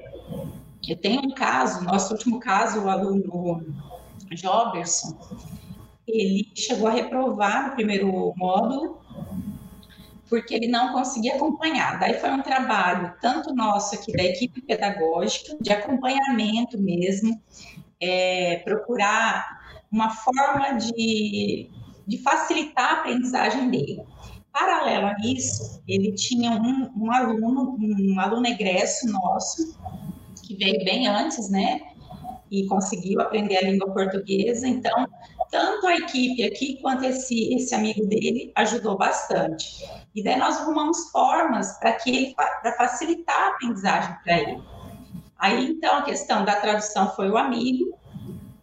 eu 0.88 0.96
tenho 0.96 1.20
um 1.20 1.34
caso, 1.34 1.84
nosso 1.84 2.14
último 2.14 2.40
caso, 2.40 2.80
o 2.80 2.88
aluno 2.88 3.66
Joberson, 4.32 5.18
ele 6.08 6.50
chegou 6.54 6.88
a 6.88 6.92
reprovar 6.92 7.68
no 7.68 7.74
primeiro 7.74 8.32
módulo 8.36 9.00
porque 10.28 10.54
ele 10.54 10.68
não 10.68 10.92
conseguia 10.92 11.36
acompanhar. 11.36 11.98
Daí 11.98 12.14
foi 12.14 12.30
um 12.30 12.42
trabalho, 12.42 13.14
tanto 13.20 13.54
nosso 13.54 13.94
aqui 13.94 14.12
da 14.12 14.24
equipe 14.24 14.60
pedagógica, 14.60 15.56
de 15.60 15.72
acompanhamento 15.72 16.78
mesmo, 16.80 17.40
é, 18.00 18.56
procurar 18.64 19.44
uma 19.90 20.10
forma 20.10 20.72
de, 20.72 21.70
de 22.06 22.18
facilitar 22.18 22.90
a 22.90 23.00
aprendizagem 23.00 23.70
dele. 23.70 24.02
Paralelo 24.52 25.06
a 25.06 25.16
isso, 25.22 25.82
ele 25.86 26.12
tinha 26.12 26.50
um, 26.50 26.90
um 26.96 27.12
aluno, 27.12 27.76
um 27.78 28.18
aluno 28.18 28.46
egresso 28.46 29.06
nosso, 29.10 29.78
que 30.42 30.56
veio 30.56 30.84
bem 30.84 31.06
antes, 31.06 31.50
né? 31.50 31.80
E 32.50 32.66
conseguiu 32.66 33.20
aprender 33.20 33.58
a 33.58 33.62
língua 33.62 33.92
portuguesa. 33.92 34.66
Então, 34.66 35.06
tanto 35.50 35.86
a 35.86 35.96
equipe 35.96 36.44
aqui 36.44 36.78
quanto 36.80 37.04
esse, 37.04 37.54
esse 37.54 37.74
amigo 37.74 38.06
dele 38.06 38.52
ajudou 38.54 38.96
bastante. 38.96 39.84
E 40.14 40.22
daí 40.22 40.36
nós 40.36 40.56
arrumamos 40.58 41.10
formas 41.10 41.78
para 41.78 41.92
que 41.92 42.10
ele 42.10 42.34
para 42.34 42.72
facilitar 42.76 43.36
a 43.36 43.48
aprendizagem 43.50 44.16
para 44.24 44.38
ele. 44.40 44.62
Aí 45.38 45.70
então 45.70 45.98
a 45.98 46.02
questão 46.02 46.44
da 46.44 46.56
tradução 46.56 47.14
foi 47.14 47.30
o 47.30 47.36
amigo 47.36 47.96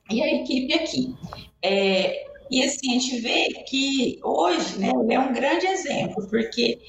e 0.09 0.21
a 0.21 0.35
equipe 0.35 0.73
aqui. 0.73 1.15
É, 1.61 2.25
e 2.49 2.63
assim, 2.63 2.95
a 2.95 2.99
gente 2.99 3.19
vê 3.19 3.47
que 3.67 4.19
hoje 4.23 4.77
né, 4.77 4.89
ele 4.89 5.13
é 5.13 5.19
um 5.19 5.33
grande 5.33 5.65
exemplo, 5.65 6.27
porque 6.29 6.79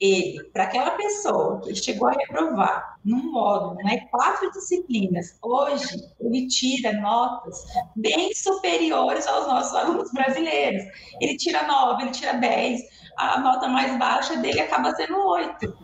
ele, 0.00 0.44
para 0.52 0.64
aquela 0.64 0.90
pessoa 0.92 1.60
que 1.60 1.74
chegou 1.74 2.08
a 2.08 2.12
reprovar 2.12 2.98
num 3.04 3.32
módulo, 3.32 3.76
né, 3.76 4.06
quatro 4.10 4.50
disciplinas, 4.52 5.38
hoje 5.42 6.04
ele 6.20 6.46
tira 6.48 6.92
notas 7.00 7.64
bem 7.94 8.34
superiores 8.34 9.26
aos 9.26 9.46
nossos 9.46 9.74
alunos 9.74 10.12
brasileiros. 10.12 10.84
Ele 11.20 11.36
tira 11.36 11.66
nove, 11.66 12.02
ele 12.02 12.10
tira 12.10 12.34
dez, 12.34 12.82
a 13.16 13.40
nota 13.40 13.68
mais 13.68 13.98
baixa 13.98 14.36
dele 14.36 14.60
acaba 14.60 14.94
sendo 14.94 15.18
oito. 15.28 15.76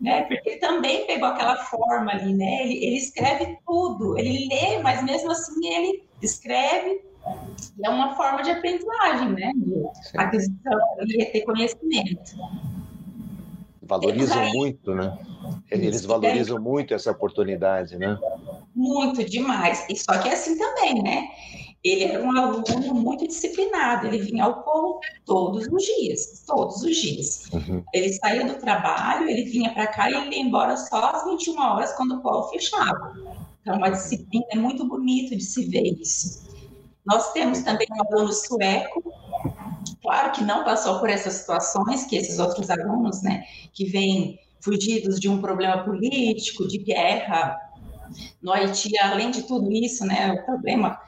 Né? 0.00 0.22
Porque 0.22 0.50
ele 0.50 0.58
também 0.58 1.06
pegou 1.06 1.28
aquela 1.28 1.56
forma 1.56 2.10
ali, 2.10 2.34
né? 2.34 2.64
Ele, 2.64 2.84
ele 2.84 2.96
escreve 2.96 3.56
tudo, 3.64 4.18
ele 4.18 4.48
lê, 4.48 4.82
mas 4.82 5.00
mesmo 5.04 5.30
assim 5.30 5.68
ele 5.68 6.02
escreve 6.20 7.00
é 7.84 7.88
uma 7.88 8.16
forma 8.16 8.42
de 8.42 8.50
aprendizagem, 8.50 9.30
né? 9.30 9.52
De 9.54 10.18
aquisição 10.18 10.80
e 11.06 11.24
ter 11.26 11.42
conhecimento. 11.42 12.36
Valorizam 13.98 14.40
aí, 14.40 14.52
muito, 14.52 14.94
né? 14.94 15.18
Eles 15.70 16.06
valorizam 16.06 16.58
muito 16.58 16.94
essa 16.94 17.10
oportunidade, 17.10 17.98
né? 17.98 18.18
Muito 18.74 19.22
demais. 19.24 19.84
E 19.90 19.96
só 19.96 20.16
que 20.18 20.30
é 20.30 20.32
assim 20.32 20.56
também, 20.56 21.02
né? 21.02 21.28
Ele 21.84 22.04
era 22.04 22.24
um 22.24 22.30
aluno 22.34 22.94
muito 22.94 23.26
disciplinado, 23.26 24.06
ele 24.06 24.18
vinha 24.18 24.44
ao 24.44 24.62
polo 24.62 25.00
todos 25.26 25.66
os 25.66 25.82
dias, 25.82 26.42
todos 26.46 26.82
os 26.82 26.96
dias. 26.96 27.50
Uhum. 27.52 27.82
Ele 27.92 28.12
saía 28.14 28.46
do 28.46 28.54
trabalho, 28.54 29.28
ele 29.28 29.44
vinha 29.44 29.74
para 29.74 29.88
cá 29.88 30.08
e 30.10 30.14
ele 30.14 30.36
ia 30.36 30.42
embora 30.42 30.76
só 30.76 31.10
às 31.10 31.24
21 31.24 31.60
horas 31.60 31.92
quando 31.94 32.14
o 32.14 32.22
polo 32.22 32.44
fechava. 32.44 33.14
Então, 33.60 33.82
a 33.84 33.90
disciplina 33.90 34.46
é 34.52 34.56
muito 34.56 34.86
bonito 34.86 35.36
de 35.36 35.42
se 35.42 35.64
ver 35.66 36.00
isso. 36.00 36.42
Nós 37.04 37.32
temos 37.32 37.60
também 37.60 37.86
um 37.90 38.16
aluno 38.16 38.32
sueco, 38.32 39.02
claro 40.00 40.32
que 40.32 40.44
não 40.44 40.64
passou 40.64 40.98
por 40.98 41.08
essas 41.08 41.34
situações 41.34 42.04
que 42.04 42.16
esses 42.16 42.38
outros 42.38 42.70
alunos, 42.70 43.22
né, 43.22 43.44
que 43.72 43.84
vêm 43.84 44.38
fugidos 44.60 45.18
de 45.18 45.28
um 45.28 45.40
problema 45.40 45.84
político, 45.84 46.66
de 46.68 46.78
guerra 46.78 47.56
no 48.42 48.52
Haiti, 48.52 48.96
além 48.98 49.30
de 49.30 49.42
tudo 49.42 49.70
isso, 49.72 50.04
né, 50.04 50.32
o 50.32 50.44
problema 50.44 51.00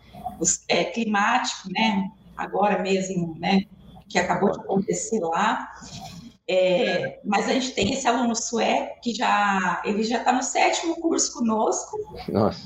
é, 0.68 0.84
climático, 0.84 1.68
né, 1.72 2.10
agora 2.36 2.82
mesmo, 2.82 3.36
né, 3.38 3.64
que 4.08 4.18
acabou 4.18 4.52
de 4.52 4.60
acontecer 4.60 5.20
lá. 5.20 5.68
É, 6.46 7.20
mas 7.24 7.48
a 7.48 7.54
gente 7.54 7.70
tem 7.70 7.94
esse 7.94 8.06
aluno 8.06 8.36
sueco 8.36 9.00
que 9.00 9.14
já 9.14 9.80
ele 9.82 10.04
já 10.04 10.18
está 10.18 10.30
no 10.30 10.42
sétimo 10.42 10.94
curso 11.00 11.32
conosco. 11.32 11.96
Nossa. 12.28 12.60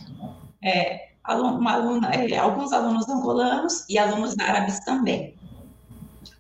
É, 0.64 1.10
uma 1.28 1.74
aluna, 1.74 2.10
é, 2.10 2.36
alguns 2.38 2.72
alunos 2.72 3.08
angolanos 3.08 3.84
e 3.88 3.96
alunos 3.98 4.34
árabes 4.38 4.80
também. 4.80 5.37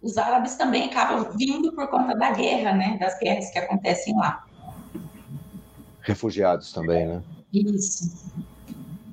Os 0.02 0.16
árabes 0.16 0.54
também 0.56 0.84
acabam 0.84 1.36
vindo 1.36 1.72
por 1.72 1.88
conta 1.88 2.16
da 2.16 2.30
guerra, 2.30 2.72
né, 2.72 2.96
das 2.98 3.18
guerras 3.18 3.50
que 3.50 3.58
acontecem 3.58 4.16
lá. 4.16 4.44
Refugiados 6.02 6.72
também, 6.72 7.06
né? 7.06 7.22
Isso. 7.52 8.28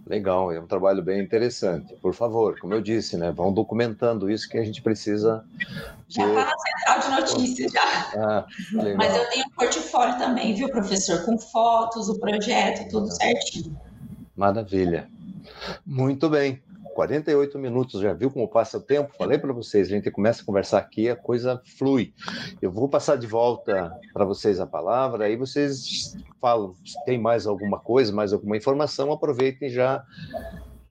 Legal, 0.07 0.51
é 0.51 0.59
um 0.59 0.67
trabalho 0.67 1.01
bem 1.01 1.19
interessante. 1.19 1.95
Por 1.95 2.13
favor, 2.13 2.59
como 2.59 2.75
eu 2.75 2.81
disse, 2.81 3.17
né, 3.17 3.31
vão 3.31 3.51
documentando 3.51 4.29
isso 4.29 4.47
que 4.47 4.57
a 4.57 4.63
gente 4.63 4.81
precisa. 4.81 5.43
Já 6.07 6.27
está 6.27 6.45
na 6.45 6.53
central 6.57 6.99
de 6.99 7.21
notícias, 7.21 7.71
já. 7.71 7.81
Ah, 8.15 8.45
Mas 8.95 9.15
eu 9.15 9.29
tenho 9.31 9.45
um 9.47 9.49
portfólio 9.55 10.17
também, 10.19 10.53
viu, 10.53 10.69
professor? 10.69 11.25
Com 11.25 11.39
fotos, 11.39 12.07
o 12.07 12.19
projeto, 12.19 12.88
tudo 12.89 13.09
certinho. 13.11 13.75
Maravilha. 14.36 15.09
Muito 15.83 16.29
bem. 16.29 16.61
48 16.96 17.60
minutos, 17.60 18.00
já 18.00 18.14
viu 18.14 18.32
como 18.32 18.48
passa 18.48 18.78
o 18.78 18.82
tempo? 18.82 19.14
Falei 19.18 19.38
para 19.38 19.52
vocês, 19.52 19.88
a 19.88 19.89
gente 19.89 20.10
começa 20.10 20.41
a 20.41 20.46
conversar 20.46 20.78
aqui, 20.78 21.10
a 21.10 21.16
coisa 21.16 21.62
flui. 21.78 22.14
Eu 22.62 22.72
vou 22.72 22.88
passar 22.88 23.18
de 23.18 23.28
volta 23.28 23.91
para 24.14 24.24
vocês 24.24 24.62
a 24.62 24.66
palavra, 24.66 25.26
aí 25.26 25.36
vocês 25.36 26.16
falam, 26.39 26.74
se 26.86 26.96
tem 27.04 27.20
mais 27.20 27.46
alguma 27.46 27.78
coisa, 27.80 28.14
mais 28.14 28.32
alguma 28.32 28.56
informação, 28.56 29.12
aproveitem 29.12 29.70
já 29.70 30.06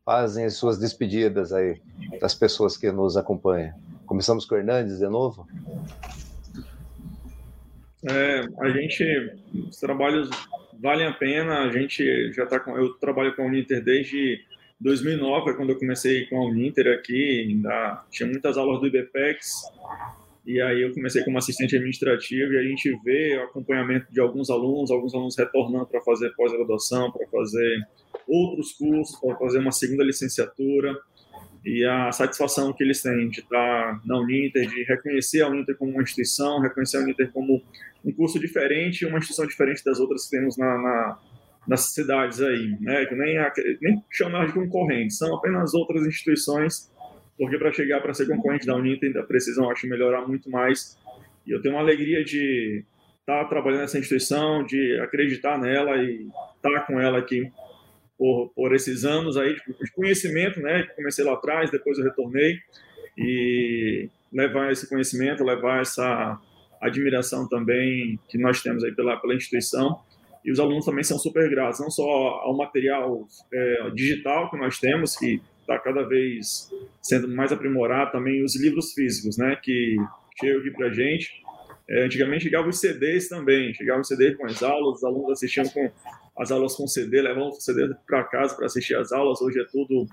fazem 0.05 0.45
as 0.45 0.55
suas 0.55 0.79
despedidas 0.79 1.55
aí 1.55 1.81
das 2.21 2.35
pessoas 2.35 2.77
que 2.77 2.93
nos 2.93 3.17
acompanham. 3.17 3.73
Começamos 4.05 4.45
com 4.45 4.55
o 4.55 4.59
Hernandes 4.59 4.99
de 4.99 5.09
novo? 5.09 5.49
É, 8.11 8.41
a 8.61 8.69
gente, 8.69 9.03
os 9.71 9.79
trabalhos 9.79 10.29
valem 10.79 11.07
a 11.07 11.13
pena, 11.15 11.61
a 11.61 11.71
gente 11.71 12.31
já 12.35 12.45
está 12.45 12.61
com, 12.61 12.77
eu 12.77 12.93
trabalho 12.97 13.35
com 13.35 13.41
a 13.41 13.47
Uninter 13.47 13.83
desde 13.83 14.45
2009 14.81 15.51
é 15.51 15.55
quando 15.55 15.71
eu 15.71 15.79
comecei 15.79 16.27
com 16.27 16.39
a 16.39 16.47
Uninter 16.47 16.93
aqui, 16.99 17.47
ainda 17.49 18.05
tinha 18.11 18.29
muitas 18.29 18.57
aulas 18.59 18.81
do 18.81 18.87
IBPEX, 18.87 19.63
e 20.45 20.61
aí 20.61 20.83
eu 20.83 20.93
comecei 20.93 21.25
como 21.25 21.39
assistente 21.39 21.77
administrativo 21.77 22.53
e 22.53 22.59
a 22.59 22.63
gente 22.63 22.95
vê 23.03 23.39
o 23.39 23.45
acompanhamento 23.45 24.13
de 24.13 24.21
alguns 24.21 24.51
alunos, 24.51 24.91
alguns 24.91 25.15
alunos 25.15 25.37
retornando 25.39 25.87
para 25.87 26.01
fazer 26.03 26.35
pós-graduação, 26.37 27.11
para 27.11 27.27
fazer 27.29 27.87
outros 28.29 28.73
cursos, 28.73 29.19
para 29.19 29.37
fazer 29.37 29.59
uma 29.59 29.73
segunda 29.73 30.05
licenciatura, 30.05 30.95
e 31.65 31.83
a 31.85 32.13
satisfação 32.13 32.75
que 32.75 32.85
eles 32.85 33.01
têm 33.01 33.31
de 33.31 33.41
estar 33.41 34.01
na 34.05 34.19
Uninter, 34.19 34.69
de 34.69 34.85
reconhecer 34.85 35.41
a 35.41 35.49
Uninter 35.49 35.77
como 35.79 35.93
uma 35.93 36.03
instituição, 36.03 36.61
reconhecer 36.61 36.99
a 36.99 37.01
Uninter 37.01 37.33
como 37.33 37.63
um 38.05 38.13
curso 38.13 38.39
diferente, 38.39 39.07
uma 39.07 39.17
instituição 39.17 39.47
diferente 39.47 39.83
das 39.83 39.99
outras 39.99 40.25
que 40.25 40.37
temos 40.37 40.59
na, 40.59 40.77
na 40.77 41.19
nas 41.67 41.93
cidades 41.93 42.41
aí, 42.41 42.77
né? 42.81 43.05
Que 43.07 43.15
nem, 43.15 43.37
nem 43.81 44.05
chamar 44.11 44.47
de 44.47 44.53
concorrentes, 44.53 45.19
são 45.19 45.35
apenas 45.35 45.75
outras 45.75 46.07
instituições, 46.07 46.91
porque 47.39 47.59
para 47.59 47.73
chegar 47.73 48.01
para 48.01 48.15
ser 48.15 48.27
concorrente 48.27 48.67
da 48.67 48.77
Uninter 48.77 49.09
ainda 49.09 49.23
precisam, 49.23 49.71
acho, 49.71 49.87
melhorar 49.89 50.27
muito 50.27 50.51
mais. 50.51 50.97
E 51.47 51.51
eu 51.51 51.61
tenho 51.61 51.75
uma 51.75 51.81
alegria 51.81 52.25
de 52.25 52.85
estar 53.21 53.43
tá 53.43 53.49
trabalhando 53.49 53.81
nessa 53.81 53.99
instituição, 53.99 54.65
de 54.65 54.99
acreditar 55.01 55.59
nela 55.59 55.97
e 55.97 56.29
estar 56.57 56.71
tá 56.71 56.81
com 56.81 57.01
ela 57.01 57.19
aqui 57.19 57.51
por, 58.19 58.51
por 58.55 58.75
esses 58.75 59.05
anos 59.05 59.37
aí 59.37 59.55
de 59.55 59.93
conhecimento, 59.93 60.61
né? 60.61 60.85
Comecei 60.95 61.25
lá 61.25 61.33
atrás, 61.33 61.71
depois 61.71 61.99
eu 61.99 62.05
retornei 62.05 62.59
e 63.17 64.09
levar 64.33 64.71
esse 64.71 64.89
conhecimento, 64.89 65.45
levar 65.45 65.81
essa 65.81 66.39
admiração 66.81 67.49
também 67.49 68.19
que 68.29 68.37
nós 68.37 68.63
temos 68.63 68.85
aí 68.85 68.93
pela, 68.93 69.17
pela 69.17 69.35
instituição 69.35 69.99
e 70.45 70.53
os 70.53 70.61
alunos 70.61 70.85
também 70.85 71.03
são 71.03 71.19
super 71.19 71.49
gratos, 71.49 71.81
não 71.81 71.91
só 71.91 72.03
ao 72.05 72.57
material 72.57 73.27
é, 73.53 73.91
digital 73.95 74.51
que 74.51 74.59
nós 74.59 74.79
temos, 74.79 75.17
que 75.17 75.41
está 75.61 75.79
cada 75.79 76.03
vez 76.07 76.71
sendo 77.01 77.29
mais 77.29 77.51
aprimorado, 77.51 78.13
também 78.13 78.45
os 78.45 78.55
livros 78.61 78.93
físicos, 78.93 79.39
né, 79.39 79.57
que 79.63 79.97
chega 80.39 80.59
aqui 80.59 80.71
para 80.71 80.89
a 80.89 80.93
gente. 80.93 81.43
É, 81.89 82.05
antigamente 82.05 82.45
chegavam 82.45 82.69
os 82.69 82.79
CDs 82.79 83.29
também, 83.29 83.73
chegavam 83.75 84.03
os 84.03 84.09
CDs 84.09 84.37
com 84.37 84.47
as 84.47 84.63
aulas, 84.63 84.99
os 84.99 85.05
alunos 85.05 85.33
assistiam 85.33 85.67
com 85.69 85.91
as 86.37 86.51
aulas 86.51 86.75
com 86.75 86.87
CD, 86.87 87.23
levavam 87.23 87.49
o 87.49 87.53
CD 87.53 87.95
para 88.07 88.25
casa 88.25 88.55
para 88.55 88.67
assistir 88.67 88.97
as 88.97 89.13
aulas. 89.13 89.41
Hoje 89.41 89.61
é 89.61 89.65
tudo 89.65 90.07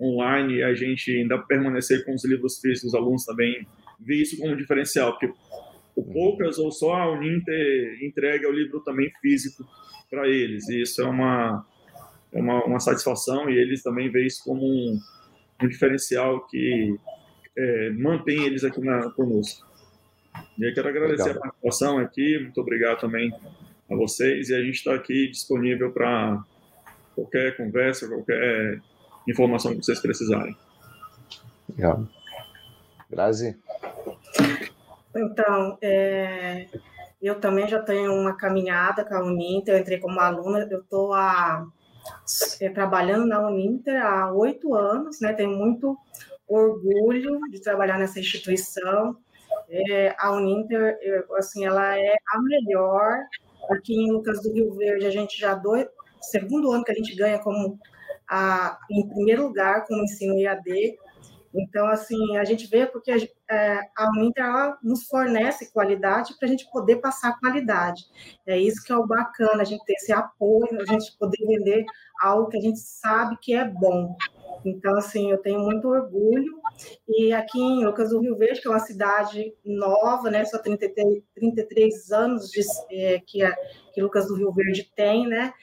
online 0.00 0.62
a 0.62 0.74
gente 0.74 1.10
ainda 1.16 1.38
permanecer 1.38 2.04
com 2.04 2.14
os 2.14 2.24
livros 2.24 2.60
físicos, 2.60 2.92
os 2.92 2.94
alunos 2.94 3.24
também 3.24 3.66
vê 3.98 4.16
isso 4.16 4.36
como 4.38 4.56
diferencial, 4.56 5.12
porque 5.12 5.32
o 5.96 6.02
poucas 6.02 6.58
ou 6.58 6.72
só 6.72 6.94
a 6.94 7.12
Uninter 7.12 7.98
entrega 8.02 8.48
o 8.48 8.52
livro 8.52 8.80
também 8.80 9.10
físico 9.20 9.64
para 10.10 10.28
eles, 10.28 10.68
e 10.68 10.82
isso 10.82 11.02
é 11.02 11.06
uma, 11.06 11.66
é 12.32 12.40
uma, 12.40 12.64
uma, 12.64 12.80
satisfação, 12.80 13.48
e 13.48 13.56
eles 13.56 13.82
também 13.82 14.10
veem 14.10 14.26
isso 14.26 14.42
como 14.44 14.62
um, 14.64 15.00
um 15.62 15.68
diferencial 15.68 16.46
que 16.46 16.96
é, 17.56 17.90
mantém 17.90 18.44
eles 18.44 18.64
aqui 18.64 18.80
na, 18.80 19.10
conosco. 19.10 19.66
E 20.58 20.68
eu 20.68 20.74
quero 20.74 20.88
agradecer 20.88 21.28
Legal. 21.28 21.38
a 21.38 21.40
participação 21.40 21.98
aqui, 21.98 22.38
muito 22.38 22.60
obrigado 22.60 23.00
também 23.00 23.32
a 23.90 23.94
vocês, 23.94 24.50
e 24.50 24.54
a 24.54 24.62
gente 24.62 24.76
está 24.76 24.94
aqui 24.94 25.28
disponível 25.28 25.92
para 25.92 26.44
qualquer 27.14 27.56
conversa, 27.56 28.08
qualquer 28.08 28.80
informação 29.28 29.72
que 29.72 29.78
vocês 29.78 30.00
precisarem. 30.00 30.56
Legal. 31.68 32.06
Grazi? 33.10 33.56
Então, 35.16 35.78
é, 35.82 36.66
eu 37.22 37.40
também 37.40 37.66
já 37.66 37.80
tenho 37.80 38.12
uma 38.12 38.36
caminhada 38.36 39.04
com 39.04 39.14
a 39.14 39.22
Uninter, 39.22 39.74
eu 39.74 39.80
entrei 39.80 39.98
como 39.98 40.20
aluna, 40.20 40.66
eu 40.70 40.80
estou 40.80 41.14
é, 42.60 42.68
trabalhando 42.70 43.26
na 43.26 43.46
Uninter 43.46 44.04
há 44.04 44.32
oito 44.32 44.74
anos, 44.74 45.20
né? 45.20 45.32
Tenho 45.32 45.50
muito 45.50 45.96
orgulho 46.46 47.40
de 47.50 47.60
trabalhar 47.60 47.98
nessa 47.98 48.20
instituição. 48.20 49.16
É, 49.68 50.14
a 50.18 50.32
Uninter, 50.32 50.98
eu, 51.00 51.34
assim, 51.36 51.64
ela 51.64 51.98
é 51.98 52.14
a 52.32 52.42
melhor. 52.42 53.18
Aqui 53.70 53.94
em 53.94 54.12
Lucas 54.12 54.42
do 54.42 54.52
Rio 54.52 54.74
Verde, 54.74 55.06
a 55.06 55.10
gente 55.10 55.40
já 55.40 55.54
dois, 55.54 55.86
segundo 56.20 56.70
ano 56.70 56.84
que 56.84 56.92
a 56.92 56.94
gente 56.94 57.16
ganha 57.16 57.38
como 57.38 57.78
a, 58.28 58.78
em 58.90 59.08
primeiro 59.08 59.44
lugar 59.44 59.86
como 59.86 60.02
ensino 60.02 60.38
IAD. 60.38 60.98
Então, 61.54 61.86
assim, 61.86 62.36
a 62.36 62.44
gente 62.44 62.66
vê 62.66 62.84
porque 62.86 63.12
a, 63.12 63.16
é, 63.54 63.80
a 63.96 64.10
Uninter 64.10 64.44
ela 64.44 64.78
nos 64.82 65.04
fornece 65.06 65.72
qualidade 65.72 66.34
para 66.36 66.48
a 66.48 66.50
gente 66.50 66.68
poder 66.70 66.96
passar 66.96 67.38
qualidade. 67.38 68.04
É 68.46 68.58
isso 68.58 68.84
que 68.84 68.92
é 68.92 68.96
o 68.96 69.06
bacana, 69.06 69.62
a 69.62 69.64
gente 69.64 69.84
ter 69.84 69.94
esse 69.94 70.12
apoio, 70.12 70.80
a 70.80 70.92
gente 70.92 71.16
poder 71.16 71.38
vender 71.46 71.84
algo 72.20 72.48
que 72.48 72.56
a 72.56 72.60
gente 72.60 72.80
sabe 72.80 73.38
que 73.40 73.54
é 73.54 73.64
bom. 73.64 74.16
Então, 74.64 74.96
assim, 74.96 75.30
eu 75.30 75.38
tenho 75.38 75.60
muito 75.60 75.88
orgulho. 75.88 76.60
E 77.08 77.32
aqui 77.32 77.60
em 77.60 77.84
Lucas 77.84 78.10
do 78.10 78.20
Rio 78.20 78.36
Verde, 78.36 78.60
que 78.60 78.66
é 78.66 78.70
uma 78.70 78.80
cidade 78.80 79.54
nova, 79.64 80.30
né? 80.30 80.44
Só 80.44 80.58
33, 80.58 81.22
33 81.34 82.10
anos 82.10 82.50
de, 82.50 82.62
é, 82.90 83.20
que, 83.20 83.42
a, 83.42 83.54
que 83.94 84.02
Lucas 84.02 84.26
do 84.26 84.34
Rio 84.34 84.52
Verde 84.52 84.90
tem, 84.96 85.26
né? 85.26 85.54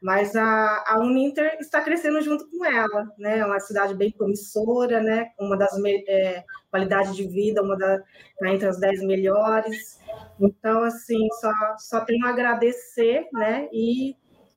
Mas 0.00 0.36
a, 0.36 0.84
a 0.86 1.00
Uninter 1.00 1.56
está 1.60 1.80
crescendo 1.80 2.22
junto 2.22 2.48
com 2.48 2.64
ela, 2.64 3.12
né? 3.18 3.40
É 3.40 3.44
uma 3.44 3.58
cidade 3.58 3.94
bem 3.94 4.12
promissora, 4.12 5.02
né? 5.02 5.32
Uma 5.38 5.56
das 5.56 5.72
é, 5.84 6.44
qualidades 6.70 7.16
de 7.16 7.26
vida, 7.26 7.62
uma 7.62 7.76
da 7.76 7.98
tá 8.38 8.48
entre 8.48 8.68
as 8.68 8.78
10 8.78 9.02
melhores. 9.02 9.98
Então, 10.40 10.84
assim, 10.84 11.28
só, 11.40 11.52
só 11.78 12.04
tenho 12.04 12.24
a 12.26 12.30
agradecer, 12.30 13.28
né? 13.32 13.68
E, 13.72 14.14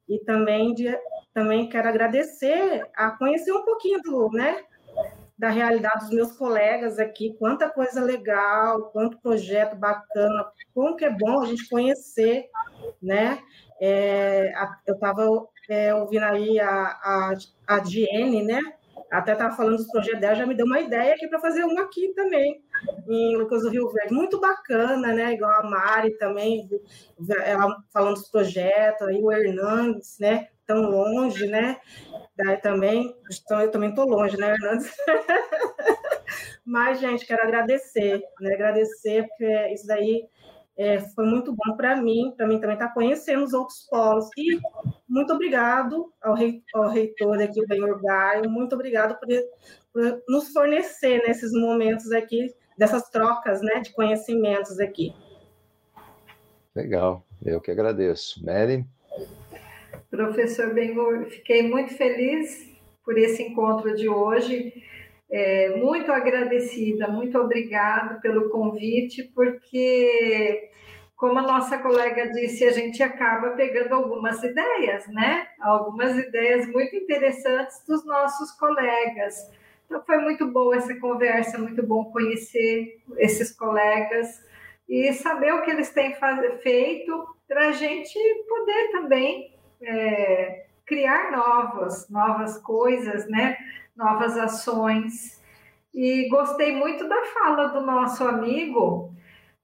e 0.07 0.19
também 0.25 0.73
de, 0.73 0.95
também 1.33 1.67
quero 1.67 1.89
agradecer 1.89 2.87
a 2.95 3.11
conhecer 3.11 3.51
um 3.51 3.65
pouquinho 3.65 3.99
do, 4.01 4.29
né, 4.29 4.63
da 5.43 5.49
realidade 5.49 6.05
dos 6.05 6.15
meus 6.15 6.31
colegas 6.37 6.97
aqui, 6.97 7.35
quanta 7.37 7.69
coisa 7.69 8.01
legal, 8.01 8.83
quanto 8.93 9.19
projeto 9.19 9.75
bacana, 9.75 10.45
como 10.73 10.95
que 10.95 11.03
é 11.03 11.09
bom 11.09 11.41
a 11.41 11.45
gente 11.45 11.67
conhecer, 11.67 12.45
né? 13.01 13.43
É, 13.77 14.53
a, 14.55 14.79
eu 14.87 14.93
estava 14.93 15.27
é, 15.67 15.93
ouvindo 15.93 16.23
aí 16.23 16.61
a, 16.61 16.71
a, 16.71 17.33
a 17.67 17.79
Diene, 17.79 18.41
né? 18.41 18.61
Até 19.11 19.33
estava 19.33 19.53
falando 19.53 19.75
dos 19.75 19.91
projetos 19.91 20.21
dela, 20.21 20.33
já 20.33 20.45
me 20.45 20.55
deu 20.55 20.65
uma 20.65 20.79
ideia 20.79 21.13
aqui 21.13 21.27
para 21.27 21.41
fazer 21.41 21.65
um 21.65 21.77
aqui 21.77 22.13
também, 22.15 22.63
em 23.09 23.35
Lucas 23.35 23.63
do 23.63 23.69
Rio 23.69 23.91
Verde. 23.91 24.13
Muito 24.13 24.39
bacana, 24.39 25.11
né? 25.11 25.33
Igual 25.33 25.51
a 25.59 25.69
Mari 25.69 26.17
também, 26.19 26.69
ela 27.43 27.83
falando 27.91 28.13
dos 28.13 28.29
projetos, 28.29 29.05
aí 29.09 29.21
o 29.21 29.29
Hernandes, 29.29 30.15
né? 30.21 30.47
Tão 30.65 30.89
longe, 30.89 31.47
né? 31.47 31.77
Daí 32.35 32.57
também, 32.57 33.15
então 33.43 33.61
eu 33.61 33.71
também 33.71 33.89
estou 33.89 34.07
longe, 34.07 34.37
né, 34.37 34.51
Hernandes? 34.53 34.91
Mas, 36.65 36.99
gente, 36.99 37.25
quero 37.25 37.43
agradecer, 37.43 38.21
né? 38.39 38.53
Agradecer, 38.53 39.27
porque 39.27 39.73
isso 39.73 39.85
daí 39.85 40.27
é, 40.75 40.99
foi 40.99 41.25
muito 41.25 41.51
bom 41.53 41.75
para 41.75 41.95
mim, 42.01 42.33
para 42.35 42.47
mim 42.47 42.59
também 42.59 42.75
estar 42.75 42.87
tá 42.87 42.93
conhecendo 42.93 43.43
os 43.43 43.53
outros 43.53 43.87
polos. 43.89 44.27
E 44.37 44.59
muito 45.07 45.33
obrigado 45.33 46.11
ao, 46.21 46.33
rei, 46.33 46.63
ao 46.73 46.89
reitor 46.89 47.41
aqui, 47.41 47.61
o 47.61 47.67
Benhor 47.67 48.01
Gaio, 48.01 48.49
muito 48.49 48.73
obrigado 48.73 49.19
por, 49.19 49.27
por, 49.91 50.23
nos 50.27 50.49
fornecer 50.51 51.21
nesses 51.27 51.51
momentos 51.51 52.11
aqui, 52.11 52.53
dessas 52.77 53.09
trocas 53.09 53.61
né, 53.61 53.81
de 53.81 53.93
conhecimentos 53.93 54.79
aqui. 54.79 55.13
Legal, 56.75 57.23
eu 57.45 57.61
que 57.61 57.69
agradeço. 57.69 58.43
Mary? 58.43 58.83
Professor 60.13 60.71
Benhur, 60.75 61.25
fiquei 61.25 61.67
muito 61.67 61.97
feliz 61.97 62.71
por 63.03 63.17
esse 63.17 63.41
encontro 63.41 63.95
de 63.95 64.07
hoje. 64.07 64.71
É, 65.31 65.75
muito 65.77 66.11
agradecida, 66.11 67.07
muito 67.07 67.35
obrigado 67.39 68.21
pelo 68.21 68.51
convite, 68.51 69.23
porque, 69.33 70.69
como 71.15 71.39
a 71.39 71.41
nossa 71.41 71.79
colega 71.79 72.29
disse, 72.29 72.63
a 72.63 72.71
gente 72.71 73.01
acaba 73.01 73.55
pegando 73.55 73.95
algumas 73.95 74.43
ideias, 74.43 75.07
né? 75.07 75.47
Algumas 75.59 76.15
ideias 76.15 76.67
muito 76.67 76.95
interessantes 76.95 77.83
dos 77.87 78.05
nossos 78.05 78.51
colegas. 78.51 79.35
Então, 79.87 80.03
foi 80.05 80.19
muito 80.19 80.45
boa 80.45 80.75
essa 80.75 80.93
conversa, 80.99 81.57
muito 81.57 81.81
bom 81.81 82.11
conhecer 82.11 83.01
esses 83.17 83.51
colegas 83.51 84.45
e 84.87 85.11
saber 85.11 85.55
o 85.55 85.63
que 85.63 85.71
eles 85.71 85.89
têm 85.89 86.15
feito 86.61 87.25
para 87.47 87.69
a 87.69 87.71
gente 87.71 88.19
poder 88.47 88.91
também 88.91 89.52
é, 89.83 90.65
criar 90.85 91.31
novas, 91.31 92.09
novas 92.09 92.57
coisas, 92.59 93.29
né? 93.29 93.57
novas 93.95 94.37
ações. 94.37 95.41
E 95.93 96.27
gostei 96.29 96.75
muito 96.75 97.07
da 97.07 97.23
fala 97.25 97.67
do 97.67 97.81
nosso 97.81 98.23
amigo, 98.23 99.13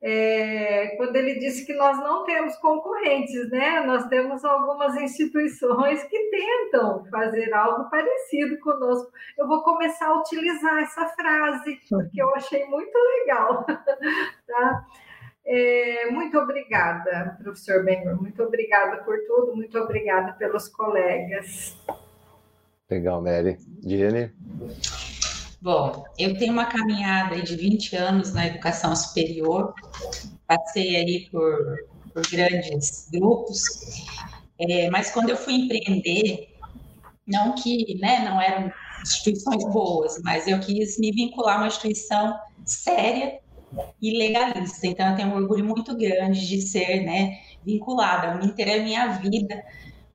é, 0.01 0.95
quando 0.95 1.15
ele 1.15 1.39
disse 1.39 1.65
que 1.65 1.73
nós 1.73 1.97
não 1.97 2.23
temos 2.23 2.55
concorrentes, 2.57 3.49
né? 3.49 3.81
Nós 3.81 4.07
temos 4.07 4.45
algumas 4.45 4.95
instituições 4.95 6.03
que 6.03 6.29
tentam 6.29 7.03
fazer 7.11 7.53
algo 7.53 7.89
parecido 7.89 8.57
conosco. 8.59 9.11
Eu 9.37 9.45
vou 9.47 9.61
começar 9.61 10.07
a 10.07 10.19
utilizar 10.19 10.83
essa 10.83 11.05
frase, 11.07 11.79
porque 11.89 12.21
eu 12.21 12.33
achei 12.35 12.65
muito 12.67 12.97
legal, 12.97 13.65
tá? 14.47 14.85
É, 15.51 16.11
muito 16.11 16.37
obrigada, 16.37 17.35
professor 17.41 17.83
Benhur, 17.83 18.21
muito 18.21 18.43
obrigada 18.43 18.97
por 18.97 19.17
tudo, 19.25 19.55
muito 19.55 19.75
obrigada 19.79 20.33
pelos 20.33 20.67
colegas. 20.67 21.75
Legal, 22.87 23.19
Mary. 23.19 23.57
Diane? 23.81 24.31
Bom, 25.59 26.05
eu 26.19 26.37
tenho 26.37 26.53
uma 26.53 26.67
caminhada 26.67 27.41
de 27.41 27.55
20 27.55 27.95
anos 27.95 28.31
na 28.31 28.45
educação 28.45 28.95
superior, 28.95 29.73
passei 30.45 30.95
aí 30.95 31.27
por, 31.31 31.79
por 32.13 32.21
grandes 32.29 33.09
grupos, 33.11 33.63
é, 34.59 34.87
mas 34.91 35.09
quando 35.09 35.31
eu 35.31 35.35
fui 35.35 35.55
empreender, 35.55 36.55
não 37.25 37.55
que 37.55 37.97
né, 37.99 38.19
não 38.19 38.39
eram 38.39 38.71
instituições 39.01 39.65
boas, 39.73 40.21
mas 40.23 40.47
eu 40.47 40.59
quis 40.59 40.99
me 40.99 41.11
vincular 41.11 41.55
a 41.55 41.57
uma 41.61 41.67
instituição 41.67 42.39
séria 42.65 43.39
e 44.01 44.17
legalista. 44.17 44.87
Então, 44.87 45.09
eu 45.09 45.15
tenho 45.15 45.29
um 45.29 45.35
orgulho 45.35 45.65
muito 45.65 45.95
grande 45.95 46.47
de 46.47 46.61
ser 46.61 47.01
né, 47.01 47.39
vinculada. 47.63 48.37
O 48.37 48.45
Inter 48.45 48.67
é 48.67 48.79
minha 48.79 49.07
vida, 49.07 49.63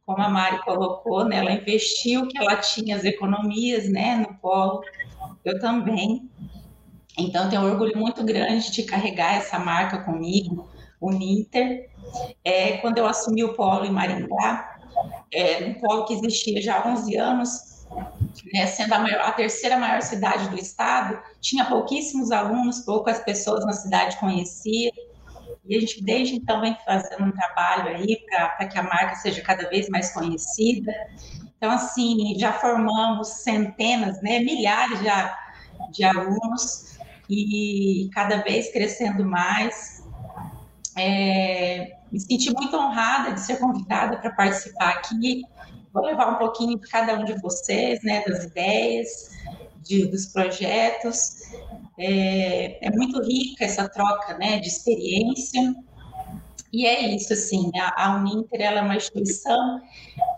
como 0.05 0.23
a 0.23 0.29
Mari 0.29 0.63
colocou, 0.65 1.25
né, 1.25 1.39
ela 1.39 1.53
investiu 1.53 2.23
o 2.23 2.29
que 2.29 2.39
ela 2.39 2.57
tinha, 2.57 2.97
as 2.97 3.05
economias 3.05 3.89
né, 3.89 4.17
no 4.17 4.35
polo, 4.39 4.83
eu 5.45 5.59
também. 5.59 6.29
Então, 7.19 7.45
eu 7.45 7.51
tenho 7.51 7.63
um 7.63 7.71
orgulho 7.71 7.97
muito 7.97 8.25
grande 8.25 8.71
de 8.71 8.83
carregar 8.83 9.37
essa 9.37 9.59
marca 9.59 9.99
comigo, 9.99 10.69
o 11.01 11.11
Ninter. 11.11 11.91
É, 12.45 12.79
quando 12.79 12.99
eu 12.99 13.07
assumi 13.07 13.45
o 13.45 13.55
polo 13.55 13.85
em 13.85 13.91
Maringá, 13.91 14.79
é, 15.33 15.65
um 15.67 15.75
polo 15.75 16.05
que 16.05 16.15
existia 16.15 16.61
já 16.61 16.79
há 16.79 16.89
11 16.89 17.17
anos, 17.17 17.75
né, 18.53 18.67
sendo 18.67 18.95
a, 18.95 18.99
maior, 18.99 19.21
a, 19.21 19.33
terceira 19.33 19.79
maior 19.79 20.03
cidade 20.03 20.49
do 20.49 20.57
estado, 20.57 21.19
tinha 21.45 21.67
pouquíssimos 21.67 22.31
alunos, 22.31 22.81
poucas 22.81 23.19
pessoas 23.21 23.67
na 23.67 23.75
cidade 23.75 24.17
conheciam, 24.17 24.93
e 25.67 25.77
a 25.77 25.81
gente 25.81 26.03
desde 26.03 26.37
então 26.37 26.63
vem 26.63 26.75
fazendo 26.87 27.23
um 27.23 27.33
trabalho 27.33 27.89
aí 27.89 28.19
para 28.27 28.67
que 28.67 28.79
a 28.79 28.83
marca 28.83 29.15
seja 29.17 29.43
cada 29.43 29.69
vez 29.69 29.89
mais 29.91 30.13
conhecida. 30.13 30.93
Então, 31.57 31.71
assim, 31.71 32.35
já 32.39 32.53
formamos 32.53 33.29
centenas, 33.29 34.21
né, 34.23 34.41
milhares 34.41 34.99
de, 35.01 35.09
de 35.93 36.05
alunos, 36.05 36.99
e 37.29 38.09
cada 38.15 38.39
vez 38.39 38.73
crescendo 38.73 39.25
mais. 39.25 40.03
É, 40.97 41.97
me 42.11 42.21
senti 42.21 42.53
muito 42.55 42.75
honrada 42.77 43.33
de 43.33 43.41
ser 43.41 43.59
convidada 43.59 44.17
para 44.19 44.31
participar 44.33 44.91
aqui. 44.91 45.43
Vou 45.93 46.05
levar 46.05 46.33
um 46.33 46.37
pouquinho 46.37 46.79
de 46.79 46.89
cada 46.89 47.15
um 47.19 47.25
de 47.25 47.35
vocês, 47.41 48.03
né, 48.03 48.23
das 48.27 48.45
ideias, 48.45 49.34
de, 49.85 50.07
dos 50.07 50.27
projetos. 50.27 51.43
É, 51.99 52.87
é, 52.87 52.91
muito 52.91 53.23
rica 53.23 53.65
essa 53.65 53.89
troca, 53.89 54.37
né, 54.39 54.59
de 54.59 54.69
experiência. 54.69 55.75
E 56.73 56.87
é 56.87 57.15
isso, 57.15 57.33
assim, 57.33 57.71
a, 57.77 58.05
a 58.05 58.17
Uninter 58.17 58.61
ela 58.61 58.81
é 58.81 58.83
uma 58.83 58.97
instituição 58.97 59.81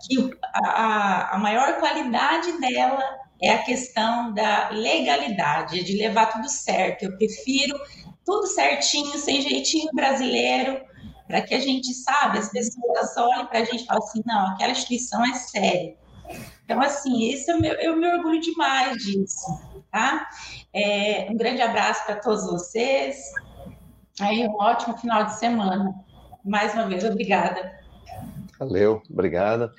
que 0.05 0.29
a, 0.53 1.35
a 1.35 1.39
maior 1.39 1.79
qualidade 1.79 2.59
dela 2.59 3.01
é 3.41 3.49
a 3.51 3.63
questão 3.63 4.33
da 4.33 4.69
legalidade, 4.69 5.83
de 5.83 5.97
levar 5.97 6.27
tudo 6.27 6.47
certo. 6.47 7.03
Eu 7.03 7.17
prefiro 7.17 7.79
tudo 8.23 8.45
certinho, 8.47 9.17
sem 9.17 9.41
jeitinho 9.41 9.89
brasileiro, 9.93 10.79
para 11.27 11.41
que 11.41 11.55
a 11.55 11.59
gente 11.59 11.93
saiba, 11.93 12.39
as 12.39 12.49
pessoas 12.49 13.17
olhem 13.17 13.45
para 13.47 13.59
a 13.59 13.65
gente 13.65 13.83
e 13.83 13.85
falem 13.85 14.03
assim, 14.03 14.21
não, 14.25 14.47
aquela 14.47 14.71
instituição 14.71 15.25
é 15.25 15.33
séria. 15.33 15.95
Então, 16.67 16.81
assim, 16.81 17.29
isso 17.29 17.49
eu 17.49 17.61
me, 17.61 17.69
eu 17.81 17.95
me 17.95 18.05
orgulho 18.13 18.41
demais 18.41 18.97
disso, 18.97 19.57
tá? 19.89 20.27
É, 20.73 21.25
um 21.31 21.37
grande 21.37 21.61
abraço 21.61 22.05
para 22.05 22.17
todos 22.17 22.45
vocês. 22.45 23.31
Aí, 24.19 24.45
um 24.45 24.53
ótimo 24.55 24.97
final 24.97 25.23
de 25.23 25.39
semana. 25.39 25.95
Mais 26.43 26.73
uma 26.73 26.85
vez, 26.89 27.05
obrigada. 27.05 27.71
Valeu, 28.59 29.01
obrigada. 29.09 29.73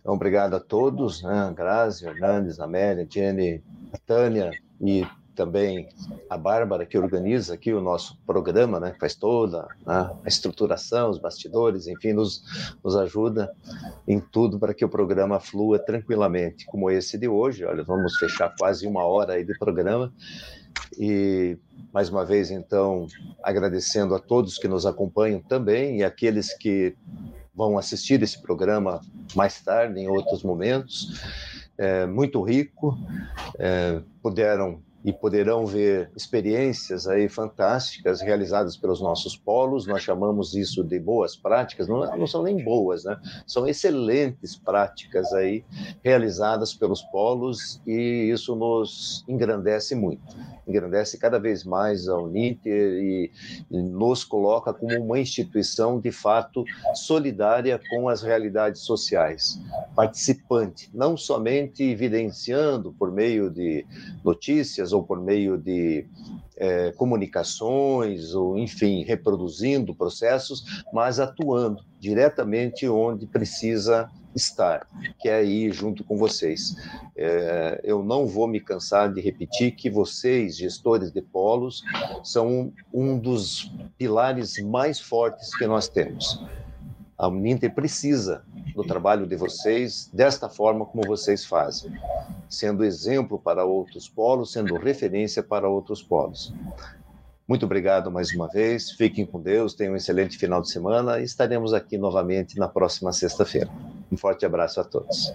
Então, 0.00 0.14
obrigado 0.14 0.54
a 0.54 0.60
todos, 0.60 1.20
né? 1.20 1.52
Grazi, 1.52 2.06
Hernandes, 2.06 2.60
Amélia, 2.60 3.08
Jenny, 3.10 3.60
Tânia 4.06 4.52
e 4.80 5.04
também 5.40 5.88
a 6.28 6.36
Bárbara, 6.36 6.84
que 6.84 6.98
organiza 6.98 7.54
aqui 7.54 7.72
o 7.72 7.80
nosso 7.80 8.14
programa, 8.26 8.78
né? 8.78 8.94
Faz 9.00 9.14
toda 9.14 9.66
a 9.86 10.12
estruturação, 10.26 11.08
os 11.08 11.16
bastidores, 11.16 11.86
enfim, 11.86 12.12
nos, 12.12 12.76
nos 12.84 12.94
ajuda 12.94 13.50
em 14.06 14.20
tudo 14.20 14.58
para 14.58 14.74
que 14.74 14.84
o 14.84 14.88
programa 14.88 15.40
flua 15.40 15.78
tranquilamente, 15.78 16.66
como 16.66 16.90
esse 16.90 17.16
de 17.16 17.26
hoje. 17.26 17.64
Olha, 17.64 17.82
vamos 17.82 18.18
fechar 18.18 18.54
quase 18.58 18.86
uma 18.86 19.02
hora 19.02 19.32
aí 19.32 19.44
de 19.46 19.56
programa. 19.58 20.12
E 20.98 21.56
mais 21.90 22.10
uma 22.10 22.22
vez, 22.22 22.50
então, 22.50 23.06
agradecendo 23.42 24.14
a 24.14 24.18
todos 24.18 24.58
que 24.58 24.68
nos 24.68 24.84
acompanham 24.84 25.40
também 25.40 26.00
e 26.00 26.04
aqueles 26.04 26.52
que 26.52 26.94
vão 27.54 27.78
assistir 27.78 28.22
esse 28.22 28.42
programa 28.42 29.00
mais 29.34 29.58
tarde, 29.62 30.00
em 30.00 30.06
outros 30.06 30.42
momentos. 30.42 31.18
É, 31.78 32.04
muito 32.04 32.42
rico, 32.42 32.98
é, 33.58 34.02
puderam 34.22 34.82
e 35.04 35.12
poderão 35.12 35.64
ver 35.64 36.10
experiências 36.14 37.06
aí 37.06 37.28
fantásticas 37.28 38.20
realizadas 38.20 38.76
pelos 38.76 39.00
nossos 39.00 39.36
polos. 39.36 39.86
Nós 39.86 40.02
chamamos 40.02 40.54
isso 40.54 40.84
de 40.84 40.98
boas 40.98 41.36
práticas, 41.36 41.88
não, 41.88 42.00
não, 42.16 42.26
são 42.26 42.42
nem 42.42 42.62
boas, 42.62 43.04
né? 43.04 43.18
São 43.46 43.66
excelentes 43.66 44.56
práticas 44.56 45.32
aí 45.32 45.64
realizadas 46.04 46.74
pelos 46.74 47.02
polos 47.02 47.80
e 47.86 48.30
isso 48.30 48.54
nos 48.54 49.24
engrandece 49.26 49.94
muito. 49.94 50.22
Engrandece 50.68 51.18
cada 51.18 51.38
vez 51.38 51.64
mais 51.64 52.08
a 52.08 52.16
Uninter 52.16 52.92
e, 53.02 53.30
e 53.70 53.82
nos 53.82 54.22
coloca 54.22 54.72
como 54.72 54.94
uma 55.02 55.18
instituição 55.18 55.98
de 55.98 56.12
fato 56.12 56.64
solidária 56.94 57.80
com 57.90 58.08
as 58.08 58.22
realidades 58.22 58.82
sociais, 58.82 59.60
participante, 59.96 60.90
não 60.92 61.16
somente 61.16 61.82
evidenciando 61.82 62.92
por 62.92 63.10
meio 63.10 63.50
de 63.50 63.86
notícias 64.22 64.89
ou 64.92 65.02
por 65.02 65.20
meio 65.20 65.56
de 65.56 66.06
é, 66.56 66.92
comunicações, 66.92 68.34
ou 68.34 68.58
enfim, 68.58 69.02
reproduzindo 69.02 69.94
processos, 69.94 70.84
mas 70.92 71.18
atuando 71.18 71.82
diretamente 71.98 72.88
onde 72.88 73.26
precisa 73.26 74.10
estar, 74.34 74.86
que 75.18 75.28
é 75.28 75.36
aí 75.36 75.72
junto 75.72 76.04
com 76.04 76.16
vocês. 76.16 76.76
É, 77.16 77.80
eu 77.82 78.02
não 78.02 78.26
vou 78.26 78.46
me 78.46 78.60
cansar 78.60 79.12
de 79.12 79.20
repetir 79.20 79.72
que 79.72 79.90
vocês, 79.90 80.56
gestores 80.56 81.10
de 81.10 81.20
polos, 81.20 81.82
são 82.22 82.72
um 82.92 83.18
dos 83.18 83.72
pilares 83.98 84.62
mais 84.62 85.00
fortes 85.00 85.56
que 85.56 85.66
nós 85.66 85.88
temos. 85.88 86.40
A 87.20 87.28
Uninter 87.28 87.70
precisa 87.74 88.42
do 88.74 88.82
trabalho 88.82 89.26
de 89.26 89.36
vocês 89.36 90.08
desta 90.10 90.48
forma 90.48 90.86
como 90.86 91.06
vocês 91.06 91.44
fazem, 91.44 91.92
sendo 92.48 92.82
exemplo 92.82 93.38
para 93.38 93.62
outros 93.62 94.08
polos, 94.08 94.52
sendo 94.52 94.74
referência 94.78 95.42
para 95.42 95.68
outros 95.68 96.02
polos. 96.02 96.50
Muito 97.46 97.66
obrigado 97.66 98.10
mais 98.10 98.34
uma 98.34 98.48
vez, 98.48 98.92
fiquem 98.92 99.26
com 99.26 99.38
Deus, 99.38 99.74
tenham 99.74 99.92
um 99.92 99.96
excelente 99.96 100.38
final 100.38 100.62
de 100.62 100.70
semana 100.70 101.20
e 101.20 101.24
estaremos 101.24 101.74
aqui 101.74 101.98
novamente 101.98 102.58
na 102.58 102.68
próxima 102.68 103.12
sexta-feira. 103.12 103.68
Um 104.10 104.16
forte 104.16 104.46
abraço 104.46 104.80
a 104.80 104.84
todos. 104.84 105.30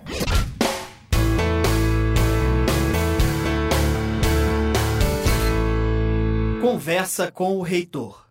Conversa 6.59 7.31
com 7.31 7.57
o 7.57 7.61
reitor. 7.61 8.24